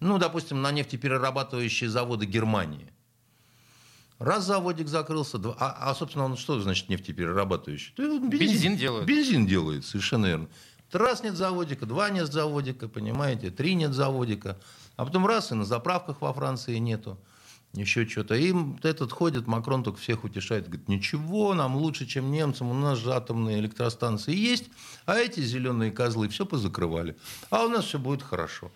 Ну, 0.00 0.16
допустим, 0.16 0.62
на 0.62 0.72
нефтеперерабатывающие 0.72 1.90
заводы 1.90 2.24
Германии. 2.24 2.90
Раз 4.18 4.44
заводик 4.46 4.86
закрылся, 4.86 5.36
два, 5.36 5.56
а, 5.58 5.90
а 5.90 5.94
собственно, 5.96 6.24
он 6.24 6.36
что 6.36 6.60
значит 6.60 6.88
нефтеперерабатывающий? 6.88 7.92
Бензин, 7.98 8.28
бензин 8.30 8.76
делает. 8.76 9.04
Бензин 9.04 9.46
делает, 9.46 9.84
совершенно 9.84 10.26
верно. 10.26 10.48
Раз 10.92 11.22
нет 11.22 11.36
заводика, 11.36 11.86
два 11.86 12.10
нет 12.10 12.32
заводика, 12.32 12.88
понимаете, 12.88 13.50
три 13.50 13.74
нет 13.74 13.92
заводика. 13.92 14.58
А 14.96 15.04
потом 15.04 15.26
раз, 15.26 15.50
и 15.50 15.54
на 15.54 15.64
заправках 15.64 16.20
во 16.20 16.32
Франции 16.32 16.76
нету. 16.76 17.18
Еще 17.72 18.06
что-то. 18.06 18.34
И 18.34 18.54
этот 18.82 19.12
ходит, 19.12 19.46
Макрон 19.46 19.82
только 19.82 19.98
всех 19.98 20.24
утешает. 20.24 20.66
Говорит, 20.66 20.88
ничего, 20.88 21.54
нам 21.54 21.76
лучше, 21.76 22.04
чем 22.04 22.30
немцам. 22.30 22.70
У 22.70 22.74
нас 22.74 22.98
же 22.98 23.14
атомные 23.14 23.60
электростанции 23.60 24.34
есть. 24.34 24.68
А 25.06 25.16
эти 25.16 25.40
зеленые 25.40 25.90
козлы 25.90 26.28
все 26.28 26.44
позакрывали. 26.44 27.16
А 27.48 27.64
у 27.64 27.68
нас 27.68 27.86
все 27.86 27.98
будет 27.98 28.22
хорошо. 28.22 28.70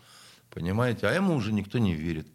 Понимаете? 0.49 1.09
А 1.09 1.13
ему 1.13 1.35
уже 1.35 1.53
никто 1.53 1.79
не 1.79 1.95
верит. 1.95 2.27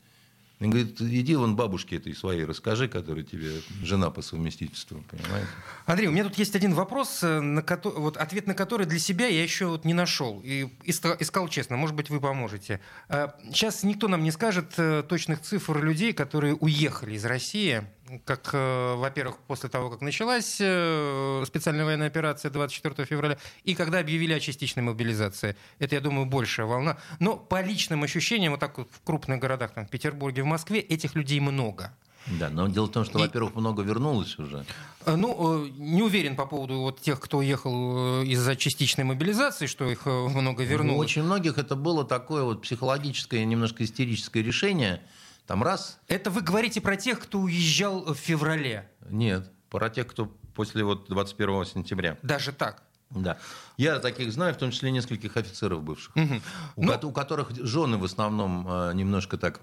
Он 0.62 0.70
говорит, 0.70 1.02
иди 1.02 1.36
вон 1.36 1.56
бабушке 1.56 1.96
этой 1.98 2.14
своей 2.16 2.46
расскажи, 2.46 2.88
которая 2.88 3.24
тебе 3.24 3.62
жена 3.82 4.12
по 4.12 4.22
совместительству, 4.22 5.04
понимаете? 5.10 5.48
Андрей, 5.88 6.08
у 6.08 6.12
меня 6.12 6.24
тут 6.24 6.38
есть 6.38 6.56
один 6.56 6.76
вопрос, 6.76 7.24
э, 7.24 7.40
на 7.40 7.64
ко- 7.64 7.82
вот 7.90 8.16
ответ 8.18 8.46
на 8.46 8.54
который 8.54 8.86
для 8.86 9.00
себя 9.00 9.26
я 9.28 9.42
еще 9.42 9.66
вот 9.66 9.86
не 9.86 9.96
нашел. 9.96 10.40
И 10.44 10.70
искал, 10.86 11.48
честно, 11.48 11.78
может 11.78 11.96
быть, 11.96 12.12
вы 12.12 12.20
поможете. 12.22 12.80
Сейчас 13.10 13.84
э, 13.84 13.88
никто 13.88 14.08
нам 14.08 14.24
не 14.24 14.32
скажет 14.32 14.74
э, 14.78 15.04
точных 15.08 15.42
цифр 15.42 15.84
людей, 15.84 16.14
которые 16.14 16.54
уехали 16.54 17.16
из 17.16 17.26
России 17.26 17.84
как, 18.26 18.50
э, 18.54 18.96
во-первых, 18.96 19.38
после 19.48 19.70
того, 19.70 19.90
как 19.90 20.02
началась 20.02 20.58
э, 20.60 21.44
специальная 21.46 21.86
военная 21.86 22.08
операция 22.08 22.52
24 22.52 23.06
февраля, 23.06 23.38
и 23.64 23.76
когда 23.76 24.00
объявили 24.00 24.34
о 24.34 24.40
частичной 24.40 24.84
мобилизации. 24.84 25.56
Это, 25.80 25.96
я 25.96 26.02
думаю, 26.02 26.26
большая 26.26 26.66
волна. 26.66 26.98
Но 27.20 27.38
по 27.38 27.62
личным 27.62 28.04
ощущениям, 28.04 28.52
вот 28.52 28.60
так 28.60 28.78
вот 28.78 28.90
в 28.92 29.02
крупных 29.04 29.40
городах, 29.40 29.74
там, 29.74 29.86
в 29.86 29.90
Петербурге, 29.90 30.44
в 30.44 30.46
Москве, 30.46 30.80
этих 30.80 31.16
людей 31.16 31.40
много. 31.40 31.94
Да, 32.28 32.50
но 32.50 32.68
дело 32.68 32.86
в 32.86 32.92
том, 32.92 33.04
что, 33.04 33.18
и... 33.18 33.22
во-первых, 33.24 33.56
много 33.56 33.82
вернулось 33.82 34.38
уже. 34.38 34.66
Э, 35.06 35.16
ну, 35.16 35.66
не 35.66 36.04
уверен 36.04 36.36
по 36.36 36.46
поводу 36.46 36.80
вот 36.80 37.02
тех, 37.02 37.20
кто 37.20 37.40
уехал 37.40 38.22
из-за 38.24 38.56
частичной 38.56 39.06
мобилизации, 39.06 39.66
что 39.66 39.90
их 39.90 40.06
много 40.06 40.64
вернулось. 40.64 40.98
У 40.98 41.02
очень 41.02 41.24
многих 41.24 41.58
это 41.58 41.76
было 41.76 42.06
такое 42.06 42.44
вот 42.44 42.62
психологическое, 42.62 43.44
немножко 43.46 43.84
истерическое 43.84 44.44
решение– 44.44 45.02
там 45.52 45.64
раз... 45.64 46.00
Это 46.08 46.32
вы 46.32 46.40
говорите 46.40 46.80
про 46.80 46.96
тех, 46.96 47.20
кто 47.20 47.40
уезжал 47.40 48.06
в 48.06 48.16
феврале? 48.16 48.90
Нет, 49.10 49.52
про 49.70 49.90
тех, 49.90 50.08
кто 50.08 50.28
после 50.56 50.82
вот 50.86 51.10
21 51.10 51.66
сентября. 51.66 52.18
Даже 52.22 52.54
так? 52.54 52.84
Да. 53.10 53.38
Я 53.76 54.00
таких 54.00 54.32
знаю, 54.32 54.54
в 54.54 54.58
том 54.58 54.72
числе 54.72 54.92
нескольких 54.92 55.36
офицеров 55.36 55.84
бывших, 55.84 56.16
угу. 56.16 56.36
у, 56.78 56.86
ну... 56.86 56.98
у 57.04 57.12
которых 57.12 57.52
жены 57.54 57.98
в 57.98 58.06
основном 58.06 58.66
э, 58.66 58.94
немножко 58.94 59.38
так 59.38 59.60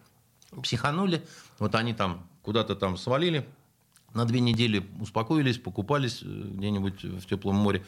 психанули. 0.62 1.26
Вот 1.58 1.74
они 1.74 1.94
там 1.94 2.28
куда-то 2.42 2.76
там 2.76 2.98
свалили, 2.98 3.48
на 4.12 4.26
две 4.26 4.40
недели 4.40 4.86
успокоились, 5.00 5.56
покупались 5.56 6.20
э, 6.22 6.26
где-нибудь 6.26 7.02
в 7.02 7.24
теплом 7.24 7.56
море 7.56 7.82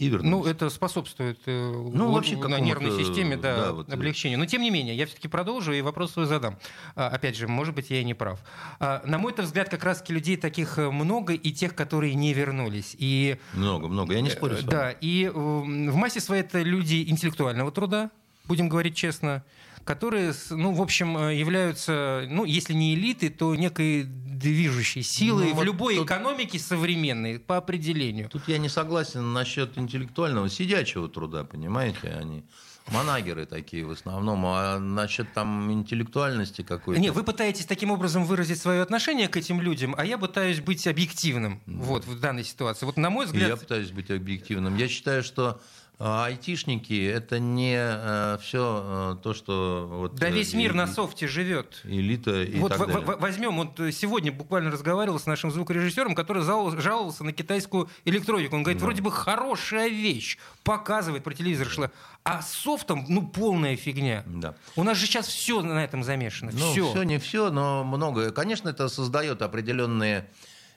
и 0.00 0.08
вернулись. 0.08 0.30
Ну, 0.30 0.44
это 0.46 0.70
способствует 0.70 1.38
э, 1.44 1.72
ну, 1.92 2.10
вообще, 2.10 2.36
на 2.36 2.58
нервной 2.58 3.04
системе 3.04 3.36
да, 3.36 3.56
да, 3.56 3.72
вот, 3.72 3.92
облегчению. 3.92 4.38
Но, 4.38 4.46
тем 4.46 4.62
не 4.62 4.70
менее, 4.70 4.96
я 4.96 5.04
все-таки 5.04 5.28
продолжу 5.28 5.72
и 5.72 5.82
вопрос 5.82 6.12
свой 6.12 6.24
задам. 6.24 6.58
А, 6.96 7.08
опять 7.08 7.36
же, 7.36 7.46
может 7.48 7.74
быть, 7.74 7.90
я 7.90 8.00
и 8.00 8.04
не 8.04 8.14
прав. 8.14 8.40
А, 8.78 9.02
на 9.04 9.18
мой 9.18 9.34
взгляд, 9.36 9.68
как 9.68 9.84
раз 9.84 10.02
людей 10.08 10.38
таких 10.38 10.78
э, 10.78 10.90
много 10.90 11.34
и 11.34 11.52
тех, 11.52 11.74
которые 11.74 12.14
не 12.14 12.32
вернулись. 12.32 12.96
И, 12.98 13.36
много, 13.52 13.88
много, 13.88 14.14
я 14.14 14.22
не 14.22 14.30
спорю 14.30 14.56
с 14.56 14.60
вами. 14.60 14.70
Да, 14.70 14.90
и 14.90 15.28
в 15.28 15.94
массе 15.94 16.20
своей 16.20 16.42
это 16.42 16.62
люди 16.62 17.04
интеллектуального 17.06 17.70
труда, 17.70 18.10
будем 18.46 18.70
говорить 18.70 18.96
честно, 18.96 19.44
которые, 19.90 20.32
ну, 20.50 20.72
в 20.72 20.80
общем, 20.82 21.18
э, 21.18 21.34
являются, 21.34 22.24
ну, 22.28 22.44
если 22.44 22.74
не 22.74 22.94
элитой, 22.94 23.28
то 23.28 23.56
некой 23.56 24.04
движущей 24.04 25.02
силой 25.02 25.48
ну, 25.48 25.54
в 25.54 25.56
вот 25.56 25.64
любой 25.64 25.96
тут... 25.96 26.06
экономике 26.06 26.60
современной 26.60 27.40
по 27.40 27.56
определению. 27.56 28.28
Тут 28.28 28.46
я 28.46 28.58
не 28.58 28.68
согласен 28.68 29.32
насчет 29.32 29.76
интеллектуального 29.76 30.48
сидячего 30.48 31.08
труда, 31.08 31.42
понимаете, 31.42 32.16
они 32.20 32.44
манагеры 32.86 33.46
такие 33.46 33.84
в 33.84 33.90
основном, 33.90 34.46
а 34.46 34.78
насчет 34.78 35.32
там 35.32 35.72
интеллектуальности 35.72 36.62
какой-то... 36.62 37.00
Не, 37.00 37.10
вы 37.10 37.24
пытаетесь 37.24 37.66
таким 37.66 37.90
образом 37.90 38.24
выразить 38.24 38.60
свое 38.60 38.82
отношение 38.82 39.26
к 39.26 39.36
этим 39.36 39.60
людям, 39.60 39.96
а 39.98 40.04
я 40.04 40.18
пытаюсь 40.18 40.60
быть 40.60 40.86
объективным 40.86 41.60
да. 41.66 41.82
вот, 41.82 42.04
в 42.06 42.20
данной 42.20 42.44
ситуации. 42.44 42.86
Вот 42.86 42.96
на 42.96 43.10
мой 43.10 43.26
взгляд... 43.26 43.48
Я 43.48 43.56
пытаюсь 43.56 43.90
быть 43.90 44.10
объективным. 44.10 44.76
Я 44.76 44.86
считаю, 44.86 45.24
что 45.24 45.60
айтишники 46.00 47.06
это 47.06 47.38
не 47.38 47.76
э, 47.76 48.38
все 48.40 49.16
э, 49.18 49.22
то, 49.22 49.34
что 49.34 49.86
вот. 49.90 50.14
Да 50.14 50.30
весь 50.30 50.54
мир 50.54 50.72
и, 50.72 50.74
на 50.74 50.86
софте 50.86 51.28
живет. 51.28 51.82
Элита 51.84 52.42
и 52.42 52.58
вот 52.58 52.70
так 52.70 52.86
далее. 52.86 53.16
возьмем 53.18 53.56
вот 53.56 53.78
сегодня 53.92 54.32
буквально 54.32 54.70
разговаривал 54.70 55.18
с 55.18 55.26
нашим 55.26 55.50
звукорежиссером, 55.50 56.14
который 56.14 56.42
жаловался 56.42 57.22
на 57.22 57.32
китайскую 57.32 57.90
электронику. 58.06 58.56
Он 58.56 58.62
говорит, 58.62 58.80
да. 58.80 58.86
вроде 58.86 59.02
бы 59.02 59.12
хорошая 59.12 59.88
вещь, 59.88 60.38
показывает 60.64 61.22
про 61.22 61.34
телевизор 61.34 61.68
шла, 61.68 61.90
а 62.24 62.40
с 62.40 62.50
софтом 62.52 63.04
ну 63.08 63.28
полная 63.28 63.76
фигня. 63.76 64.24
Да. 64.26 64.54
У 64.76 64.84
нас 64.84 64.96
же 64.96 65.04
сейчас 65.04 65.26
все 65.26 65.60
на 65.60 65.84
этом 65.84 66.02
замешано. 66.02 66.50
Ну, 66.54 66.72
все. 66.72 66.90
все 66.90 67.02
не 67.02 67.18
все, 67.18 67.50
но 67.50 67.84
многое. 67.84 68.30
Конечно, 68.30 68.70
это 68.70 68.88
создает 68.88 69.42
определенные 69.42 70.30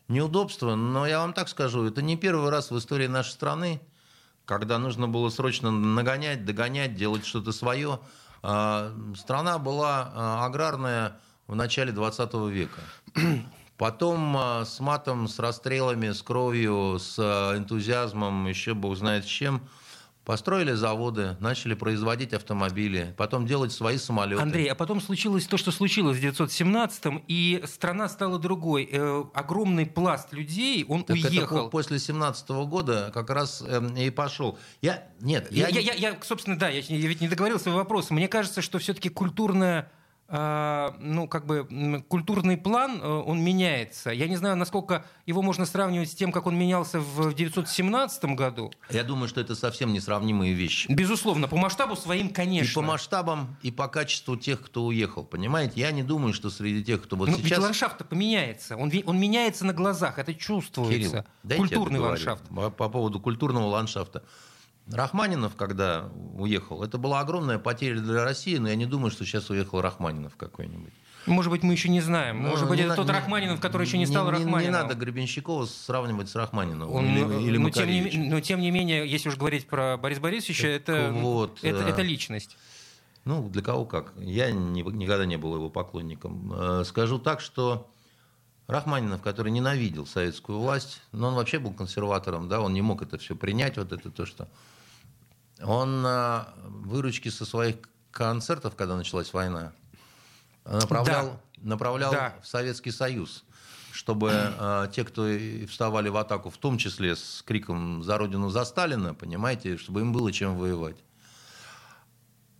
неудобства, 0.09 0.75
но 0.75 1.07
я 1.07 1.19
вам 1.19 1.31
так 1.31 1.47
скажу, 1.47 1.85
это 1.85 2.01
не 2.01 2.17
первый 2.17 2.49
раз 2.49 2.71
в 2.71 2.77
истории 2.77 3.07
нашей 3.07 3.31
страны 3.31 3.79
когда 4.45 4.77
нужно 4.77 5.07
было 5.07 5.29
срочно 5.29 5.71
нагонять, 5.71 6.45
догонять, 6.45 6.95
делать 6.95 7.25
что-то 7.25 7.51
свое. 7.51 7.99
А, 8.41 8.93
страна 9.15 9.57
была 9.57 10.11
а, 10.13 10.45
аграрная 10.45 11.17
в 11.47 11.55
начале 11.55 11.91
20 11.91 12.33
века. 12.49 12.81
Потом 13.77 14.35
а, 14.37 14.65
с 14.65 14.79
матом, 14.79 15.27
с 15.27 15.39
расстрелами, 15.39 16.11
с 16.11 16.21
кровью, 16.21 16.99
с 16.99 17.17
энтузиазмом, 17.19 18.47
еще 18.47 18.73
бог 18.73 18.97
знает 18.97 19.25
с 19.25 19.27
чем– 19.27 19.61
Построили 20.25 20.71
заводы, 20.71 21.35
начали 21.41 21.73
производить 21.73 22.33
автомобили, 22.33 23.13
потом 23.17 23.45
делать 23.45 23.73
свои 23.73 23.97
самолеты. 23.97 24.41
Андрей, 24.41 24.67
а 24.67 24.75
потом 24.75 25.01
случилось 25.01 25.45
то, 25.47 25.57
что 25.57 25.71
случилось 25.71 26.17
в 26.17 26.23
1917-м, 26.23 27.25
и 27.27 27.61
страна 27.65 28.07
стала 28.07 28.39
другой. 28.39 28.87
Э, 28.89 29.25
огромный 29.33 29.85
пласт 29.85 30.31
людей, 30.31 30.85
он 30.87 31.03
так 31.03 31.17
уехал. 31.17 31.57
Это 31.57 31.69
после 31.69 31.99
17 31.99 32.49
-го 32.49 32.65
года 32.65 33.11
как 33.13 33.29
раз 33.29 33.61
э, 33.67 33.81
и 33.97 34.09
пошел. 34.11 34.57
Я, 34.81 35.09
нет, 35.19 35.51
я, 35.51 35.67
я, 35.67 35.81
я, 35.81 35.93
я, 35.93 36.17
собственно, 36.21 36.57
да, 36.57 36.69
я, 36.69 36.79
я 36.79 37.07
ведь 37.07 37.19
не 37.19 37.27
договорил 37.27 37.59
свой 37.59 37.75
вопрос. 37.75 38.09
Мне 38.09 38.29
кажется, 38.29 38.61
что 38.61 38.79
все-таки 38.79 39.09
культурная 39.09 39.91
ну, 40.33 41.27
как 41.27 41.45
бы 41.45 42.03
культурный 42.07 42.57
план, 42.57 42.99
э, 43.01 43.07
он 43.07 43.43
меняется. 43.43 44.09
Я 44.09 44.27
не 44.27 44.35
знаю, 44.35 44.55
насколько 44.55 45.05
его 45.27 45.43
можно 45.43 45.67
сравнивать 45.67 46.09
с 46.09 46.15
тем, 46.15 46.31
как 46.31 46.47
он 46.47 46.57
менялся 46.57 46.99
в 46.99 47.19
1917 47.19 48.25
году. 48.35 48.71
Я 48.89 49.03
думаю, 49.03 49.27
что 49.27 49.41
это 49.41 49.53
совсем 49.53 49.93
несравнимые 49.93 50.53
вещи. 50.53 50.91
Безусловно, 50.91 51.47
по 51.47 51.55
масштабу 51.55 51.95
своим, 51.95 52.29
конечно. 52.29 52.71
И 52.71 52.73
по 52.73 52.81
масштабам, 52.81 53.57
и 53.61 53.69
по 53.69 53.87
качеству 53.87 54.35
тех, 54.35 54.59
кто 54.61 54.85
уехал. 54.85 55.23
Понимаете, 55.23 55.79
я 55.81 55.91
не 55.91 56.01
думаю, 56.01 56.33
что 56.33 56.49
среди 56.49 56.83
тех, 56.83 57.03
кто 57.03 57.15
вот 57.15 57.29
Но 57.29 57.37
сейчас... 57.37 57.51
Ведь 57.51 57.59
ландшафт-то 57.59 58.03
поменяется. 58.03 58.75
Он, 58.75 58.91
он 59.05 59.19
меняется 59.19 59.65
на 59.65 59.73
глазах, 59.73 60.17
это 60.17 60.33
чувствуется. 60.33 61.25
Кирилл, 61.43 61.57
Культурный 61.57 61.99
ландшафт. 61.99 62.43
По, 62.49 62.71
по 62.71 62.89
поводу 62.89 63.19
культурного 63.19 63.67
ландшафта. 63.67 64.23
Рахманинов, 64.91 65.55
когда 65.55 66.09
уехал, 66.35 66.83
это 66.83 66.97
была 66.97 67.21
огромная 67.21 67.57
потеря 67.57 67.99
для 67.99 68.23
России, 68.23 68.57
но 68.57 68.67
я 68.69 68.75
не 68.75 68.85
думаю, 68.85 69.11
что 69.11 69.25
сейчас 69.25 69.49
уехал 69.49 69.81
Рахманинов 69.81 70.35
какой-нибудь. 70.35 70.93
Может 71.25 71.51
быть, 71.51 71.63
мы 71.63 71.71
еще 71.71 71.87
не 71.87 72.01
знаем. 72.01 72.43
Ну, 72.43 72.49
Может 72.49 72.67
быть, 72.67 72.79
не 72.79 72.85
это 72.85 72.95
тот 72.95 73.07
не- 73.07 73.13
Рахманинов, 73.13 73.61
который 73.61 73.87
еще 73.87 73.97
не 73.97 74.05
стал 74.05 74.25
не, 74.25 74.31
Рахманиновым. 74.31 74.61
Не 74.63 74.69
надо 74.69 74.93
Гребенщикова 74.95 75.65
сравнивать 75.65 76.27
с 76.29 76.35
Рахманиновым 76.35 76.93
Он, 76.93 77.05
или, 77.05 77.23
ну, 77.23 77.39
или 77.39 77.57
но, 77.57 77.69
тем 77.69 77.87
не, 77.87 78.11
но 78.29 78.41
тем 78.41 78.59
не 78.59 78.71
менее, 78.71 79.07
если 79.09 79.29
уж 79.29 79.37
говорить 79.37 79.67
про 79.67 79.95
Бориса 79.95 80.19
Борисовича, 80.19 80.67
это, 80.67 81.11
вот, 81.13 81.59
это, 81.63 81.77
э, 81.79 81.89
это 81.89 82.01
личность. 82.01 82.57
Ну, 83.23 83.47
для 83.47 83.61
кого 83.61 83.85
как. 83.85 84.11
Я 84.17 84.51
не- 84.51 84.81
никогда 84.81 85.25
не 85.25 85.37
был 85.37 85.55
его 85.55 85.69
поклонником. 85.69 86.51
Э, 86.53 86.83
Скажу 86.85 87.19
так, 87.19 87.39
что 87.39 87.89
Рахманинов, 88.67 89.21
который 89.21 89.53
ненавидел 89.53 90.05
советскую 90.05 90.59
власть, 90.59 91.01
но 91.13 91.29
он 91.29 91.35
вообще 91.35 91.59
был 91.59 91.71
консерватором, 91.71 92.49
да, 92.49 92.59
он 92.59 92.73
не 92.73 92.81
мог 92.81 93.01
это 93.01 93.17
все 93.17 93.33
принять, 93.37 93.77
вот 93.77 93.93
это 93.93 94.11
то, 94.11 94.25
что... 94.25 94.49
Он 95.63 96.03
э, 96.05 96.43
выручки 96.65 97.29
со 97.29 97.45
своих 97.45 97.77
концертов, 98.11 98.75
когда 98.75 98.95
началась 98.95 99.33
война, 99.33 99.71
направлял, 100.65 101.39
направлял 101.57 102.11
Да. 102.11 102.35
в 102.41 102.47
Советский 102.47 102.91
Союз, 102.91 103.43
чтобы 103.91 104.31
э, 104.33 104.87
те, 104.93 105.03
кто 105.03 105.27
вставали 105.67 106.09
в 106.09 106.17
атаку, 106.17 106.49
в 106.49 106.57
том 106.57 106.77
числе 106.77 107.15
с 107.15 107.43
криком 107.45 108.03
«За 108.03 108.17
Родину, 108.17 108.49
за 108.49 108.65
Сталина», 108.65 109.13
понимаете, 109.13 109.77
чтобы 109.77 110.01
им 110.01 110.11
было 110.13 110.31
чем 110.31 110.57
воевать. 110.57 110.97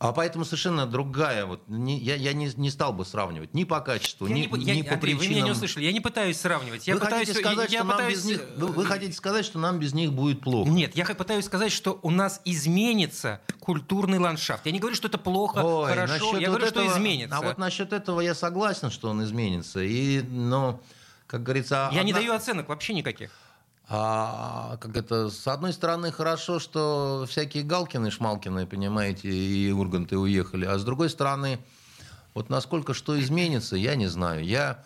А 0.03 0.11
поэтому 0.11 0.43
совершенно 0.43 0.85
другая. 0.85 1.45
Вот, 1.45 1.61
не- 1.69 1.97
я 1.97 2.15
я 2.15 2.33
не, 2.33 2.51
не 2.57 2.69
стал 2.69 2.91
бы 2.91 3.05
сравнивать 3.05 3.53
ни 3.53 3.63
по 3.63 3.79
качеству, 3.79 4.27
Я 4.27 4.35
ни, 4.35 4.39
не 4.41 4.47
ни 4.65 4.77
я- 4.79 4.83
по 4.83 4.93
Андрей, 4.95 5.13
вы 5.13 5.21
меня 5.21 5.29
не 5.29 5.35
причинам. 5.35 5.51
услышали. 5.51 5.85
Я 5.85 5.93
не 5.93 6.01
пытаюсь 6.01 6.37
сравнивать. 6.37 6.85
Я 6.87 6.95
вы, 6.95 6.99
пытаюсь, 6.99 7.27
хотите 7.29 7.39
сказать, 7.47 7.71
я 7.71 7.79
что 7.79 7.87
нам 7.87 7.97
пытаюсь- 7.97 8.17
без 8.17 8.25
них, 8.25 8.41
вы, 8.57 8.67
вы 8.67 8.85
хотите 8.85 9.13
сказать, 9.13 9.45
что 9.45 9.59
нам 9.59 9.79
без 9.79 9.93
них 9.93 10.11
будет 10.11 10.41
плохо? 10.41 10.69
Нет, 10.69 10.95
я 10.97 11.05
пытаюсь 11.05 11.45
сказать, 11.45 11.71
что 11.71 11.99
у 12.01 12.11
нас 12.11 12.41
изменится 12.43 13.39
культурный 13.61 14.17
ландшафт. 14.19 14.65
Я 14.65 14.73
не 14.73 14.79
говорю, 14.79 14.95
что 14.97 15.07
это 15.07 15.17
плохо, 15.17 15.59
Ой, 15.63 15.89
хорошо. 15.89 16.37
Я 16.37 16.49
вот 16.49 16.57
говорю, 16.59 16.67
что 16.67 16.81
этого- 16.81 16.97
изменится. 16.97 17.37
А 17.37 17.41
вот 17.41 17.57
насчет 17.57 17.93
этого 17.93 18.19
я 18.19 18.35
согласен, 18.35 18.91
что 18.91 19.09
он 19.09 19.23
изменится. 19.23 19.79
И, 19.81 20.21
но, 20.21 20.81
как 21.27 21.43
говорится... 21.43 21.89
Я 21.93 22.03
не 22.03 22.11
одна- 22.11 22.19
даю 22.21 22.33
оценок 22.33 22.67
вообще 22.67 22.93
никаких. 22.93 23.31
А, 23.89 24.77
как 24.77 24.95
это, 24.95 25.29
с 25.29 25.45
одной 25.47 25.73
стороны, 25.73 26.11
хорошо, 26.11 26.59
что 26.59 27.25
всякие 27.27 27.63
Галкины, 27.63 28.11
Шмалкины, 28.11 28.65
понимаете, 28.65 29.29
и 29.29 29.71
Урганты 29.71 30.17
уехали, 30.17 30.65
а 30.65 30.77
с 30.77 30.85
другой 30.85 31.09
стороны, 31.09 31.59
вот 32.33 32.49
насколько 32.49 32.93
что 32.93 33.19
изменится, 33.19 33.75
я 33.75 33.95
не 33.95 34.07
знаю. 34.07 34.45
Я 34.45 34.83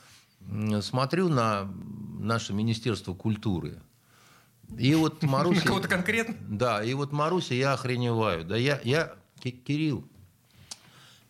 смотрю 0.81 1.29
на 1.29 1.71
наше 2.19 2.53
Министерство 2.53 3.13
культуры, 3.13 3.79
и 4.77 4.95
вот 4.95 5.21
Маруся... 5.23 5.67
кого-то 5.67 5.87
конкретно? 5.87 6.35
Да, 6.39 6.83
и 6.83 6.93
вот 6.93 7.11
Маруся, 7.11 7.53
я 7.53 7.73
охреневаю. 7.73 8.43
Да 8.45 8.57
я, 8.57 8.79
я 8.83 9.13
Ки- 9.39 9.51
Кирилл, 9.51 10.07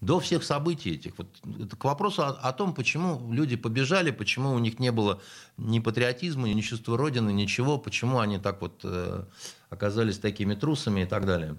до 0.02 0.20
всех 0.20 0.44
событий 0.44 0.92
этих, 0.92 1.18
вот 1.18 1.28
это 1.60 1.76
к 1.76 1.84
вопросу 1.84 2.24
о, 2.24 2.30
о 2.30 2.54
том, 2.54 2.74
почему 2.74 3.32
люди 3.34 3.56
побежали, 3.56 4.12
почему 4.12 4.54
у 4.54 4.60
них 4.60 4.80
не 4.80 4.92
было 4.92 5.22
ни 5.58 5.80
патриотизма, 5.80 6.48
ни 6.48 6.62
чувства 6.62 6.98
Родины, 6.98 7.32
ничего, 7.32 7.78
почему 7.80 8.20
они 8.20 8.38
так 8.38 8.62
вот 8.62 8.82
э, 8.84 9.24
оказались 9.70 10.20
такими 10.20 10.54
трусами 10.54 11.02
и 11.02 11.06
так 11.06 11.26
далее. 11.26 11.56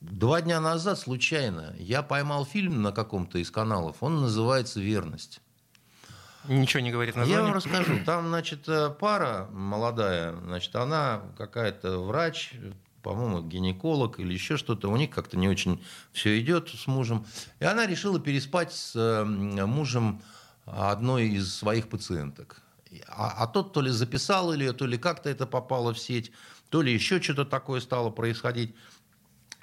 Два 0.00 0.40
дня 0.40 0.60
назад 0.60 0.98
случайно 0.98 1.74
я 1.78 2.02
поймал 2.02 2.44
фильм 2.44 2.82
на 2.82 2.92
каком-то 2.92 3.38
из 3.38 3.50
каналов, 3.50 3.96
он 4.00 4.20
называется 4.20 4.80
«Верность». 4.80 5.40
Ничего 6.46 6.80
не 6.82 6.92
говорит 6.92 7.14
Я 7.14 7.20
название. 7.22 7.44
вам 7.46 7.54
расскажу. 7.54 8.04
Там, 8.04 8.28
значит, 8.28 8.68
э, 8.68 8.90
пара 8.90 9.48
молодая, 9.50 10.34
значит, 10.44 10.76
она 10.76 11.22
какая-то 11.38 12.00
врач, 12.00 12.52
по-моему, 13.04 13.42
гинеколог 13.42 14.18
или 14.18 14.32
еще 14.32 14.56
что-то. 14.56 14.88
У 14.88 14.96
них 14.96 15.10
как-то 15.10 15.36
не 15.36 15.46
очень 15.46 15.84
все 16.12 16.40
идет 16.40 16.70
с 16.70 16.86
мужем. 16.86 17.26
И 17.60 17.64
она 17.64 17.86
решила 17.86 18.18
переспать 18.18 18.72
с 18.72 19.24
мужем 19.24 20.22
одной 20.64 21.28
из 21.28 21.54
своих 21.54 21.88
пациенток. 21.88 22.62
А, 23.08 23.34
а 23.36 23.46
тот 23.46 23.74
то 23.74 23.82
ли 23.82 23.90
записал 23.90 24.54
ее, 24.54 24.72
то 24.72 24.86
ли 24.86 24.96
как-то 24.96 25.28
это 25.28 25.46
попало 25.46 25.92
в 25.92 25.98
сеть, 25.98 26.32
то 26.70 26.80
ли 26.80 26.92
еще 26.92 27.20
что-то 27.20 27.44
такое 27.44 27.80
стало 27.80 28.08
происходить. 28.08 28.74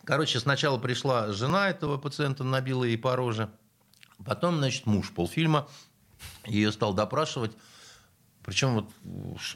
Короче, 0.03 0.39
сначала 0.39 0.77
пришла 0.77 1.31
жена 1.33 1.69
этого 1.69 1.97
пациента, 1.97 2.43
набила 2.43 2.83
ей 2.83 2.97
по 2.97 3.15
роже. 3.15 3.49
Потом, 4.23 4.59
значит, 4.59 4.85
муж 4.85 5.11
полфильма 5.11 5.67
ее 6.45 6.71
стал 6.71 6.93
допрашивать. 6.93 7.53
Причем 8.43 8.75
вот 8.75 8.89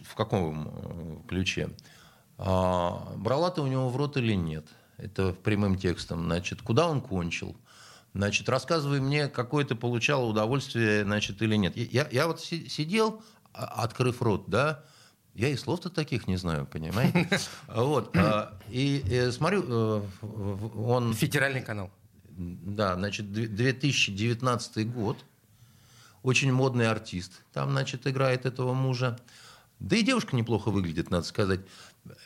в 0.04 0.16
каком 0.16 0.68
э, 0.68 1.28
ключе? 1.28 1.70
А, 2.38 3.14
брала 3.18 3.52
ты 3.52 3.62
у 3.62 3.68
него 3.68 3.90
в 3.90 3.96
рот 3.98 4.18
или 4.18 4.34
нет? 4.34 4.66
Это 4.98 5.34
прямым 5.34 5.78
текстом. 5.78 6.26
Значит, 6.26 6.62
куда 6.62 6.88
он 6.88 7.02
кончил? 7.02 7.56
Значит, 8.14 8.48
рассказывай 8.48 9.02
мне, 9.02 9.28
какое 9.28 9.66
ты 9.66 9.76
получал 9.76 10.30
удовольствие, 10.30 11.04
значит, 11.04 11.42
или 11.42 11.56
нет. 11.56 11.76
Я, 11.76 12.08
я 12.12 12.28
вот 12.28 12.40
си- 12.42 12.70
сидел, 12.70 13.22
а- 13.54 13.84
открыв 13.84 14.22
рот, 14.22 14.46
да, 14.48 14.84
я 15.34 15.50
и 15.50 15.58
слов-то 15.58 15.90
таких 15.90 16.28
не 16.28 16.38
знаю, 16.38 16.66
понимаете? 16.66 17.28
Вот. 17.68 18.16
а, 18.16 18.58
И 18.70 19.04
э, 19.10 19.32
смотрю, 19.32 19.64
э, 19.68 20.02
он... 20.78 21.14
Федеральный 21.14 21.62
канал. 21.62 21.92
Да, 22.38 22.96
значит, 22.96 23.32
две- 23.34 23.48
2019 23.48 24.92
год. 24.94 25.18
Очень 26.24 26.54
модный 26.54 26.88
артист. 26.90 27.44
Там, 27.54 27.72
значит, 27.72 28.08
играет 28.08 28.46
этого 28.46 28.74
мужа. 28.74 29.20
Да 29.80 29.96
и 29.98 30.04
девушка 30.04 30.36
неплохо 30.38 30.70
выглядит, 30.72 31.12
надо 31.12 31.26
сказать. 31.26 31.60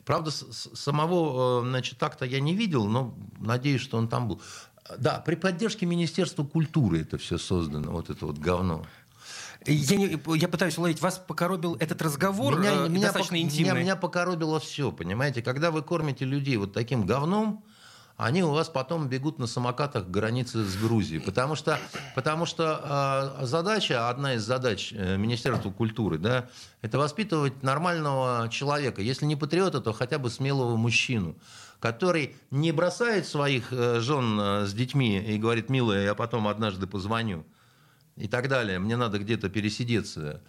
Правда, 0.05 0.31
самого, 0.31 1.61
э, 1.63 1.69
значит, 1.69 1.97
так-то 1.97 2.25
я 2.25 2.39
не 2.39 2.55
видел, 2.55 2.85
но 2.85 3.15
надеюсь, 3.39 3.81
что 3.81 3.97
он 3.97 4.07
там 4.07 4.27
был. 4.27 4.41
Да, 4.97 5.19
при 5.19 5.35
поддержке 5.35 5.85
Министерства 5.85 6.43
культуры 6.43 7.01
это 7.01 7.17
все 7.17 7.37
создано, 7.37 7.91
вот 7.91 8.09
это 8.09 8.25
вот 8.25 8.37
говно. 8.39 8.85
Я, 9.65 9.97
не- 9.97 10.19
я 10.37 10.47
пытаюсь 10.47 10.77
уловить, 10.77 11.01
вас 11.01 11.19
покоробил 11.19 11.75
этот 11.75 12.01
разговор 12.01 12.57
меня, 12.57 12.85
э, 12.85 12.89
меня 12.89 13.07
достаточно 13.07 13.35
пок- 13.35 13.39
интимный. 13.41 13.71
Меня, 13.71 13.81
меня 13.81 13.95
покоробило 13.95 14.59
все, 14.59 14.91
понимаете? 14.91 15.41
Когда 15.41 15.69
вы 15.69 15.81
кормите 15.81 16.25
людей 16.25 16.55
вот 16.57 16.73
таким 16.73 17.05
говном, 17.05 17.63
они 18.19 18.43
у 18.43 18.51
вас 18.51 18.67
потом 18.67 19.07
бегут 19.07 19.39
на 19.39 19.47
самокатах 19.47 20.05
к 20.05 20.09
границе 20.09 20.65
с 20.65 20.75
Грузией. 20.75 21.21
Потому 21.21 21.55
что, 21.55 21.79
потому 22.15 22.45
что 22.45 23.37
э, 23.39 23.45
задача, 23.45 24.09
одна 24.09 24.33
из 24.33 24.43
задач 24.43 24.91
э, 24.91 25.15
Министерства 25.15 25.71
культуры, 25.71 26.17
да, 26.17 26.49
это 26.81 26.99
воспитывать 26.99 27.63
нормального 27.63 28.49
человека. 28.51 29.01
Если 29.01 29.25
не 29.25 29.37
патриота, 29.37 29.79
то 29.79 29.93
хотя 29.93 30.19
бы 30.19 30.29
смелого 30.29 30.75
мужчину 30.75 31.35
который 31.79 32.35
не 32.51 32.73
бросает 32.73 33.25
своих 33.25 33.71
э, 33.71 34.01
жен 34.01 34.37
э, 34.37 34.65
с 34.65 34.73
детьми 34.73 35.17
и 35.17 35.37
говорит, 35.37 35.69
милая, 35.69 36.03
я 36.03 36.13
потом 36.13 36.49
однажды 36.49 36.87
позвоню 36.87 37.45
и 38.17 38.27
так 38.27 38.49
далее. 38.49 38.79
Мне 38.79 38.97
надо 38.97 39.17
где-то 39.17 39.47
пересидеться. 39.47 40.41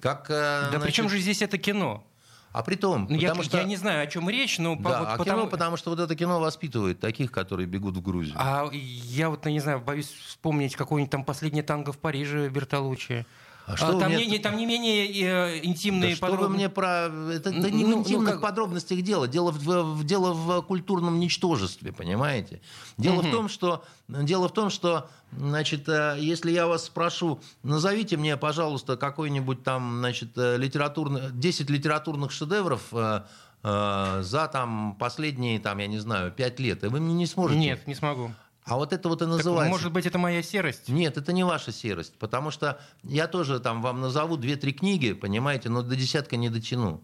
Как, 0.00 0.28
Да 0.28 0.68
значит, 0.70 0.82
причем 0.82 1.10
же 1.10 1.18
здесь 1.18 1.42
это 1.42 1.58
кино? 1.58 2.06
А 2.52 2.62
при 2.62 2.76
том, 2.76 3.06
Ну, 3.08 3.16
я, 3.16 3.28
потому 3.28 3.44
что... 3.44 3.58
я 3.58 3.64
не 3.64 3.76
знаю, 3.76 4.02
о 4.02 4.06
чем 4.06 4.28
речь, 4.28 4.58
но 4.58 4.76
по- 4.76 4.88
Да, 4.90 4.98
вот 5.00 5.08
а 5.08 5.16
потому... 5.18 5.24
кино, 5.42 5.46
потому 5.50 5.76
что 5.76 5.90
вот 5.90 6.00
это 6.00 6.14
кино 6.16 6.40
воспитывает 6.40 6.98
таких, 7.00 7.30
которые 7.30 7.66
бегут 7.66 7.96
в 7.96 8.02
Грузию. 8.02 8.34
А 8.38 8.68
я 8.72 9.30
вот, 9.30 9.44
ну, 9.44 9.50
не 9.50 9.60
знаю, 9.60 9.80
боюсь 9.80 10.08
вспомнить 10.08 10.74
какое-нибудь 10.76 11.10
там 11.10 11.24
последнее 11.24 11.62
танго 11.62 11.92
в 11.92 11.98
Париже 11.98 12.48
Бертолуччи. 12.48 13.26
А 13.68 13.76
что 13.76 13.92
вы 13.92 14.00
там, 14.00 14.12
мне- 14.12 14.24
не, 14.26 14.38
там 14.38 14.56
не 14.56 14.64
менее 14.64 15.06
э, 15.06 15.60
интимные 15.62 16.10
Да 16.10 16.16
что 16.16 16.26
вы 16.26 16.32
подробности. 16.32 16.56
мне 16.58 16.68
про... 16.70 17.10
Это, 17.32 17.50
да 17.50 17.70
не 17.70 17.84
Ну, 17.84 17.88
в 17.88 17.90
ну, 17.90 17.98
интимных 18.00 18.32
как- 18.34 18.40
подробностях 18.40 19.02
дело. 19.02 19.28
Дело 19.28 19.50
в, 19.50 19.58
в- 19.58 20.04
дело 20.04 20.32
в 20.32 20.62
культурном 20.62 21.20
ничтожестве, 21.20 21.92
понимаете? 21.92 22.60
Дело 22.96 23.20
в 23.22 23.30
том, 23.30 23.48
что... 23.48 23.84
Дело 24.08 24.48
в 24.48 24.52
том, 24.52 24.70
что, 24.70 25.10
значит, 25.36 25.86
э, 25.88 26.16
если 26.18 26.50
я 26.50 26.66
вас 26.66 26.84
спрошу, 26.86 27.40
назовите 27.62 28.16
мне, 28.16 28.38
пожалуйста, 28.38 28.96
какой-нибудь 28.96 29.62
там, 29.62 29.98
значит, 29.98 30.30
э, 30.38 30.56
литературный... 30.56 31.30
10 31.32 31.68
литературных 31.68 32.32
шедевров 32.32 32.80
э, 32.92 33.22
э, 33.64 34.22
за 34.22 34.48
там 34.48 34.96
последние, 34.98 35.60
там, 35.60 35.76
я 35.76 35.86
не 35.88 35.98
знаю, 35.98 36.32
5 36.32 36.60
лет, 36.60 36.84
и 36.84 36.86
вы 36.86 37.00
мне 37.00 37.12
не 37.12 37.26
сможете. 37.26 37.60
Нет, 37.60 37.86
не 37.86 37.94
смогу. 37.94 38.32
А 38.68 38.76
вот 38.76 38.92
это 38.92 39.08
вот 39.08 39.22
и 39.22 39.24
Так, 39.24 39.28
называется... 39.28 39.70
может 39.70 39.92
быть, 39.92 40.06
это 40.06 40.18
моя 40.18 40.42
серость? 40.42 40.88
Нет, 40.88 41.16
это 41.16 41.32
не 41.32 41.44
ваша 41.44 41.72
серость, 41.72 42.14
потому 42.18 42.50
что 42.50 42.80
я 43.02 43.26
тоже 43.26 43.60
там 43.60 43.82
вам 43.82 44.00
назову 44.00 44.36
две-три 44.36 44.72
книги, 44.72 45.12
понимаете, 45.12 45.68
но 45.68 45.82
до 45.82 45.96
десятка 45.96 46.36
не 46.36 46.50
дотяну. 46.50 47.02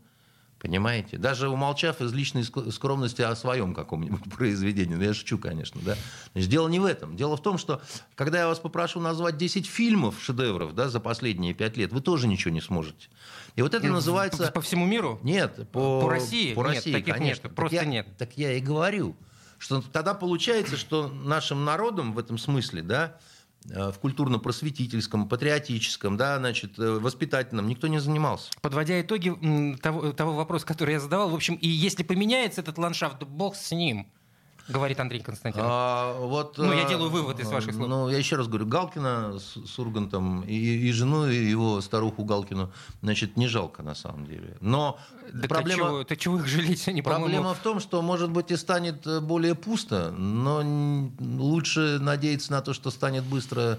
Понимаете? 0.61 1.19
Даже 1.19 1.51
умолчав 1.51 2.01
из 2.01 2.15
личной 2.15 2.41
ск- 2.41 2.71
скромности 2.73 3.21
о 3.21 3.37
своем 3.37 3.75
каком-нибудь 3.75 4.23
произведении. 4.35 4.95
Ну, 4.95 5.03
я 5.03 5.13
шучу, 5.13 5.37
конечно, 5.37 5.79
да. 5.85 5.95
Значит, 6.33 6.49
дело 6.49 6.69
не 6.69 6.81
в 6.81 6.87
этом. 6.87 7.17
Дело 7.17 7.37
в 7.37 7.43
том, 7.43 7.59
что 7.59 7.83
когда 8.15 8.39
я 8.39 8.49
вас 8.49 8.61
попрошу 8.61 8.99
назвать 9.01 9.37
10 9.37 9.67
фильмов, 9.67 10.15
шедевров, 10.23 10.75
да, 10.75 10.89
за 10.89 11.01
последние 11.01 11.53
5 11.53 11.77
лет, 11.77 11.93
вы 11.93 12.01
тоже 12.01 12.27
ничего 12.29 12.51
не 12.55 12.63
сможете. 12.63 13.09
И 13.57 13.63
вот 13.63 13.75
это 13.75 13.87
Ну, 13.87 13.93
называется... 13.95 14.47
По, 14.47 14.53
по 14.53 14.61
всему 14.63 14.87
миру? 14.87 15.19
Нет, 15.23 15.69
по, 15.71 16.01
По 16.01 16.09
России? 16.09 16.55
По 16.55 16.61
Нет, 16.61 16.77
России, 16.77 16.93
таких 16.95 17.15
конечно. 17.15 17.27
нет, 17.35 17.43
Так 17.43 17.55
просто 17.55 17.77
я- 17.77 17.85
нет. 17.85 18.09
Так 18.17 18.31
я 18.39 18.53
и 18.53 18.61
говорю, 18.61 19.17
что 19.65 19.81
тогда 19.81 20.13
получается, 20.13 20.77
что 20.77 21.09
нашим 21.09 21.65
народом 21.65 22.13
в 22.13 22.19
этом 22.19 22.37
смысле, 22.37 22.83
да, 22.83 23.17
э, 23.71 23.93
в 23.93 23.99
культурно-просветительском, 23.99 25.27
патриотическом, 25.27 26.19
да, 26.19 26.37
значит, 26.37 26.79
э, 26.79 26.99
воспитательном 26.99 27.67
никто 27.67 27.87
не 27.87 27.99
занимался. 27.99 28.51
Подводя 28.61 29.01
итоги 29.01 29.35
того, 29.81 30.13
того 30.13 30.35
вопроса, 30.35 30.67
который 30.67 30.93
я 30.93 31.01
задавал, 31.01 31.31
в 31.31 31.35
общем, 31.35 31.55
и 31.55 31.67
если 31.67 32.03
поменяется 32.03 32.61
этот 32.61 32.77
ландшафт, 32.77 33.23
бог 33.23 33.57
с 33.57 33.71
ним 33.73 34.07
говорит 34.69 35.01
Андрей 35.01 35.21
Константинов. 35.21 35.67
А, 35.69 36.19
вот, 36.19 36.59
ну, 36.59 36.73
я 36.73 36.85
делаю 36.89 37.11
вывод 37.11 37.41
из 37.41 37.49
ваших 37.49 37.75
слов. 37.75 37.89
Ну, 37.89 38.09
я 38.09 38.19
еще 38.19 38.37
раз 38.37 38.49
говорю, 38.49 38.67
Галкина 38.67 39.39
с, 39.39 39.67
с 39.67 39.79
Ургантом 39.79 40.43
и, 40.43 40.55
и 40.55 40.93
жену, 40.93 41.27
и 41.29 41.37
его 41.37 41.81
старуху 41.81 42.25
Галкину, 42.25 42.73
значит, 43.03 43.37
не 43.37 43.49
жалко 43.49 43.83
на 43.83 43.95
самом 43.95 44.27
деле. 44.27 44.57
Но 44.61 44.99
да 45.33 45.49
проблема... 45.49 45.89
Чего, 45.89 46.05
ты 46.05 46.17
чего 46.17 46.39
их 46.39 46.47
жалеть? 46.47 46.87
Они, 46.89 47.03
проблема 47.03 47.55
в 47.55 47.59
том, 47.59 47.81
что, 47.81 48.03
может 48.03 48.31
быть, 48.31 48.51
и 48.51 48.57
станет 48.57 49.07
э, 49.07 49.21
более 49.21 49.55
пусто, 49.55 50.11
но 50.11 50.63
лучше 51.21 51.99
надеяться 52.01 52.53
на 52.53 52.63
то, 52.63 52.73
что 52.73 52.91
станет 52.91 53.25
быстро 53.25 53.79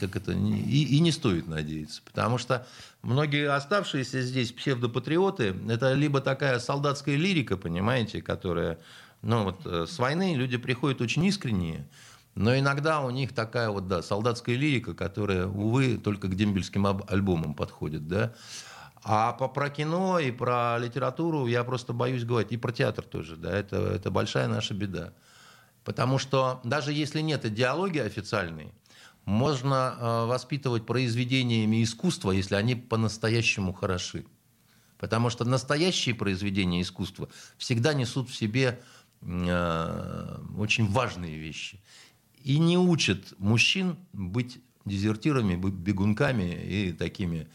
как 0.00 0.16
это, 0.16 0.32
и, 0.32 0.96
и 0.96 1.00
не 1.00 1.12
стоит 1.12 1.46
надеяться. 1.46 2.00
Потому 2.04 2.38
что 2.38 2.66
многие 3.02 3.50
оставшиеся 3.50 4.22
здесь 4.22 4.52
псевдопатриоты, 4.52 5.54
это 5.68 5.92
либо 5.92 6.20
такая 6.20 6.58
солдатская 6.58 7.16
лирика, 7.16 7.56
понимаете, 7.56 8.22
которая 8.22 8.78
ну 9.22 9.44
вот 9.44 9.62
э, 9.64 9.86
с 9.88 9.98
войны 9.98 10.34
люди 10.34 10.56
приходят 10.56 11.00
очень 11.00 11.24
искренние, 11.24 11.88
но 12.34 12.56
иногда 12.58 13.00
у 13.00 13.10
них 13.10 13.32
такая 13.34 13.70
вот, 13.70 13.88
да, 13.88 14.02
солдатская 14.02 14.56
лирика, 14.56 14.94
которая, 14.94 15.46
увы, 15.46 15.96
только 15.98 16.28
к 16.28 16.34
дембельским 16.34 16.86
альбомам 17.08 17.54
подходит, 17.54 18.08
да. 18.08 18.34
А 19.04 19.32
по, 19.32 19.48
про 19.48 19.68
кино 19.68 20.18
и 20.18 20.30
про 20.30 20.78
литературу 20.78 21.46
я 21.46 21.64
просто 21.64 21.92
боюсь 21.92 22.24
говорить, 22.24 22.52
и 22.52 22.56
про 22.56 22.72
театр 22.72 23.04
тоже, 23.04 23.36
да, 23.36 23.50
это, 23.56 23.76
это 23.76 24.10
большая 24.10 24.48
наша 24.48 24.74
беда. 24.74 25.12
Потому 25.84 26.18
что 26.18 26.60
даже 26.64 26.92
если 26.92 27.20
нет 27.20 27.44
идеологии 27.44 28.00
официальной, 28.00 28.72
можно 29.24 29.96
э, 29.96 30.26
воспитывать 30.26 30.86
произведениями 30.86 31.82
искусства, 31.82 32.32
если 32.32 32.54
они 32.54 32.74
по-настоящему 32.74 33.72
хороши. 33.72 34.24
Потому 34.98 35.30
что 35.30 35.44
настоящие 35.44 36.14
произведения 36.14 36.80
искусства 36.80 37.28
всегда 37.58 37.92
несут 37.92 38.30
в 38.30 38.36
себе 38.36 38.80
очень 39.22 40.88
важные 40.88 41.38
вещи. 41.38 41.80
И 42.42 42.58
не 42.58 42.76
учат 42.76 43.34
мужчин 43.38 43.96
быть 44.12 44.60
дезертирами, 44.84 45.54
бегунками 45.54 46.52
и 46.52 46.92
такими 46.92 47.48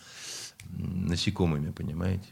насекомыми, 0.70 1.72
понимаете? 1.72 2.28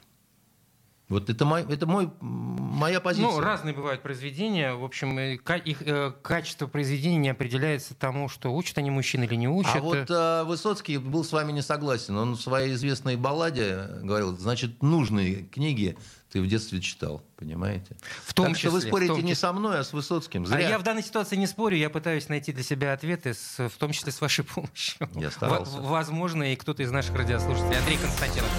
Вот 1.08 1.30
это, 1.30 1.46
мой, 1.46 1.64
это 1.70 1.86
мой, 1.86 2.10
моя 2.20 3.00
позиция. 3.00 3.30
Ну, 3.30 3.40
разные 3.40 3.76
бывают 3.76 4.02
произведения. 4.02 4.74
В 4.74 4.84
общем, 4.84 5.20
их 5.20 5.82
э, 5.84 6.12
качество 6.24 6.66
произведения 6.66 7.18
не 7.18 7.30
определяется 7.30 7.94
тому, 7.94 8.28
что 8.28 8.52
учат 8.52 8.80
они 8.80 8.90
мужчин 8.90 9.22
или 9.22 9.36
не 9.36 9.48
учат. 9.48 9.76
А 9.76 9.82
вот 9.82 10.10
э, 10.10 10.44
Высоцкий 10.46 10.98
был 10.98 11.24
с 11.24 11.32
вами 11.32 11.52
не 11.52 11.62
согласен. 11.62 12.18
Он 12.18 12.34
в 12.34 12.42
своей 12.42 12.74
известной 12.74 13.18
балладе 13.18 13.88
говорил, 14.02 14.36
значит, 14.36 14.82
нужные 14.82 15.44
книги 15.44 15.96
ты 16.32 16.42
в 16.42 16.48
детстве 16.48 16.82
читал, 16.82 17.22
понимаете? 17.38 17.96
В 18.26 18.34
том 18.34 18.48
так 18.48 18.58
числе, 18.58 18.70
что 18.70 18.78
вы 18.78 18.82
спорите 18.82 19.22
не 19.22 19.36
со 19.36 19.54
мной, 19.54 19.80
а 19.80 19.84
с 19.84 19.94
Высоцким. 19.94 20.46
Зря. 20.46 20.68
А 20.68 20.70
я 20.72 20.80
в 20.80 20.84
данной 20.84 21.04
ситуации 21.04 21.36
не 21.36 21.48
спорю, 21.48 21.78
я 21.78 21.90
пытаюсь 21.90 22.28
найти 22.30 22.52
для 22.52 22.64
себя 22.64 22.94
ответы, 22.94 23.34
с, 23.34 23.70
в 23.70 23.78
том 23.78 23.92
числе 23.92 24.12
с 24.12 24.20
вашей 24.20 24.44
помощью. 24.56 25.10
Я 25.16 25.32
старался. 25.32 25.78
В, 25.78 25.88
возможно, 25.88 26.52
и 26.52 26.56
кто-то 26.56 26.84
из 26.84 26.92
наших 26.92 27.16
радиослушателей. 27.16 27.78
Андрей 27.78 27.98
Константинов. 27.98 28.50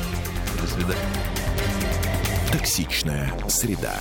До 0.61 0.67
свидания. 0.67 1.01
Токсичная 2.53 3.33
среда. 3.49 4.01